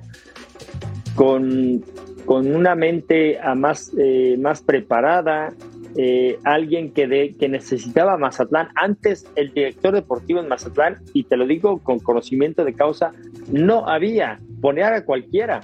con, 1.15 1.84
con 2.26 2.56
una 2.56 2.76
mente 2.76 3.39
ah, 3.39 3.56
más, 3.56 3.91
eh, 3.98 4.38
más 4.39 4.62
preparada, 4.62 5.54
eh, 5.98 6.39
alguien 6.46 6.94
que, 6.94 7.08
de, 7.08 7.36
que 7.38 7.49
necesitaba 7.49 8.18
Mazatlán. 8.18 8.70
Antes 8.76 9.26
el 9.36 9.53
director 9.53 9.93
deportivo 9.93 10.39
en 10.39 10.47
Mazatlán, 10.47 10.99
y 11.14 11.24
te 11.24 11.36
lo 11.36 11.45
digo 11.45 11.80
con 11.80 11.99
conocimiento 11.99 12.64
de 12.64 12.74
causa, 12.74 13.12
no 13.51 13.89
había, 13.89 14.39
poner 14.62 14.86
a 14.86 15.03
cualquiera. 15.03 15.62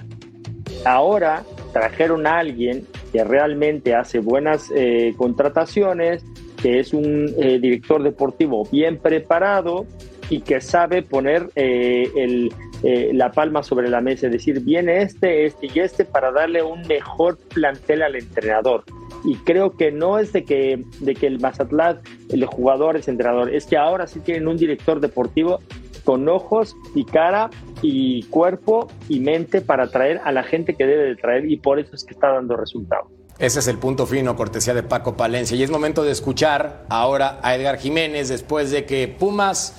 Ahora 0.84 1.44
trajeron 1.72 2.26
a 2.26 2.38
alguien 2.38 2.84
que 3.12 3.24
realmente 3.24 3.94
hace 3.94 4.18
buenas 4.18 4.70
eh, 4.74 5.14
contrataciones, 5.16 6.24
que 6.60 6.80
es 6.80 6.92
un 6.92 7.32
eh, 7.38 7.58
director 7.60 8.02
deportivo 8.02 8.66
bien 8.70 8.98
preparado 8.98 9.86
y 10.30 10.40
que 10.40 10.60
sabe 10.60 11.02
poner 11.02 11.50
eh, 11.56 12.10
el, 12.16 12.52
eh, 12.82 13.10
la 13.12 13.32
palma 13.32 13.62
sobre 13.62 13.88
la 13.88 14.00
mesa, 14.00 14.26
es 14.26 14.32
decir, 14.32 14.60
viene 14.60 15.02
este, 15.02 15.46
este 15.46 15.66
y 15.66 15.78
este 15.80 16.04
para 16.04 16.30
darle 16.30 16.62
un 16.62 16.82
mejor 16.86 17.38
plantel 17.38 18.02
al 18.02 18.16
entrenador. 18.16 18.84
Y 19.24 19.34
creo 19.36 19.76
que 19.76 19.90
no 19.90 20.18
es 20.18 20.32
de 20.32 20.44
que, 20.44 20.84
de 21.00 21.14
que 21.14 21.26
el 21.26 21.40
Mazatlán, 21.40 22.00
el 22.30 22.44
jugador 22.44 22.96
es 22.96 23.08
entrenador, 23.08 23.52
es 23.52 23.66
que 23.66 23.76
ahora 23.76 24.06
sí 24.06 24.20
tienen 24.20 24.46
un 24.46 24.56
director 24.56 25.00
deportivo 25.00 25.60
con 26.08 26.26
ojos 26.26 26.74
y 26.94 27.04
cara 27.04 27.50
y 27.82 28.22
cuerpo 28.30 28.88
y 29.10 29.20
mente 29.20 29.60
para 29.60 29.90
traer 29.90 30.22
a 30.24 30.32
la 30.32 30.42
gente 30.42 30.74
que 30.74 30.86
debe 30.86 31.04
de 31.04 31.16
traer 31.16 31.44
y 31.44 31.58
por 31.58 31.78
eso 31.78 31.94
es 31.94 32.02
que 32.02 32.14
está 32.14 32.32
dando 32.32 32.56
resultados. 32.56 33.08
Ese 33.38 33.58
es 33.58 33.68
el 33.68 33.76
punto 33.76 34.06
fino, 34.06 34.34
cortesía 34.34 34.72
de 34.72 34.82
Paco 34.82 35.18
Palencia. 35.18 35.54
Y 35.54 35.62
es 35.62 35.70
momento 35.70 36.04
de 36.04 36.12
escuchar 36.12 36.86
ahora 36.88 37.38
a 37.42 37.54
Edgar 37.54 37.76
Jiménez 37.76 38.30
después 38.30 38.70
de 38.70 38.86
que 38.86 39.06
Pumas 39.06 39.74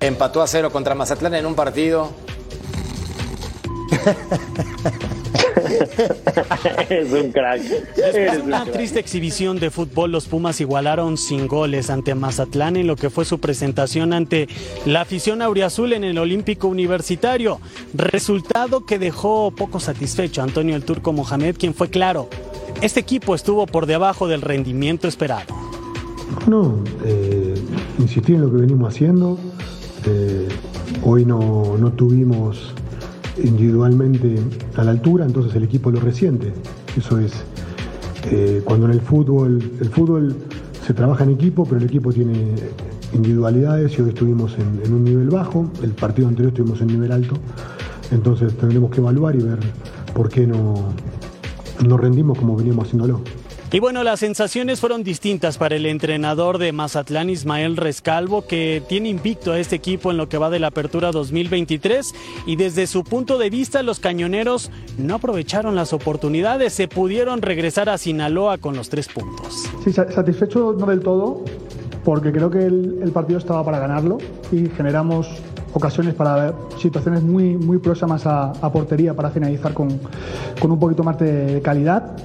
empató 0.00 0.42
a 0.42 0.48
cero 0.48 0.72
contra 0.72 0.96
Mazatlán 0.96 1.36
en 1.36 1.46
un 1.46 1.54
partido. 1.54 2.10
es 6.90 7.12
un 7.12 7.32
crack. 7.32 7.60
Después 7.60 8.36
de 8.36 8.42
una 8.42 8.64
triste 8.64 9.00
exhibición 9.00 9.58
de 9.58 9.70
fútbol, 9.70 10.12
los 10.12 10.26
Pumas 10.26 10.60
igualaron 10.60 11.16
sin 11.16 11.46
goles 11.46 11.90
ante 11.90 12.14
Mazatlán 12.14 12.76
en 12.76 12.86
lo 12.86 12.96
que 12.96 13.10
fue 13.10 13.24
su 13.24 13.38
presentación 13.38 14.12
ante 14.12 14.48
la 14.84 15.02
afición 15.02 15.42
auriazul 15.42 15.92
en 15.92 16.04
el 16.04 16.18
Olímpico 16.18 16.68
Universitario. 16.68 17.60
Resultado 17.94 18.84
que 18.84 18.98
dejó 18.98 19.50
poco 19.50 19.80
satisfecho 19.80 20.40
a 20.40 20.44
Antonio 20.44 20.76
el 20.76 20.84
Turco 20.84 21.12
Mohamed, 21.12 21.56
quien 21.56 21.74
fue 21.74 21.90
claro. 21.90 22.28
Este 22.82 23.00
equipo 23.00 23.34
estuvo 23.34 23.66
por 23.66 23.86
debajo 23.86 24.28
del 24.28 24.42
rendimiento 24.42 25.08
esperado. 25.08 25.54
No, 26.46 26.78
eh, 27.04 27.54
insistir 27.98 28.36
en 28.36 28.42
lo 28.42 28.50
que 28.50 28.58
venimos 28.58 28.94
haciendo. 28.94 29.38
Eh, 30.04 30.48
hoy 31.02 31.24
no, 31.24 31.76
no 31.78 31.92
tuvimos 31.92 32.74
individualmente 33.42 34.36
a 34.76 34.84
la 34.84 34.92
altura, 34.92 35.24
entonces 35.24 35.54
el 35.54 35.64
equipo 35.64 35.90
lo 35.90 36.00
resiente. 36.00 36.52
Eso 36.96 37.18
es 37.18 37.32
eh, 38.30 38.62
cuando 38.64 38.86
en 38.86 38.92
el 38.92 39.00
fútbol, 39.00 39.72
el 39.80 39.88
fútbol 39.88 40.36
se 40.86 40.94
trabaja 40.94 41.24
en 41.24 41.30
equipo, 41.30 41.64
pero 41.64 41.78
el 41.78 41.84
equipo 41.84 42.12
tiene 42.12 42.54
individualidades 43.12 43.98
y 43.98 44.02
hoy 44.02 44.08
estuvimos 44.10 44.56
en, 44.58 44.80
en 44.84 44.92
un 44.92 45.04
nivel 45.04 45.30
bajo, 45.30 45.70
el 45.82 45.90
partido 45.90 46.28
anterior 46.28 46.52
estuvimos 46.52 46.80
en 46.80 46.88
nivel 46.88 47.12
alto, 47.12 47.36
entonces 48.10 48.56
tendremos 48.56 48.90
que 48.90 49.00
evaluar 49.00 49.36
y 49.36 49.42
ver 49.42 49.58
por 50.14 50.28
qué 50.28 50.46
no, 50.46 50.74
no 51.86 51.96
rendimos 51.96 52.38
como 52.38 52.56
veníamos 52.56 52.86
haciéndolo. 52.86 53.20
Y 53.72 53.80
bueno, 53.80 54.04
las 54.04 54.20
sensaciones 54.20 54.80
fueron 54.80 55.02
distintas 55.02 55.58
para 55.58 55.74
el 55.76 55.86
entrenador 55.86 56.56
de 56.58 56.72
Mazatlán, 56.72 57.28
Ismael 57.28 57.76
Rescalvo, 57.76 58.46
que 58.46 58.82
tiene 58.88 59.08
invicto 59.10 59.52
a 59.52 59.58
este 59.58 59.76
equipo 59.76 60.10
en 60.10 60.16
lo 60.16 60.28
que 60.28 60.38
va 60.38 60.48
de 60.50 60.60
la 60.60 60.68
apertura 60.68 61.10
2023 61.10 62.14
y 62.46 62.56
desde 62.56 62.86
su 62.86 63.02
punto 63.04 63.38
de 63.38 63.50
vista 63.50 63.82
los 63.82 63.98
cañoneros 64.00 64.70
no 64.98 65.16
aprovecharon 65.16 65.74
las 65.74 65.92
oportunidades, 65.92 66.72
se 66.72 66.86
pudieron 66.88 67.42
regresar 67.42 67.88
a 67.90 67.98
Sinaloa 67.98 68.56
con 68.58 68.76
los 68.76 68.88
tres 68.88 69.08
puntos. 69.08 69.64
Sí, 69.84 69.92
sa- 69.92 70.10
satisfecho 70.10 70.74
no 70.78 70.86
del 70.86 71.00
todo, 71.00 71.44
porque 72.04 72.32
creo 72.32 72.50
que 72.50 72.64
el, 72.64 73.10
partido 73.12 73.38
estaba 73.38 73.64
para 73.64 73.78
ganarlo 73.80 74.18
y 74.52 74.68
generamos 74.76 75.28
ocasiones 75.74 76.14
para 76.14 76.54
situaciones 76.80 77.22
muy, 77.22 77.56
muy 77.56 77.78
próximas 77.78 78.24
a, 78.26 78.52
a 78.52 78.72
portería 78.72 79.12
para 79.12 79.28
finalizar 79.30 79.74
con, 79.74 80.00
con 80.60 80.70
un 80.70 80.78
poquito 80.78 81.02
más 81.02 81.18
de 81.18 81.60
calidad. 81.62 82.16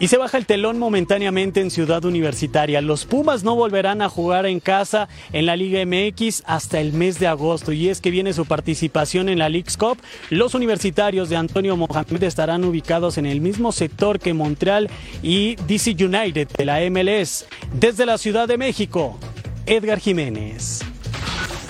Y 0.00 0.08
se 0.08 0.16
baja 0.16 0.38
el 0.38 0.46
telón 0.46 0.78
momentáneamente 0.78 1.60
en 1.60 1.70
Ciudad 1.70 2.02
Universitaria. 2.06 2.80
Los 2.80 3.04
Pumas 3.04 3.44
no 3.44 3.54
volverán 3.54 4.00
a 4.00 4.08
jugar 4.08 4.46
en 4.46 4.58
casa 4.58 5.10
en 5.30 5.44
la 5.44 5.56
Liga 5.56 5.84
MX 5.84 6.42
hasta 6.46 6.80
el 6.80 6.94
mes 6.94 7.20
de 7.20 7.26
agosto. 7.26 7.70
Y 7.70 7.90
es 7.90 8.00
que 8.00 8.10
viene 8.10 8.32
su 8.32 8.46
participación 8.46 9.28
en 9.28 9.38
la 9.38 9.50
League's 9.50 9.76
Cup. 9.76 9.98
Los 10.30 10.54
universitarios 10.54 11.28
de 11.28 11.36
Antonio 11.36 11.76
Mohamed 11.76 12.22
estarán 12.22 12.64
ubicados 12.64 13.18
en 13.18 13.26
el 13.26 13.42
mismo 13.42 13.72
sector 13.72 14.18
que 14.18 14.32
Montreal 14.32 14.88
y 15.22 15.56
DC 15.66 15.90
United 16.02 16.48
de 16.48 16.64
la 16.64 16.80
MLS. 16.88 17.44
Desde 17.74 18.06
la 18.06 18.16
Ciudad 18.16 18.48
de 18.48 18.56
México, 18.56 19.18
Edgar 19.66 19.98
Jiménez. 19.98 20.80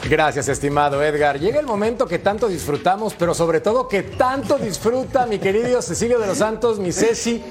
Gracias, 0.09 0.49
estimado 0.49 1.03
Edgar. 1.03 1.39
Llega 1.39 1.61
el 1.61 1.67
momento 1.67 2.07
que 2.07 2.19
tanto 2.19 2.49
disfrutamos, 2.49 3.15
pero 3.15 3.35
sobre 3.35 3.61
todo 3.61 3.89
que 3.89 4.03
tanto 4.03 4.57
disfruta 4.57 5.27
mi 5.27 5.39
querido 5.39 5.83
Cecilio 5.83 6.19
de 6.19 6.29
los 6.29 6.39
Santos, 6.39 6.79
mi 6.79 6.93
Ceci. 6.93 7.43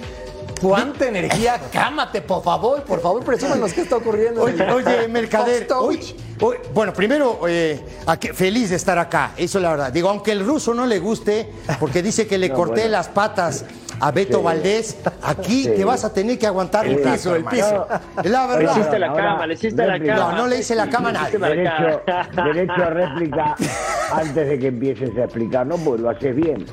¿Cuánta 0.61 1.07
energía? 1.07 1.59
Cámate, 1.71 2.21
por 2.21 2.43
favor, 2.43 2.83
por 2.83 3.01
favor, 3.01 3.23
presúmanos 3.23 3.73
qué 3.73 3.81
está 3.81 3.97
ocurriendo. 3.97 4.43
Oye, 4.43 4.63
oye, 4.71 5.07
Mercader, 5.07 5.67
hoy- 5.77 6.15
hoy- 6.41 6.57
bueno, 6.73 6.93
primero, 6.93 7.39
eh, 7.47 7.79
aquí- 8.05 8.29
feliz 8.29 8.69
de 8.69 8.75
estar 8.75 8.97
acá, 8.99 9.31
eso 9.37 9.57
es 9.59 9.63
la 9.63 9.71
verdad. 9.71 9.91
Digo, 9.93 10.09
aunque 10.09 10.31
el 10.31 10.45
ruso 10.45 10.73
no 10.73 10.85
le 10.85 10.99
guste, 10.99 11.49
porque 11.79 12.01
dice 12.03 12.27
que 12.27 12.37
le 12.37 12.49
No, 12.49 12.55
corté 12.55 12.81
bueno. 12.81 12.89
las 12.91 13.07
patas 13.07 13.65
a 14.01 14.11
Beto 14.11 14.39
Sí. 14.39 14.47
Aquí 14.47 14.95
aquí 15.23 15.63
Sí. 15.63 15.71
te 15.75 15.83
vas 15.85 16.05
a 16.05 16.13
tener 16.13 16.37
que 16.39 16.47
aguantar 16.47 16.85
El 16.87 17.03
rato, 17.03 17.11
piso, 17.11 17.35
el 17.35 17.43
piso. 17.45 17.85
La 18.23 18.47
Le 18.47 18.55
verdad. 18.55 18.77
hiciste 18.77 18.99
la 18.99 19.13
cama, 19.13 19.47
le 19.47 19.53
hiciste 19.55 19.85
la 19.85 19.99
cama. 19.99 20.15
No, 20.31 20.37
no 20.37 20.47
le 20.47 20.59
hice 20.59 20.75
la 20.75 20.89
cama 20.89 21.09
a 21.09 21.11
nadie. 21.11 21.37
Derecho, 21.37 22.01
derecho 22.45 22.73
a 22.73 22.89
réplica 22.89 23.55
antes 24.13 24.47
de 24.47 24.59
que 24.59 24.67
empieces 24.67 25.09
a 25.17 25.23
explicar. 25.25 25.67
No, 25.67 25.75
pues 25.77 25.99
lo 25.99 26.09
haces 26.09 26.33
bien. 26.35 26.65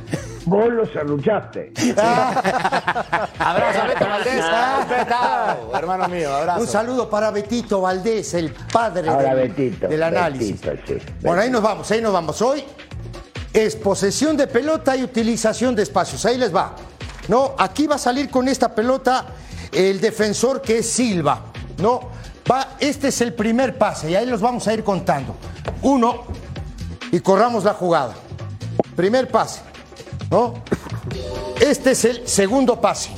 Vos 0.46 0.72
lo 0.72 0.86
serruchaste. 0.86 1.72
Abrazo, 3.38 3.80
Beto 3.88 4.06
Valdés. 4.08 4.44
Respetado, 4.86 5.76
hermano 5.76 6.08
mío, 6.08 6.32
abrazo. 6.32 6.60
Un 6.60 6.66
saludo 6.68 7.10
para 7.10 7.32
Betito 7.32 7.80
Valdés, 7.80 8.32
el 8.34 8.52
padre 8.72 9.08
Ahora 9.08 9.34
del, 9.34 9.48
Betito. 9.50 9.88
del 9.88 10.02
análisis. 10.04 10.60
Betito, 10.60 11.00
sí. 11.00 11.14
Bueno, 11.20 11.42
ahí 11.42 11.50
nos 11.50 11.62
vamos, 11.62 11.90
ahí 11.90 12.00
nos 12.00 12.12
vamos. 12.12 12.40
Hoy 12.42 12.62
es 13.52 13.74
posesión 13.74 14.36
de 14.36 14.46
pelota 14.46 14.96
y 14.96 15.02
utilización 15.02 15.74
de 15.74 15.82
espacios. 15.82 16.24
Ahí 16.24 16.38
les 16.38 16.54
va. 16.54 16.76
No, 17.26 17.56
aquí 17.58 17.88
va 17.88 17.96
a 17.96 17.98
salir 17.98 18.30
con 18.30 18.46
esta 18.46 18.72
pelota 18.72 19.26
el 19.72 20.00
defensor 20.00 20.62
que 20.62 20.78
es 20.78 20.88
Silva. 20.88 21.40
No, 21.78 22.10
va, 22.48 22.76
este 22.78 23.08
es 23.08 23.20
el 23.20 23.34
primer 23.34 23.76
pase 23.76 24.12
y 24.12 24.14
ahí 24.14 24.26
los 24.26 24.40
vamos 24.40 24.68
a 24.68 24.74
ir 24.74 24.84
contando. 24.84 25.34
Uno 25.82 26.22
y 27.10 27.18
corramos 27.18 27.64
la 27.64 27.74
jugada. 27.74 28.14
Primer 28.94 29.26
pase. 29.28 29.65
¿No? 30.30 30.54
Este 31.60 31.92
es 31.92 32.04
el 32.04 32.28
segundo 32.28 32.80
pase. 32.80 33.10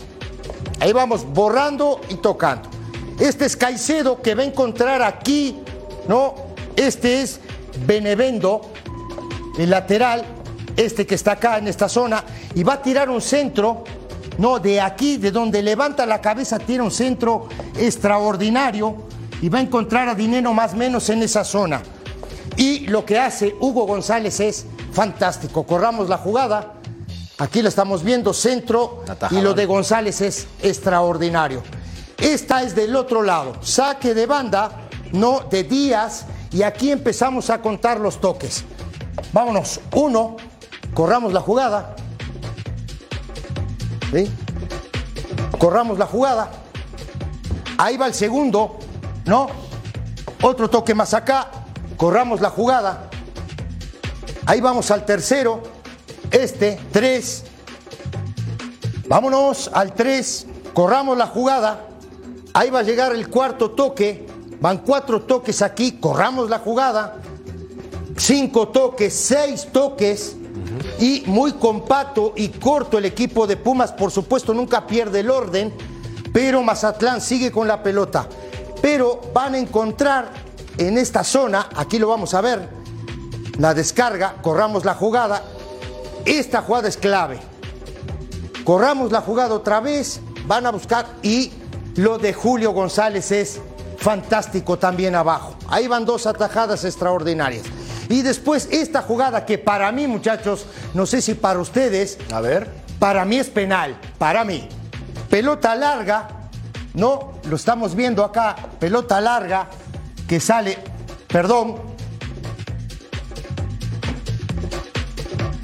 Ahí 0.80 0.92
vamos 0.92 1.24
borrando 1.24 2.00
y 2.08 2.14
tocando. 2.16 2.68
Este 3.18 3.46
es 3.46 3.56
Caicedo 3.56 4.22
que 4.22 4.34
va 4.34 4.42
a 4.42 4.46
encontrar 4.46 5.02
aquí, 5.02 5.58
¿no? 6.06 6.34
Este 6.76 7.22
es 7.22 7.40
Benevendo, 7.86 8.60
el 9.58 9.70
lateral, 9.70 10.24
este 10.76 11.06
que 11.06 11.14
está 11.14 11.32
acá 11.32 11.58
en 11.58 11.68
esta 11.68 11.88
zona, 11.88 12.24
y 12.54 12.62
va 12.62 12.74
a 12.74 12.82
tirar 12.82 13.10
un 13.10 13.20
centro, 13.20 13.84
¿no? 14.38 14.60
De 14.60 14.80
aquí, 14.80 15.16
de 15.16 15.32
donde 15.32 15.62
levanta 15.62 16.06
la 16.06 16.20
cabeza, 16.20 16.58
tira 16.58 16.82
un 16.82 16.90
centro 16.90 17.48
extraordinario 17.76 19.08
y 19.42 19.48
va 19.48 19.58
a 19.58 19.62
encontrar 19.62 20.08
a 20.08 20.14
Dinero 20.14 20.52
más 20.54 20.74
o 20.74 20.76
menos 20.76 21.08
en 21.08 21.22
esa 21.22 21.44
zona. 21.44 21.82
Y 22.56 22.86
lo 22.86 23.04
que 23.04 23.18
hace 23.18 23.54
Hugo 23.60 23.86
González 23.86 24.38
es 24.40 24.66
fantástico. 24.92 25.64
Corramos 25.64 26.08
la 26.08 26.18
jugada. 26.18 26.74
Aquí 27.40 27.62
lo 27.62 27.68
estamos 27.68 28.02
viendo, 28.02 28.34
centro, 28.34 29.04
y 29.30 29.40
lo 29.40 29.54
de 29.54 29.64
González 29.64 30.20
es 30.20 30.48
extraordinario. 30.60 31.62
Esta 32.16 32.62
es 32.62 32.74
del 32.74 32.96
otro 32.96 33.22
lado, 33.22 33.54
saque 33.62 34.12
de 34.12 34.26
banda, 34.26 34.88
no 35.12 35.42
de 35.48 35.62
Díaz, 35.62 36.26
y 36.50 36.62
aquí 36.62 36.90
empezamos 36.90 37.48
a 37.50 37.62
contar 37.62 38.00
los 38.00 38.20
toques. 38.20 38.64
Vámonos, 39.32 39.78
uno, 39.92 40.36
corramos 40.94 41.32
la 41.32 41.40
jugada. 41.40 41.94
¿Sí? 44.12 44.28
Corramos 45.58 45.96
la 45.96 46.06
jugada. 46.06 46.50
Ahí 47.76 47.96
va 47.96 48.08
el 48.08 48.14
segundo, 48.14 48.80
¿no? 49.26 49.46
Otro 50.42 50.68
toque 50.68 50.92
más 50.92 51.14
acá, 51.14 51.50
corramos 51.96 52.40
la 52.40 52.50
jugada. 52.50 53.10
Ahí 54.44 54.60
vamos 54.60 54.90
al 54.90 55.04
tercero, 55.04 55.62
este, 56.30 56.78
tres. 56.92 57.44
Vámonos 59.08 59.70
al 59.72 59.94
tres, 59.94 60.46
corramos 60.74 61.16
la 61.16 61.26
jugada. 61.26 61.86
Ahí 62.52 62.70
va 62.70 62.80
a 62.80 62.82
llegar 62.82 63.14
el 63.14 63.28
cuarto 63.28 63.70
toque, 63.70 64.26
van 64.60 64.78
cuatro 64.78 65.22
toques 65.22 65.62
aquí, 65.62 65.92
corramos 65.92 66.50
la 66.50 66.58
jugada. 66.58 67.16
Cinco 68.16 68.68
toques, 68.68 69.14
seis 69.14 69.68
toques. 69.72 70.36
Y 70.98 71.22
muy 71.26 71.52
compacto 71.52 72.32
y 72.36 72.48
corto 72.48 72.98
el 72.98 73.04
equipo 73.04 73.46
de 73.46 73.56
Pumas, 73.56 73.92
por 73.92 74.10
supuesto, 74.10 74.52
nunca 74.52 74.86
pierde 74.86 75.20
el 75.20 75.30
orden, 75.30 75.72
pero 76.32 76.62
Mazatlán 76.62 77.20
sigue 77.20 77.52
con 77.52 77.68
la 77.68 77.82
pelota. 77.82 78.28
Pero 78.82 79.20
van 79.32 79.54
a 79.54 79.58
encontrar 79.58 80.30
en 80.76 80.98
esta 80.98 81.22
zona, 81.24 81.68
aquí 81.76 81.98
lo 81.98 82.08
vamos 82.08 82.34
a 82.34 82.40
ver, 82.40 82.68
la 83.58 83.74
descarga, 83.74 84.36
corramos 84.42 84.84
la 84.84 84.94
jugada. 84.94 85.42
Esta 86.24 86.62
jugada 86.62 86.88
es 86.88 86.96
clave. 86.96 87.38
Corramos 88.64 89.10
la 89.12 89.20
jugada 89.20 89.54
otra 89.54 89.80
vez, 89.80 90.20
van 90.46 90.66
a 90.66 90.70
buscar 90.70 91.06
y 91.22 91.52
lo 91.96 92.18
de 92.18 92.32
Julio 92.32 92.72
González 92.72 93.32
es 93.32 93.60
fantástico 93.98 94.78
también 94.78 95.14
abajo. 95.14 95.56
Ahí 95.68 95.88
van 95.88 96.04
dos 96.04 96.26
atajadas 96.26 96.84
extraordinarias. 96.84 97.64
Y 98.08 98.22
después 98.22 98.68
esta 98.70 99.02
jugada 99.02 99.44
que 99.44 99.58
para 99.58 99.90
mí, 99.92 100.06
muchachos, 100.06 100.66
no 100.94 101.06
sé 101.06 101.20
si 101.20 101.34
para 101.34 101.58
ustedes, 101.58 102.18
a 102.32 102.40
ver, 102.40 102.70
para 102.98 103.24
mí 103.24 103.36
es 103.38 103.48
penal, 103.48 103.98
para 104.18 104.44
mí. 104.44 104.68
Pelota 105.28 105.74
larga, 105.74 106.28
no, 106.94 107.34
lo 107.44 107.56
estamos 107.56 107.94
viendo 107.94 108.24
acá, 108.24 108.56
pelota 108.78 109.20
larga 109.20 109.68
que 110.26 110.40
sale, 110.40 110.78
perdón, 111.26 111.76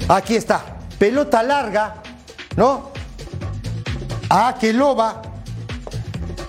Aquí 0.07 0.35
está. 0.35 0.63
Pelota 0.99 1.41
larga, 1.41 1.95
¿no? 2.55 2.91
A 4.29 4.55
que 4.59 4.71
Loba. 4.71 5.21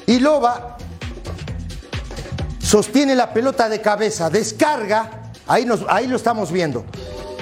Y 0.07 0.19
Loba 0.21 0.77
sostiene 2.61 3.15
la 3.15 3.33
pelota 3.33 3.69
de 3.69 3.81
cabeza, 3.81 4.29
descarga. 4.31 5.33
Ahí, 5.47 5.65
nos, 5.65 5.85
ahí 5.89 6.07
lo 6.07 6.17
estamos 6.17 6.53
viendo. 6.53 6.85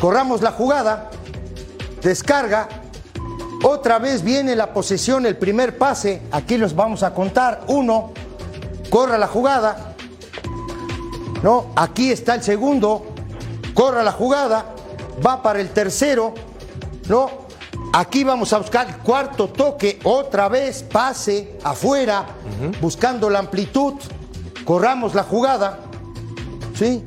Corramos 0.01 0.41
la 0.43 0.53
jugada. 0.53 1.11
Descarga. 2.03 2.69
Otra 3.63 3.99
vez 3.99 4.23
viene 4.23 4.55
la 4.55 4.73
posesión, 4.73 5.27
el 5.27 5.37
primer 5.37 5.79
pase. 5.79 6.23
Aquí 6.31 6.59
los 6.59 6.77
vamos 6.77 7.03
a 7.03 7.15
contar. 7.15 7.63
Uno. 7.67 8.13
Corra 8.91 9.19
la 9.19 9.27
jugada. 9.27 9.95
No, 11.43 11.73
aquí 11.75 12.11
está 12.13 12.35
el 12.35 12.43
segundo. 12.43 13.07
Corra 13.75 14.03
la 14.03 14.13
jugada. 14.13 14.74
Va 15.25 15.43
para 15.43 15.61
el 15.61 15.71
tercero. 15.71 16.35
No, 17.09 17.31
aquí 17.93 18.25
vamos 18.25 18.53
a 18.53 18.59
buscar 18.59 18.89
el 18.89 18.97
cuarto 18.99 19.49
toque. 19.49 19.99
Otra 20.05 20.49
vez 20.49 20.83
pase 20.83 21.59
afuera. 21.63 22.27
Buscando 22.81 23.29
la 23.31 23.41
amplitud. 23.41 23.95
Corramos 24.65 25.15
la 25.15 25.23
jugada. 25.23 25.81
¿Sí? 26.75 27.05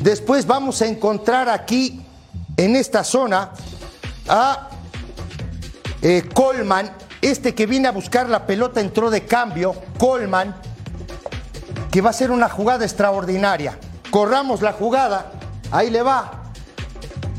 Después 0.00 0.46
vamos 0.46 0.82
a 0.82 0.86
encontrar 0.86 1.48
aquí, 1.48 2.04
en 2.56 2.74
esta 2.74 3.04
zona, 3.04 3.50
a 4.28 4.68
eh, 6.00 6.28
Coleman. 6.34 6.90
Este 7.20 7.54
que 7.54 7.66
viene 7.66 7.86
a 7.86 7.92
buscar 7.92 8.28
la 8.28 8.46
pelota 8.46 8.80
entró 8.80 9.10
de 9.10 9.24
cambio. 9.24 9.76
Coleman 9.98 10.56
que 11.92 12.00
va 12.00 12.10
a 12.10 12.14
ser 12.14 12.30
una 12.30 12.48
jugada 12.48 12.84
extraordinaria. 12.84 13.78
Corramos 14.10 14.62
la 14.62 14.72
jugada, 14.72 15.30
ahí 15.70 15.90
le 15.90 16.02
va. 16.02 16.41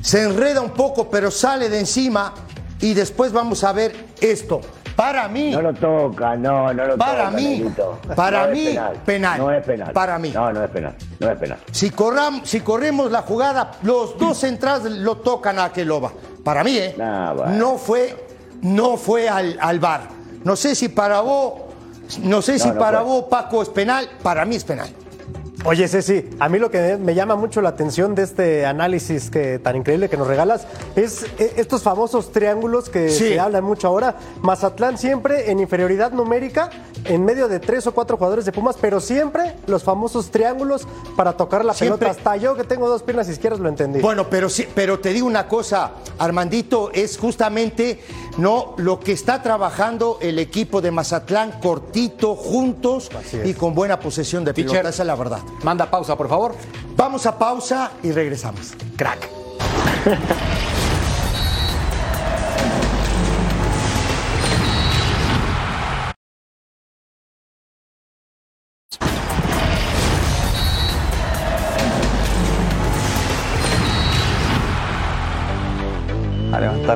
Se 0.04 0.22
enreda 0.22 0.62
un 0.62 0.72
poco, 0.72 1.10
pero 1.10 1.32
sale 1.32 1.70
de 1.70 1.80
encima 1.80 2.34
y 2.82 2.94
después 2.94 3.32
vamos 3.32 3.64
a 3.64 3.72
ver 3.72 4.08
esto. 4.20 4.60
Para 4.96 5.28
mí. 5.28 5.50
No 5.52 5.62
lo 5.62 5.74
toca, 5.74 6.36
no, 6.36 6.72
no 6.74 6.86
lo 6.86 6.98
para 6.98 7.26
toca. 7.26 7.32
mí, 7.38 7.58
Negrito. 7.58 8.00
para 8.16 8.46
No 8.48 8.54
mí, 8.54 8.66
penal. 8.66 8.94
penal. 9.06 9.40
No 9.40 9.52
es 9.52 9.66
penal. 9.66 9.92
Para 9.94 10.20
mí. 10.20 10.30
No, 10.32 10.54
no 10.54 10.64
es 10.64 10.70
penal. 10.70 10.96
No 11.20 11.32
es 11.32 11.38
penal. 11.40 11.58
Si, 11.72 11.90
corram- 11.90 12.44
si 12.46 12.60
corremos 12.60 13.10
la 13.12 13.22
jugada, 13.24 13.72
los 13.82 14.18
dos 14.20 14.38
centrales 14.38 14.92
lo 14.92 15.18
tocan 15.18 15.58
a 15.58 15.66
Akeloba. 15.66 16.12
Para 16.44 16.64
mí, 16.64 16.78
¿eh? 16.78 16.96
No 16.98 17.78
fue, 17.78 18.28
no 18.62 18.98
fue 18.98 19.30
al, 19.30 19.58
al 19.60 19.80
bar. 19.80 20.10
No 20.44 20.56
sé 20.56 20.76
si 20.76 20.90
para 20.90 21.22
vos, 21.22 21.54
no 22.22 22.42
sé 22.44 22.60
si 22.60 22.68
no 22.68 22.78
para 22.78 23.00
fue. 23.00 23.08
vos, 23.08 23.24
Paco, 23.30 23.64
es 23.64 23.70
penal. 23.70 24.08
Para 24.22 24.44
mí 24.46 24.58
es 24.58 24.64
penal. 24.66 24.90
Oye, 25.66 25.88
Ceci, 25.88 26.30
a 26.40 26.50
mí 26.50 26.60
lo 26.60 26.70
que 26.70 26.98
me 26.98 27.16
llama 27.16 27.38
mucho 27.38 27.62
la 27.62 27.70
atención 27.70 28.16
de 28.16 28.24
este 28.24 28.66
análisis 28.66 29.30
que, 29.30 29.60
tan 29.60 29.78
increíble 29.78 30.10
que 30.10 30.18
nos 30.18 30.28
regalas 30.28 30.68
es 30.98 31.24
eh, 31.40 31.54
estos 31.56 31.84
famosos 31.84 32.34
triángulos 32.34 32.90
que 32.90 33.08
Sí. 33.10 33.30
se 33.30 33.40
hablan 33.40 33.64
mucho 33.64 33.88
ahora. 33.88 34.18
Mazatlán 34.42 34.98
siempre 34.98 35.52
en 35.52 35.62
inferioridad 35.62 36.12
numérica, 36.12 36.70
en 37.06 37.24
medio 37.24 37.48
de 37.48 37.62
tres 37.62 37.88
o 37.88 37.94
cuatro 37.94 38.18
jugadores 38.18 38.44
de 38.44 38.52
Pumas, 38.52 38.76
pero 38.80 39.00
siempre 39.00 39.56
los 39.68 39.84
famosos 39.86 40.32
triángulos 40.32 40.86
para 41.16 41.32
tocar 41.38 41.64
la 41.64 41.74
Siempre. 41.74 41.98
pelota. 42.08 42.18
Hasta 42.20 42.36
yo 42.36 42.56
que 42.58 42.66
tengo 42.66 42.90
dos 42.90 43.02
piernas 43.02 43.30
izquierdas 43.30 43.62
lo 43.62 43.70
entendí. 43.70 44.02
Bueno, 44.02 44.28
pero 44.30 44.50
sí, 44.50 44.68
pero 44.76 45.00
te 45.00 45.14
digo 45.14 45.28
una 45.28 45.48
cosa, 45.48 45.92
Armandito, 46.20 46.92
es 46.94 47.18
justamente 47.18 48.02
no 48.38 48.74
lo 48.78 49.00
que 49.00 49.12
está 49.12 49.42
trabajando 49.42 50.18
el 50.22 50.40
equipo 50.40 50.82
de 50.82 50.92
Mazatlán 50.92 51.60
cortito, 51.60 52.36
juntos 52.36 53.10
y 53.44 53.54
con 53.54 53.74
buena 53.74 54.00
posesión 54.00 54.44
de 54.44 54.54
pelota. 54.54 54.90
Esa 54.90 55.04
es 55.04 55.08
la 55.08 55.16
verdad. 55.16 55.40
Manda 55.64 55.90
pausa, 55.90 56.18
por 56.18 56.30
favor. 56.30 56.56
Vamos 56.96 57.26
a 57.26 57.38
pausa 57.38 57.92
y 58.04 58.12
regresamos. 58.12 58.74
Crack. 58.96 59.30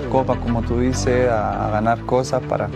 copas, 0.05 0.37
como 0.37 0.61
tú 0.61 0.79
dices, 0.79 1.29
a 1.29 1.69
ganar 1.71 1.99
cosas 2.01 2.41
para, 2.43 2.69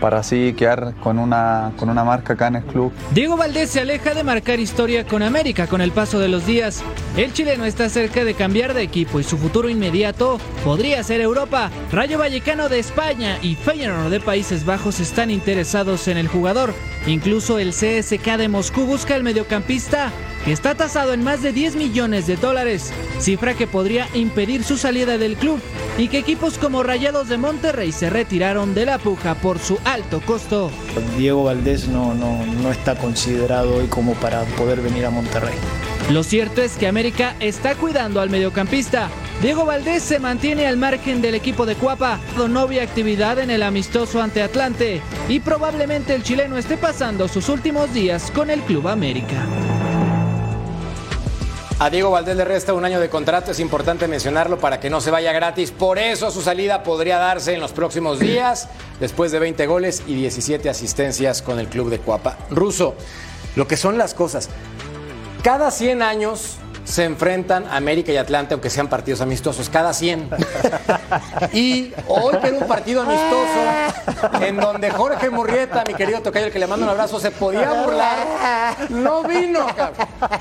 para 0.00 0.18
así 0.18 0.54
quedar 0.54 0.94
con 1.02 1.18
una, 1.18 1.72
con 1.76 1.90
una 1.90 2.04
marca 2.04 2.34
acá 2.34 2.48
en 2.48 2.56
el 2.56 2.64
club. 2.64 2.92
Diego 3.12 3.36
Valdés 3.36 3.70
se 3.70 3.80
aleja 3.80 4.14
de 4.14 4.24
marcar 4.24 4.60
historia 4.60 5.06
con 5.06 5.22
América 5.22 5.66
con 5.66 5.80
el 5.80 5.92
paso 5.92 6.18
de 6.18 6.28
los 6.28 6.46
días. 6.46 6.82
El 7.16 7.32
chileno 7.32 7.64
está 7.64 7.88
cerca 7.88 8.24
de 8.24 8.34
cambiar 8.34 8.74
de 8.74 8.82
equipo 8.82 9.20
y 9.20 9.24
su 9.24 9.38
futuro 9.38 9.68
inmediato 9.68 10.38
podría 10.64 11.02
ser 11.02 11.20
Europa. 11.20 11.70
Rayo 11.92 12.18
Vallecano 12.18 12.68
de 12.68 12.78
España 12.78 13.38
y 13.42 13.54
Feyenoord 13.54 14.10
de 14.10 14.20
Países 14.20 14.64
Bajos 14.64 15.00
están 15.00 15.30
interesados 15.30 16.08
en 16.08 16.16
el 16.18 16.28
jugador. 16.28 16.74
Incluso 17.06 17.58
el 17.58 17.70
CSK 17.70 18.36
de 18.36 18.48
Moscú 18.48 18.84
busca 18.84 19.14
al 19.14 19.22
mediocampista 19.22 20.12
que 20.44 20.52
está 20.52 20.76
tasado 20.76 21.12
en 21.12 21.24
más 21.24 21.42
de 21.42 21.52
10 21.52 21.74
millones 21.74 22.26
de 22.28 22.36
dólares, 22.36 22.92
cifra 23.18 23.54
que 23.54 23.66
podría 23.66 24.08
impedir 24.14 24.62
su 24.62 24.76
salida 24.76 25.18
del 25.18 25.34
club 25.34 25.60
y 25.98 26.06
que 26.06 26.18
equipos 26.18 26.58
como 26.58 26.84
Rayados 26.84 27.28
de 27.28 27.36
Monterrey 27.36 27.90
se 27.90 28.10
retiraron 28.10 28.72
de 28.72 28.86
la 28.86 28.98
puja 28.98 29.34
por 29.34 29.58
su 29.58 29.78
alto 29.86 30.20
costo. 30.20 30.70
Diego 31.16 31.44
Valdés 31.44 31.88
no, 31.88 32.12
no, 32.14 32.44
no 32.44 32.70
está 32.70 32.96
considerado 32.96 33.76
hoy 33.76 33.86
como 33.86 34.14
para 34.14 34.42
poder 34.56 34.80
venir 34.80 35.06
a 35.06 35.10
Monterrey. 35.10 35.54
Lo 36.10 36.22
cierto 36.22 36.60
es 36.60 36.76
que 36.76 36.86
América 36.86 37.34
está 37.40 37.74
cuidando 37.74 38.20
al 38.20 38.30
mediocampista. 38.30 39.08
Diego 39.42 39.64
Valdés 39.64 40.02
se 40.02 40.18
mantiene 40.18 40.66
al 40.66 40.76
margen 40.76 41.20
del 41.20 41.34
equipo 41.34 41.66
de 41.66 41.74
Cuapa, 41.74 42.18
no 42.48 42.60
había 42.60 42.82
actividad 42.82 43.38
en 43.38 43.50
el 43.50 43.62
amistoso 43.62 44.22
ante 44.22 44.42
Atlante 44.42 45.02
y 45.28 45.40
probablemente 45.40 46.14
el 46.14 46.22
chileno 46.22 46.56
esté 46.56 46.76
pasando 46.76 47.28
sus 47.28 47.48
últimos 47.48 47.92
días 47.92 48.30
con 48.30 48.50
el 48.50 48.60
Club 48.62 48.88
América. 48.88 49.46
A 51.78 51.90
Diego 51.90 52.10
Valdés 52.10 52.36
le 52.38 52.44
resta 52.46 52.72
un 52.72 52.86
año 52.86 53.00
de 53.00 53.10
contrato, 53.10 53.50
es 53.50 53.60
importante 53.60 54.08
mencionarlo 54.08 54.58
para 54.58 54.80
que 54.80 54.88
no 54.88 55.02
se 55.02 55.10
vaya 55.10 55.30
gratis. 55.32 55.72
Por 55.72 55.98
eso 55.98 56.30
su 56.30 56.40
salida 56.40 56.82
podría 56.82 57.18
darse 57.18 57.52
en 57.52 57.60
los 57.60 57.72
próximos 57.72 58.18
días, 58.18 58.70
después 58.98 59.30
de 59.30 59.40
20 59.40 59.66
goles 59.66 60.02
y 60.06 60.14
17 60.14 60.70
asistencias 60.70 61.42
con 61.42 61.58
el 61.58 61.68
club 61.68 61.90
de 61.90 61.98
Cuapa. 61.98 62.38
Ruso, 62.48 62.94
lo 63.56 63.68
que 63.68 63.76
son 63.76 63.98
las 63.98 64.14
cosas. 64.14 64.48
Cada 65.42 65.70
100 65.70 66.00
años 66.00 66.56
se 66.84 67.04
enfrentan 67.04 67.66
América 67.70 68.10
y 68.10 68.16
Atlante, 68.16 68.54
aunque 68.54 68.70
sean 68.70 68.88
partidos 68.88 69.20
amistosos, 69.20 69.68
cada 69.68 69.92
100. 69.92 70.30
Y 71.52 71.92
hoy 72.08 72.38
que 72.38 72.52
un 72.52 72.66
partido 72.66 73.02
amistoso, 73.02 74.40
en 74.40 74.56
donde 74.56 74.90
Jorge 74.90 75.28
Murrieta, 75.28 75.84
mi 75.86 75.92
querido 75.92 76.20
tocayo, 76.20 76.46
el 76.46 76.52
que 76.52 76.58
le 76.58 76.66
mando 76.66 76.86
un 76.86 76.90
abrazo, 76.90 77.20
se 77.20 77.32
podía 77.32 77.70
burlar, 77.82 78.76
no 78.88 79.24
vino. 79.24 79.66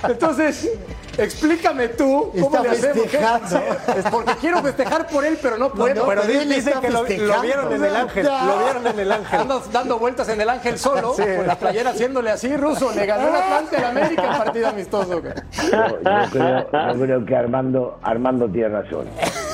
Entonces, 0.07 0.69
explícame 1.17 1.89
tú 1.89 2.31
cómo 2.33 2.45
Está 2.47 2.61
le 2.63 2.69
hacemos. 2.69 2.97
festejando. 3.03 3.59
Es 3.97 4.05
porque 4.11 4.33
quiero 4.41 4.61
festejar 4.61 5.07
por 5.07 5.25
él, 5.25 5.37
pero 5.41 5.57
no 5.57 5.71
puedo. 5.71 6.05
pero 6.07 6.21
Pero 6.23 6.39
él 6.41 6.49
dicen 6.49 6.73
que 6.81 6.89
lo, 6.89 7.03
lo 7.03 7.41
vieron 7.41 7.71
en 7.73 7.83
el 7.83 7.95
ángel, 7.95 8.25
lo 8.25 8.57
vieron 8.63 8.87
en 8.87 8.99
el 8.99 9.11
ángel. 9.11 9.39
Andas 9.41 9.71
dando 9.71 9.99
vueltas 9.99 10.27
en 10.29 10.41
el 10.41 10.49
ángel 10.49 10.77
solo, 10.77 11.13
Sí. 11.13 11.23
con 11.37 11.47
la 11.47 11.57
playera 11.57 11.91
haciéndole 11.91 12.31
así, 12.31 12.55
ruso. 12.57 12.91
Le 12.93 13.05
ganó 13.05 13.29
el 13.29 13.35
Atlante 13.35 13.77
al 13.77 13.85
América 13.85 14.23
en 14.31 14.37
partido 14.37 14.67
amistoso. 14.69 15.21
cabrón. 15.21 15.43
Yo 15.53 16.29
creo, 16.31 16.93
yo 16.93 16.99
creo 17.01 17.25
que 17.25 17.35
Armando, 17.35 17.99
Armando 18.03 18.47
tiene 18.49 18.69
razón. 18.69 19.05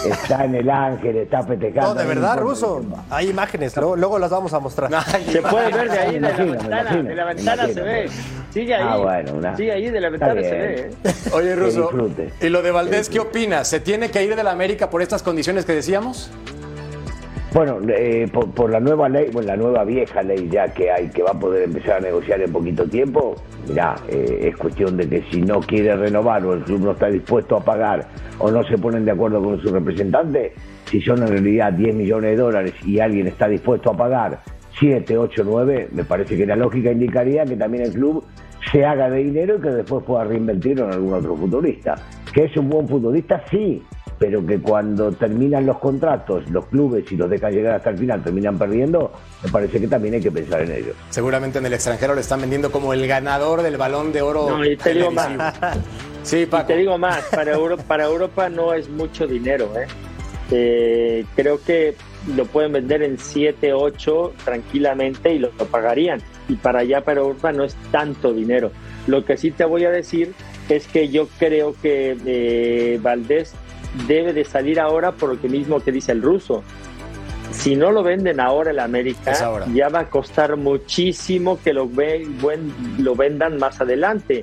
Está 0.06 0.46
en 0.46 0.56
el 0.56 0.70
ángel, 0.70 1.18
está 1.18 1.44
festejando. 1.44 1.94
No, 1.94 2.00
de 2.02 2.06
verdad, 2.08 2.38
Ruso. 2.40 2.82
Hay 3.10 3.30
imágenes, 3.30 3.76
luego, 3.78 3.96
luego 3.96 4.20
las 4.20 4.30
vamos 4.32 4.54
a 4.54 4.60
mostrar. 4.60 4.90
Se 5.32 5.42
puede 5.42 5.72
ver 5.72 5.90
de 5.92 6.00
ahí, 6.00 6.14
de 6.16 6.20
la 6.22 6.32
ventana, 6.32 6.96
de 6.96 7.16
la 7.16 7.26
ventana 7.26 7.68
se 7.68 7.82
ve. 7.82 8.10
Sigue 8.52 8.74
ahí. 8.76 8.84
Ah, 8.86 8.98
bueno, 8.98 9.34
una- 9.36 9.56
Sigue 9.56 9.72
ahí, 9.72 9.90
de 9.90 10.00
la 10.02 10.10
ventana 10.10 10.42
se 10.42 10.52
ve. 10.52 10.76
¿eh? 10.82 10.90
Oye, 11.34 11.56
Ruso. 11.56 11.90
¿y 12.42 12.50
lo 12.50 12.62
de 12.62 12.72
Valdés 12.72 13.10
qué 13.10 13.20
opinas? 13.20 13.68
¿Se 13.68 13.80
tiene 13.80 14.10
que 14.12 14.24
ir 14.24 14.36
de 14.36 14.44
la 14.44 14.52
América 14.52 14.90
por 14.90 15.02
estas 15.02 15.24
condiciones 15.24 15.66
que 15.66 15.74
decíamos? 15.74 16.32
Bueno, 17.54 17.80
eh, 17.90 18.30
por, 18.32 18.50
por 18.52 18.70
la 18.70 18.80
nueva 18.80 19.10
ley, 19.10 19.30
bueno, 19.32 19.50
la 19.50 19.58
nueva 19.58 19.84
vieja 19.84 20.22
ley 20.24 20.48
ya 20.50 20.74
que 20.74 20.90
hay, 20.90 21.10
que 21.10 21.22
va 21.22 21.32
a 21.32 21.40
poder 21.40 21.64
empezar 21.64 21.98
a 21.98 22.00
negociar 22.00 22.42
en 22.42 22.50
poquito 22.52 22.86
tiempo, 22.88 23.36
mirá, 23.68 23.96
eh, 24.08 24.40
es 24.50 24.56
cuestión 24.56 24.96
de 24.96 25.10
que 25.10 25.24
si 25.30 25.42
no 25.42 25.60
quiere 25.60 25.94
renovar 25.98 26.46
o 26.46 26.54
el 26.54 26.64
club 26.64 26.80
no 26.80 26.92
está 26.92 27.08
dispuesto 27.08 27.58
a 27.58 27.60
pagar 27.66 28.08
o 28.40 28.50
no 28.50 28.64
se 28.64 28.78
ponen 28.78 29.04
de 29.04 29.12
acuerdo 29.12 29.44
con 29.44 29.62
su 29.62 29.68
representante, 29.70 30.54
si 30.90 31.02
son 31.02 31.24
en 31.24 31.28
realidad 31.28 31.74
10 31.74 31.94
millones 31.94 32.32
de 32.32 32.38
dólares 32.38 32.74
y 32.86 33.00
alguien 33.02 33.28
está 33.28 33.50
dispuesto 33.50 33.90
a 33.92 33.98
pagar 33.98 34.40
7, 34.80 35.18
8, 35.18 35.44
9, 35.46 35.90
me 35.92 36.06
parece 36.06 36.38
que 36.38 36.46
la 36.46 36.56
lógica 36.56 36.90
indicaría 36.90 37.44
que 37.44 37.58
también 37.58 37.84
el 37.84 37.92
club 37.92 38.24
se 38.72 38.86
haga 38.86 39.10
de 39.10 39.24
dinero 39.24 39.58
y 39.58 39.62
que 39.62 39.70
después 39.70 40.04
pueda 40.06 40.24
reinvertirlo 40.24 40.86
en 40.86 40.94
algún 40.94 41.14
otro 41.14 41.36
futbolista. 41.36 41.96
Que 42.34 42.46
es 42.46 42.56
un 42.58 42.70
buen 42.70 42.88
futbolista, 42.88 43.44
sí, 43.50 43.84
pero 44.18 44.46
que 44.46 44.60
cuando 44.62 45.12
terminan 45.12 45.66
los 45.66 45.80
contratos, 45.80 46.50
los 46.50 46.68
clubes, 46.68 47.12
y 47.12 47.18
los 47.18 47.30
dejan 47.30 47.52
llegar 47.52 47.76
hasta 47.76 47.90
el 47.90 47.98
final, 47.98 48.24
terminan 48.24 48.58
perdiendo, 48.58 49.12
me 49.44 49.50
parece 49.50 49.82
que 49.82 49.88
también 49.88 50.14
hay 50.14 50.22
que 50.22 50.32
pensar 50.32 50.62
en 50.62 50.72
ellos. 50.72 50.96
Seguramente 51.10 51.60
en 51.60 51.66
el 51.66 51.74
extranjero 51.74 52.16
le 52.16 52.22
están 52.22 52.40
vendiendo 52.40 52.72
como 52.72 52.94
el 52.94 53.06
ganador 53.08 53.62
del 53.64 53.78
balón 53.78 54.14
de 54.14 54.22
oro. 54.22 54.50
No, 54.50 54.64
y 54.66 54.78
te 54.78 54.94
digo 54.94 55.12
más. 55.12 55.32
Sí, 56.24 56.44
Y 56.44 56.46
te 56.46 56.78
digo 56.78 57.00
más, 57.00 57.24
para 57.32 57.54
Europa, 57.54 57.84
para 57.88 58.06
Europa 58.06 58.48
no 58.48 58.74
es 58.76 58.88
mucho 58.88 59.26
dinero, 59.26 59.72
¿eh? 59.76 59.88
eh, 60.52 61.26
creo 61.36 61.60
que 61.64 61.96
lo 62.36 62.46
pueden 62.46 62.74
vender 62.74 63.02
en 63.02 63.18
7, 63.18 63.74
8 63.74 64.34
tranquilamente 64.46 65.34
y 65.34 65.40
lo, 65.40 65.50
lo 65.58 65.66
pagarían. 65.66 66.22
Y 66.50 66.56
para 66.56 66.80
allá, 66.80 67.02
para 67.02 67.22
Europa, 67.22 67.52
no 67.52 67.64
es 67.64 67.76
tanto 67.92 68.34
dinero. 68.34 68.72
Lo 69.08 69.24
que 69.26 69.38
sí 69.38 69.52
te 69.52 69.64
voy 69.66 69.86
a 69.86 69.92
decir 69.92 70.34
es 70.70 70.88
que 70.88 71.10
yo 71.10 71.28
creo 71.40 71.76
que 71.82 72.18
eh, 72.26 73.00
Valdés 73.02 73.54
debe 74.08 74.34
de 74.34 74.44
salir 74.46 74.80
ahora 74.80 75.12
por 75.14 75.30
lo 75.34 75.42
que 75.42 75.50
mismo 75.50 75.80
que 75.80 75.92
dice 75.92 76.12
el 76.12 76.22
ruso. 76.22 76.64
Si 77.52 77.76
no 77.76 77.92
lo 77.92 78.02
venden 78.04 78.40
ahora 78.40 78.70
en 78.70 78.78
la 78.78 78.86
América, 78.86 79.34
ahora. 79.44 79.66
ya 79.74 79.90
va 79.90 80.00
a 80.02 80.10
costar 80.10 80.56
muchísimo 80.56 81.60
que 81.62 81.74
lo, 81.74 81.88
ve- 81.90 82.26
buen- 82.42 82.72
lo 83.00 83.16
vendan 83.16 83.58
más 83.58 83.82
adelante. 83.82 84.42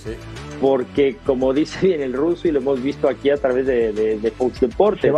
Porque, 0.60 1.16
como 1.24 1.52
dice 1.54 1.86
bien 1.86 2.02
el 2.02 2.12
ruso, 2.12 2.48
y 2.48 2.50
lo 2.50 2.58
hemos 2.58 2.82
visto 2.82 3.08
aquí 3.08 3.30
a 3.30 3.36
través 3.36 3.64
de, 3.66 3.92
de, 3.92 4.18
de 4.18 4.30
Fox 4.32 4.60
Deportes, 4.60 5.10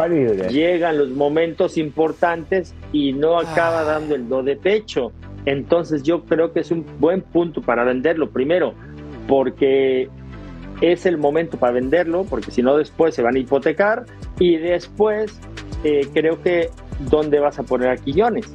llegan 0.52 0.98
los 0.98 1.08
momentos 1.10 1.78
importantes 1.78 2.74
y 2.92 3.12
no 3.14 3.38
acaba 3.38 3.82
dando 3.84 4.14
el 4.14 4.28
do 4.28 4.42
de 4.42 4.56
pecho. 4.56 5.12
Entonces, 5.50 6.04
yo 6.04 6.22
creo 6.26 6.52
que 6.52 6.60
es 6.60 6.70
un 6.70 6.86
buen 7.00 7.22
punto 7.22 7.60
para 7.60 7.82
venderlo. 7.82 8.30
Primero, 8.30 8.72
porque 9.26 10.08
es 10.80 11.06
el 11.06 11.18
momento 11.18 11.58
para 11.58 11.72
venderlo, 11.72 12.24
porque 12.24 12.52
si 12.52 12.62
no, 12.62 12.76
después 12.76 13.16
se 13.16 13.22
van 13.22 13.34
a 13.34 13.38
hipotecar. 13.40 14.06
Y 14.38 14.58
después, 14.58 15.40
eh, 15.82 16.08
creo 16.14 16.40
que, 16.40 16.70
¿dónde 17.00 17.40
vas 17.40 17.58
a 17.58 17.64
poner 17.64 17.88
a 17.88 17.96
Quillones? 17.96 18.46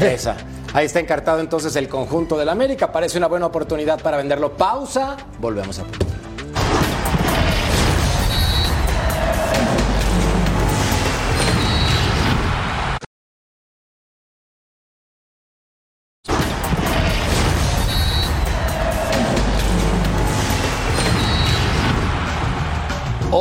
Esa. 0.00 0.36
Ahí 0.74 0.86
está 0.86 0.98
encartado 0.98 1.38
entonces 1.38 1.76
el 1.76 1.88
conjunto 1.88 2.36
del 2.36 2.48
América. 2.48 2.90
Parece 2.90 3.18
una 3.18 3.28
buena 3.28 3.46
oportunidad 3.46 4.02
para 4.02 4.16
venderlo. 4.16 4.56
Pausa. 4.56 5.16
Volvemos 5.38 5.78
a 5.78 5.84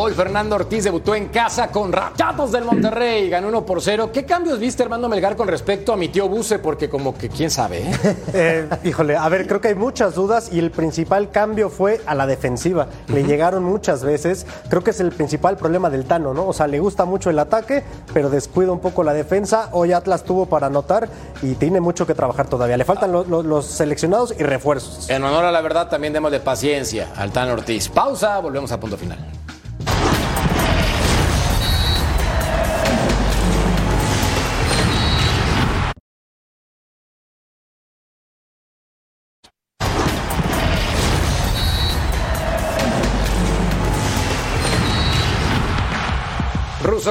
Hoy 0.06 0.14
Fernando 0.14 0.56
Ortiz 0.56 0.84
debutó 0.84 1.16
en 1.16 1.30
casa 1.30 1.70
con 1.70 1.92
Rayados 1.92 2.52
del 2.52 2.64
Monterrey, 2.64 3.28
ganó 3.28 3.48
1 3.48 3.66
por 3.66 3.82
0. 3.82 4.12
¿Qué 4.14 4.24
cambios 4.24 4.60
viste, 4.60 4.84
Armando 4.84 5.10
Melgar, 5.10 5.36
con 5.36 5.48
respecto 5.48 5.92
a 5.92 5.98
mi 5.98 6.10
tío 6.10 6.30
Buse? 6.30 6.60
Porque 6.60 6.88
como 6.90 7.18
que 7.18 7.28
quién 7.28 7.50
sabe, 7.50 7.80
¿eh? 7.90 8.16
Eh, 8.36 8.70
híjole, 8.84 9.16
a 9.18 9.28
ver, 9.30 9.48
creo 9.48 9.60
que 9.62 9.70
hay 9.70 9.76
muchas 9.76 10.14
dudas 10.14 10.50
y 10.52 10.60
el 10.60 10.70
principal 10.70 11.32
cambio 11.32 11.72
fue 11.72 12.02
a 12.06 12.14
la 12.14 12.28
defensiva. 12.28 12.86
Le 13.08 13.24
llegaron 13.24 13.64
muchas 13.64 14.04
veces. 14.04 14.46
Creo 14.70 14.84
que 14.84 14.92
es 14.92 15.00
el 15.00 15.12
principal 15.12 15.58
problema 15.58 15.90
del 15.90 16.06
Tano, 16.06 16.36
¿no? 16.36 16.46
O 16.48 16.54
sea, 16.54 16.68
le 16.68 16.80
gusta 16.80 17.06
mucho 17.06 17.32
el 17.32 17.40
ataque, 17.40 17.82
pero 18.14 18.30
descuida 18.30 18.72
un 18.72 18.82
poco 18.82 19.02
la 19.04 19.14
defensa. 19.14 19.70
Hoy 19.72 19.92
Atlas 19.92 20.24
tuvo 20.24 20.46
para 20.46 20.68
anotar 20.68 21.10
y 21.42 21.56
tiene 21.56 21.82
mucho 21.82 22.06
que 22.06 22.14
trabajar 22.14 22.46
todavía. 22.48 22.78
Le 22.78 22.86
faltan 22.86 23.12
lo- 23.12 23.24
lo- 23.24 23.42
los 23.42 23.66
seleccionados 23.66 24.36
y 24.38 24.44
refuerzos. 24.44 25.10
En 25.10 25.24
honor 25.24 25.46
a 25.46 25.52
la 25.52 25.62
verdad, 25.62 25.90
también 25.90 26.14
demos 26.14 26.32
de 26.32 26.42
paciencia 26.42 27.08
al 27.16 27.32
Tan 27.32 27.50
Ortiz. 27.50 27.90
Pausa, 27.90 28.38
volvemos 28.40 28.72
a 28.72 28.80
punto 28.80 28.98
final. 28.98 29.18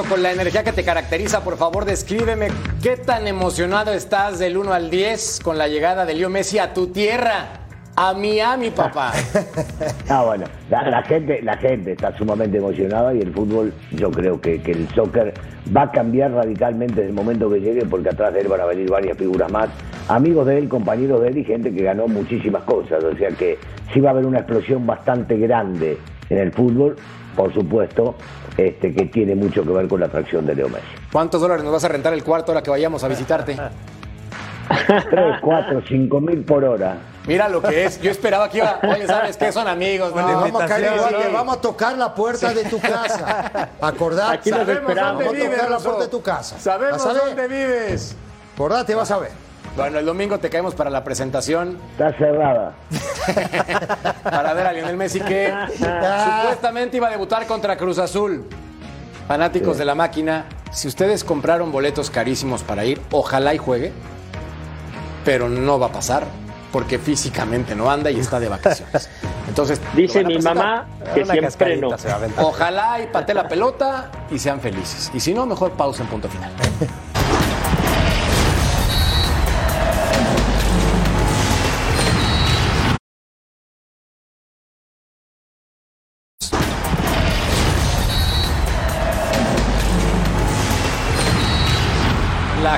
Con 0.03 0.25
la 0.25 0.33
energía 0.33 0.65
que 0.65 0.73
te 0.73 0.83
caracteriza, 0.83 1.45
por 1.45 1.57
favor, 1.57 1.85
descríbeme 1.85 2.49
qué 2.83 2.97
tan 2.97 3.29
emocionado 3.29 3.93
estás 3.93 4.41
del 4.41 4.57
1 4.57 4.73
al 4.73 4.91
10 4.91 5.39
con 5.41 5.57
la 5.57 5.69
llegada 5.69 6.05
de 6.05 6.15
Leo 6.15 6.29
Messi 6.29 6.59
a 6.59 6.75
tu 6.75 6.89
tierra, 6.89 7.61
a 7.95 8.13
Miami, 8.13 8.71
papá. 8.71 9.13
Ah, 10.09 10.25
bueno, 10.25 10.47
la, 10.69 10.91
la 10.91 11.03
gente, 11.05 11.41
la 11.43 11.57
gente 11.59 11.93
está 11.93 12.17
sumamente 12.19 12.59
emocionada 12.59 13.15
y 13.15 13.21
el 13.21 13.33
fútbol, 13.33 13.73
yo 13.93 14.11
creo 14.11 14.41
que, 14.41 14.61
que 14.61 14.73
el 14.73 14.89
soccer 14.89 15.33
va 15.75 15.83
a 15.83 15.93
cambiar 15.93 16.33
radicalmente 16.33 16.97
desde 16.97 17.11
el 17.11 17.15
momento 17.15 17.49
que 17.49 17.61
llegue, 17.61 17.87
porque 17.87 18.09
atrás 18.09 18.35
de 18.35 18.41
él 18.41 18.49
van 18.49 18.63
a 18.63 18.67
venir 18.67 18.91
varias 18.91 19.17
figuras 19.17 19.51
más, 19.53 19.69
amigos 20.09 20.45
de 20.47 20.59
él, 20.59 20.69
compañeros 20.69 21.23
de 21.23 21.29
él 21.29 21.39
y 21.39 21.45
gente 21.45 21.73
que 21.73 21.85
ganó 21.85 22.09
muchísimas 22.09 22.65
cosas. 22.65 23.05
O 23.05 23.17
sea 23.17 23.29
que 23.31 23.59
sí 23.93 24.01
va 24.01 24.11
a 24.11 24.13
haber 24.13 24.27
una 24.27 24.39
explosión 24.39 24.85
bastante 24.87 25.39
grande 25.39 25.99
en 26.31 26.39
el 26.39 26.51
fútbol, 26.51 26.97
por 27.37 27.55
supuesto, 27.55 28.17
este, 28.57 28.95
que 28.95 29.07
tiene 29.07 29.35
mucho 29.35 29.63
que 29.63 29.71
ver 29.71 29.89
con 29.89 30.01
la 30.01 30.07
atracción 30.07 30.47
de 30.47 30.55
Leo 30.55 30.69
Messi. 30.69 30.87
¿Cuántos 31.13 31.41
dólares 31.41 31.65
nos 31.65 31.73
vas 31.73 31.85
a 31.85 31.89
rentar 31.89 32.13
el 32.13 32.23
cuarto 32.25 32.53
ahora 32.53 32.63
que 32.63 32.71
vayamos 32.71 33.03
a 33.05 33.09
visitarte? 33.09 33.57
3, 35.11 35.37
4, 35.41 35.83
5 35.87 36.21
mil 36.21 36.43
por 36.45 36.65
hora. 36.65 36.97
Mira 37.27 37.49
lo 37.49 37.63
que 37.63 37.85
es. 37.85 38.01
Yo 38.01 38.11
esperaba 38.11 38.49
que 38.49 38.59
iba. 38.59 38.81
Oye, 38.83 39.07
¿sabes 39.07 39.37
qué? 39.37 39.53
Son 39.53 39.67
amigos. 39.69 40.15
No, 40.15 40.27
¿no? 40.27 40.41
vamos 40.41 40.63
a 40.63 40.67
caer 40.67 40.95
igual, 40.95 41.15
Sí. 41.17 41.23
que 41.23 41.33
vamos 41.33 41.57
a 41.57 41.61
tocar 41.61 41.97
la 41.99 42.15
puerta 42.15 42.53
de 42.53 42.65
tu 42.65 42.81
casa. 42.81 43.71
Acordate. 43.81 44.37
Aquí 44.39 44.51
Sabemos 44.51 44.75
esperamos. 44.75 45.25
Vamos 45.25 45.37
a 45.37 45.51
tocar 45.51 45.71
la 45.71 45.79
puerta 45.79 46.03
de 46.03 46.09
tu 46.09 46.23
casa. 46.23 46.59
Sabemos 46.59 47.05
dónde 47.05 47.49
vives. 47.49 48.17
Acordate, 48.55 48.95
vas 48.95 49.11
a 49.11 49.19
ver. 49.19 49.44
Bueno, 49.77 49.99
el 49.99 50.07
domingo 50.07 50.39
te 50.39 50.51
caemos 50.51 50.75
para 50.75 50.89
la 50.89 51.03
presentación. 51.03 51.79
Está 51.93 52.13
cerrada. 52.17 52.75
Para 54.23 54.53
ver 54.55 54.67
a 54.69 54.73
Lionel 54.73 54.97
Messi 54.97 55.21
que 55.21 55.53
supuestamente 55.79 56.97
iba 56.99 57.09
a 57.09 57.11
debutar 57.11 57.47
contra 57.47 57.77
Cruz 57.77 57.99
Azul. 57.99 58.45
Fanáticos 59.27 59.73
Sí. 59.75 59.79
de 59.81 59.85
la 59.87 59.95
máquina, 59.95 60.45
si 60.71 60.87
ustedes 60.87 61.25
compraron 61.25 61.73
boletos 61.73 62.11
carísimos 62.11 62.63
para 62.63 62.85
ir, 62.85 63.01
ojalá 63.11 63.55
y 63.55 63.59
juegue, 63.59 63.93
pero 65.25 65.49
no 65.49 65.79
va 65.79 65.87
a 65.87 65.93
pasar 65.93 66.25
porque 66.71 66.99
físicamente 66.99 67.75
no 67.75 67.91
anda 67.91 68.11
y 68.11 68.21
está 68.21 68.39
de 68.39 68.49
vacaciones. 68.49 69.09
Entonces, 69.49 69.81
Dice 69.95 70.23
mi 70.25 70.39
mamá 70.39 70.87
que 71.15 71.25
siempre 71.25 71.79
no. 71.79 71.91
Ojalá 72.39 73.01
y 73.01 73.07
patee 73.07 73.35
la 73.35 73.49
pelota 73.49 74.11
y 74.31 74.39
sean 74.39 74.61
felices. 74.61 75.11
Y 75.15 75.21
si 75.21 75.35
no, 75.35 75.47
mejor 75.47 75.73
pausa 75.73 76.03
en 76.03 76.09
punto 76.09 76.29
final. 76.29 76.51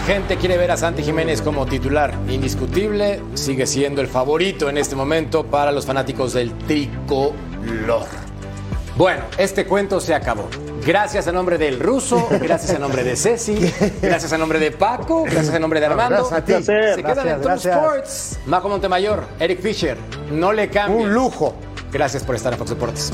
gente 0.06 0.36
quiere 0.36 0.56
ver 0.56 0.70
a 0.70 0.76
Santi 0.76 1.02
Jiménez 1.02 1.42
como 1.42 1.66
titular 1.66 2.14
indiscutible. 2.28 3.20
Sigue 3.34 3.66
siendo 3.66 4.00
el 4.00 4.06
favorito 4.06 4.70
en 4.70 4.78
este 4.78 4.94
momento 4.94 5.44
para 5.44 5.72
los 5.72 5.84
fanáticos 5.84 6.32
del 6.32 6.56
tricolor. 6.58 8.06
Bueno, 8.96 9.24
este 9.36 9.66
cuento 9.66 10.00
se 10.00 10.14
acabó. 10.14 10.48
Gracias 10.86 11.26
a 11.26 11.32
nombre 11.32 11.58
del 11.58 11.80
ruso, 11.80 12.28
gracias 12.40 12.76
a 12.76 12.78
nombre 12.78 13.02
de 13.02 13.16
Ceci, 13.16 13.56
gracias 14.02 14.32
a 14.32 14.38
nombre 14.38 14.60
de 14.60 14.70
Paco, 14.70 15.24
gracias 15.24 15.52
a 15.52 15.58
nombre 15.58 15.80
de 15.80 15.86
Armando. 15.86 16.28
Gracias 16.30 16.32
a 16.32 16.44
ti. 16.44 16.62
Se 16.62 17.02
quedan 17.02 17.28
en 17.28 17.42
gracias. 17.42 17.76
Sports. 17.76 18.38
Majo 18.46 18.68
Montemayor, 18.68 19.24
Eric 19.40 19.60
Fisher, 19.60 19.98
no 20.30 20.52
le 20.52 20.70
cambien. 20.70 21.08
Un 21.08 21.14
lujo. 21.14 21.56
Gracias 21.90 22.22
por 22.22 22.36
estar 22.36 22.52
en 22.52 22.58
Fox 22.60 22.70
Deportes. 22.70 23.12